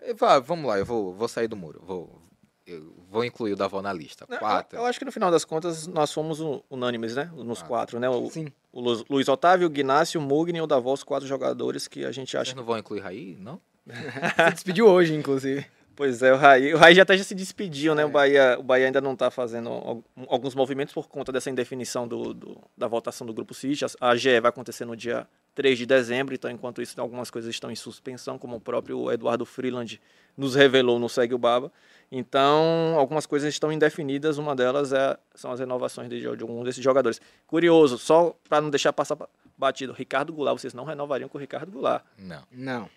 E 0.02 0.14
vá, 0.14 0.40
vamos 0.40 0.66
lá, 0.68 0.78
eu 0.78 0.86
vou, 0.86 1.14
vou 1.14 1.28
sair 1.28 1.48
do 1.48 1.56
muro, 1.58 1.82
vou 1.84 2.22
eu 2.68 2.94
vou 3.10 3.26
incluir 3.26 3.54
o 3.54 3.56
Davó 3.56 3.82
na 3.82 3.92
lista. 3.92 4.26
Não, 4.30 4.36
eu- 4.36 4.40
Quatro. 4.40 4.78
Eu, 4.78 4.86
acho 4.86 5.00
que 5.00 5.06
no 5.06 5.12
final 5.12 5.32
das 5.32 5.44
contas 5.44 5.88
nós 5.88 6.14
fomos 6.14 6.40
unânimes, 6.70 7.16
né? 7.16 7.28
Nos 7.34 7.64
Ah. 7.64 7.66
quatro, 7.66 8.00
né? 8.00 8.08
O, 8.08 8.30
Sim. 8.30 8.48
o 8.72 8.80
Lu- 8.80 9.04
Luiz 9.10 9.28
Otávio, 9.28 9.66
o 9.66 9.70
Gnácio, 9.72 10.22
o 10.22 10.24
Mugni 10.24 10.60
e 10.60 10.62
o 10.62 10.68
Davó, 10.68 10.94
os 10.94 11.04
quatro 11.04 11.28
jogadores 11.28 11.88
que 11.88 12.06
a 12.06 12.12
gente 12.12 12.38
acha. 12.38 12.46
Vocês 12.52 12.56
não 12.56 12.64
vão 12.64 12.78
incluir 12.78 13.00
Raí, 13.00 13.36
não? 13.40 13.60
Se 14.50 14.54
despediu 14.54 14.86
hoje, 14.88 15.16
inclusive. 15.16 15.66
Pois 16.00 16.24
é, 16.24 16.32
o 16.32 16.38
Raí, 16.38 16.74
o 16.74 16.78
Raí 16.78 16.96
já 16.96 17.02
até 17.04 17.18
já 17.18 17.26
se 17.26 17.36
despediu, 17.36 17.94
né? 17.94 18.06
O, 18.06 18.10
Bahia, 18.10 18.56
o 18.58 18.64
Bahia 18.64 18.86
ainda 18.86 19.02
não 19.02 19.12
está 19.12 19.30
fazendo 19.30 19.68
al- 19.68 20.02
alguns 20.30 20.56
movimentos 20.56 20.94
por 20.94 21.10
conta 21.10 21.30
dessa 21.30 21.50
indefinição 21.50 22.08
do, 22.08 22.34
do- 22.34 22.58
da 22.78 22.88
votação 22.88 23.28
do 23.28 23.34
Grupo 23.34 23.54
City. 23.54 23.84
A, 23.84 24.12
a 24.12 24.16
GE 24.16 24.40
vai 24.40 24.48
acontecer 24.48 24.86
no 24.86 24.96
dia 24.96 25.28
3 25.56 25.78
de 25.78 25.86
dezembro, 25.86 26.34
então 26.34 26.50
enquanto 26.50 26.82
isso 26.82 27.00
algumas 27.02 27.30
coisas 27.30 27.50
estão 27.54 27.70
em 27.70 27.76
suspensão, 27.76 28.38
como 28.38 28.56
o 28.56 28.62
próprio 28.62 29.12
Eduardo 29.12 29.46
Freeland 29.46 30.00
nos 30.38 30.56
revelou 30.56 31.00
no 31.00 31.10
Segue 31.10 31.34
o 31.34 31.38
Baba. 31.38 31.70
Então, 32.10 32.96
algumas 32.98 33.26
coisas 33.26 33.54
estão 33.54 33.70
indefinidas, 33.70 34.38
uma 34.38 34.56
delas 34.56 34.94
é, 34.94 35.18
são 35.36 35.52
as 35.52 35.60
renovações 35.60 36.08
de, 36.10 36.22
de 36.22 36.28
alguns 36.28 36.64
desses 36.64 36.82
jogadores. 36.82 37.20
Curioso, 37.46 37.98
só 37.98 38.34
para 38.48 38.62
não 38.62 38.70
deixar 38.70 38.94
passar 38.94 39.18
batido, 39.58 39.92
Ricardo 39.92 40.32
Goulart, 40.32 40.58
vocês 40.60 40.74
não 40.74 40.86
renovariam 40.86 41.28
com 41.28 41.38
o 41.38 41.42
Ricardo 41.42 41.70
Goulart. 41.74 42.06
Não. 42.18 42.44
Não. 42.50 42.90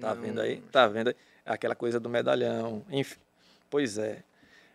Tá 0.00 0.12
Não. 0.12 0.20
vendo 0.20 0.40
aí? 0.40 0.56
Tá 0.72 0.88
vendo 0.88 1.08
aí? 1.10 1.16
Aquela 1.44 1.74
coisa 1.74 2.00
do 2.00 2.08
medalhão. 2.08 2.84
Enfim. 2.90 3.16
Pois 3.70 3.98
é. 3.98 4.22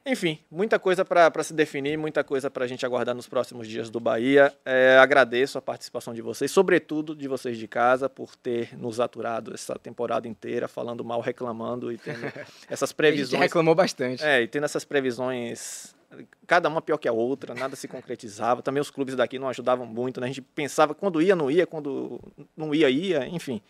Enfim, 0.06 0.40
muita 0.50 0.80
coisa 0.80 1.04
para 1.04 1.44
se 1.44 1.54
definir, 1.54 1.98
muita 1.98 2.24
coisa 2.24 2.50
para 2.50 2.64
a 2.64 2.68
gente 2.68 2.86
aguardar 2.86 3.14
nos 3.14 3.28
próximos 3.28 3.68
dias 3.68 3.90
do 3.90 4.00
Bahia. 4.00 4.52
É, 4.66 4.98
agradeço 4.98 5.58
a 5.58 5.62
participação 5.62 6.14
de 6.14 6.22
vocês, 6.22 6.50
sobretudo 6.50 7.16
de 7.16 7.28
vocês 7.28 7.58
de 7.58 7.68
casa, 7.68 8.10
por 8.10 8.36
ter 8.36 8.78
nos 8.78 9.00
aturado 9.00 9.54
essa 9.54 9.78
temporada 9.78 10.28
inteira, 10.28 10.68
falando 10.68 11.04
mal, 11.04 11.20
reclamando 11.22 11.92
e 11.92 11.98
tendo 11.98 12.26
essas 12.70 12.90
A 12.90 12.92
gente 12.92 12.96
previsões. 12.96 13.42
reclamou 13.42 13.76
bastante. 13.76 14.24
É, 14.24 14.42
e 14.42 14.48
tendo 14.48 14.64
essas 14.64 14.86
previsões, 14.86 15.94
cada 16.48 16.70
uma 16.70 16.82
pior 16.82 16.98
que 16.98 17.08
a 17.08 17.14
outra, 17.14 17.54
nada 17.54 17.76
se 17.76 17.88
concretizava. 17.88 18.62
Também 18.64 18.82
os 18.82 18.90
clubes 18.90 19.16
daqui 19.16 19.38
não 19.38 19.50
ajudavam 19.50 19.86
muito, 19.86 20.20
né? 20.20 20.26
A 20.26 20.30
gente 20.30 20.42
pensava 20.42 20.96
quando 20.96 21.22
ia, 21.22 21.36
não 21.36 21.52
ia, 21.52 21.68
quando 21.68 22.20
não 22.56 22.74
ia, 22.74 22.90
ia, 22.90 23.28
enfim. 23.28 23.62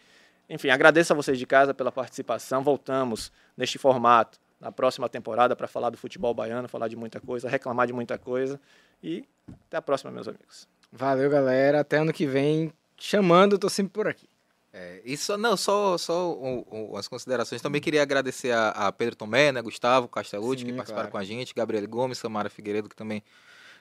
Enfim, 0.49 0.69
agradeço 0.69 1.13
a 1.13 1.15
vocês 1.15 1.37
de 1.37 1.45
casa 1.45 1.73
pela 1.73 1.91
participação. 1.91 2.63
Voltamos 2.63 3.31
neste 3.55 3.77
formato 3.77 4.39
na 4.59 4.71
próxima 4.71 5.07
temporada 5.07 5.55
para 5.55 5.67
falar 5.67 5.89
do 5.91 5.97
futebol 5.97 6.33
baiano, 6.33 6.67
falar 6.67 6.87
de 6.87 6.95
muita 6.95 7.19
coisa, 7.19 7.47
reclamar 7.47 7.85
de 7.87 7.93
muita 7.93 8.17
coisa. 8.17 8.59
E 9.01 9.23
até 9.67 9.77
a 9.77 9.81
próxima, 9.81 10.11
meus 10.11 10.27
amigos. 10.27 10.67
Valeu, 10.91 11.29
galera. 11.29 11.81
Até 11.81 11.97
ano 11.97 12.11
que 12.11 12.25
vem. 12.25 12.73
Chamando, 12.97 13.57
tô 13.57 13.69
sempre 13.69 13.93
por 13.93 14.07
aqui. 14.07 14.27
É, 14.73 15.01
isso, 15.05 15.35
não, 15.37 15.55
só, 15.55 15.97
só 15.97 16.33
um, 16.35 16.63
um, 16.71 16.97
as 16.97 17.07
considerações. 17.07 17.61
Também 17.61 17.79
queria 17.81 18.01
agradecer 18.01 18.51
a, 18.51 18.69
a 18.69 18.91
Pedro 18.91 19.15
Tomé, 19.15 19.51
né, 19.51 19.61
Gustavo 19.61 20.07
Castellucci, 20.07 20.65
que 20.65 20.73
participaram 20.73 21.09
claro. 21.09 21.11
com 21.11 21.17
a 21.17 21.23
gente, 21.23 21.53
Gabriel 21.55 21.87
Gomes, 21.87 22.17
Samara 22.17 22.49
Figueiredo, 22.49 22.89
que 22.89 22.95
também 22.95 23.23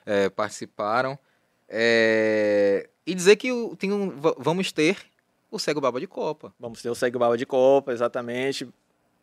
é, 0.07 0.29
participaram. 0.31 1.19
É, 1.69 2.89
e 3.07 3.15
dizer 3.15 3.37
que 3.37 3.53
o- 3.53 3.77
tem 3.77 3.93
um, 3.93 4.11
va- 4.19 4.35
vamos 4.39 4.73
ter 4.73 4.97
o 5.51 5.59
Cego 5.59 5.81
Baba 5.81 5.99
de 6.01 6.07
Copa. 6.07 6.53
Vamos 6.59 6.83
ter 6.83 6.91
o 6.91 6.95
Segue 6.95 7.19
Baba 7.19 7.37
de 7.37 7.47
Copa, 7.47 7.93
exatamente. 7.93 8.69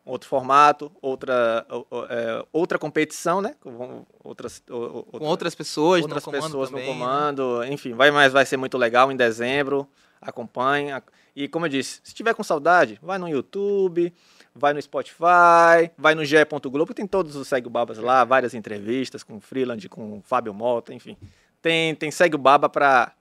Outro 0.04 0.28
formato, 0.28 0.92
outra, 1.02 1.66
é, 2.08 2.44
outra 2.52 2.78
competição, 2.78 3.40
né? 3.40 3.56
Com 3.60 4.06
outras, 4.22 4.62
o- 4.70 5.00
o- 5.00 5.18
Com 5.18 5.24
outras 5.24 5.52
pessoas, 5.54 6.02
outras 6.02 6.24
no 6.24 6.30
comando 6.30 6.44
pessoas 6.44 6.70
também, 6.70 6.86
no 6.86 6.92
né? 6.92 6.98
comando, 7.00 7.64
enfim, 7.64 7.92
vai, 7.92 8.10
mas 8.12 8.32
vai 8.32 8.46
ser 8.46 8.56
muito 8.56 8.78
legal 8.78 9.10
em 9.10 9.16
dezembro. 9.16 9.88
Acompanhe. 10.20 10.92
ac- 10.92 11.10
E 11.34 11.48
como 11.48 11.66
eu 11.66 11.70
disse, 11.70 12.00
se 12.04 12.14
tiver 12.14 12.34
com 12.34 12.42
saudade, 12.42 12.98
vai 13.02 13.18
no 13.18 13.28
YouTube, 13.28 14.12
vai 14.54 14.72
no 14.72 14.80
Spotify, 14.80 15.90
vai 15.98 16.14
no 16.14 16.24
ge.globo, 16.24 16.94
tem 16.94 17.06
todos 17.06 17.36
os 17.36 17.46
Segue 17.48 17.66
o 17.66 17.70
Babas 17.70 17.98
lá, 17.98 18.24
várias 18.24 18.54
entrevistas 18.54 19.22
com 19.22 19.36
o 19.36 19.40
Freeland, 19.40 19.88
com 19.88 20.18
o 20.18 20.22
Fábio 20.24 20.54
Mota, 20.54 20.94
enfim. 20.94 21.16
Tem, 21.60 21.94
tem 21.94 22.10
Segue 22.10 22.36
o 22.36 22.38
Baba 22.38 22.68
pra, 22.68 23.12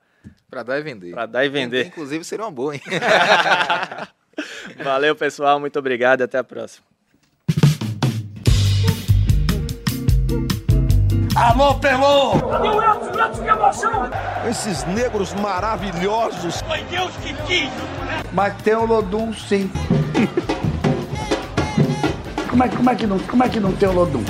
Pra 0.50 0.64
dar 0.64 0.80
e 0.80 0.82
vender. 0.82 1.12
pra 1.12 1.26
dar 1.26 1.46
e 1.46 1.50
vender. 1.50 1.88
Inclusive 1.88 2.24
seria 2.24 2.46
uma 2.46 2.52
boa, 2.52 2.76
hein? 2.76 2.82
Valeu, 4.84 5.16
pessoal. 5.16 5.60
Muito 5.60 5.78
obrigado 5.80 6.22
e 6.22 6.24
até 6.24 6.38
a 6.38 6.44
próxima. 6.44 6.86
Alô, 11.36 11.76
Pelô! 11.76 12.40
Cadê 12.40 12.70
o 12.70 12.82
Elton? 12.82 13.12
O 13.12 13.20
Elton, 13.20 13.44
que 13.44 13.50
emoção! 13.50 14.10
Esses 14.50 14.86
negros 14.86 15.34
maravilhosos. 15.34 16.62
Foi 16.62 16.82
Deus 16.84 17.12
que 17.18 17.34
quis! 17.46 17.70
Mas 18.32 18.56
tem 18.62 18.76
o 18.76 18.86
Lodum, 18.86 19.34
sim. 19.34 19.70
como, 22.50 22.64
é, 22.64 22.70
como, 22.70 22.90
é 22.90 22.96
que 22.96 23.06
não, 23.06 23.20
como 23.20 23.44
é 23.44 23.50
que 23.50 23.60
não 23.60 23.74
tem 23.74 23.90
o 23.90 23.92
Lodum? 23.92 24.24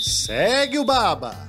Segue 0.00 0.78
o 0.78 0.84
Baba. 0.84 1.48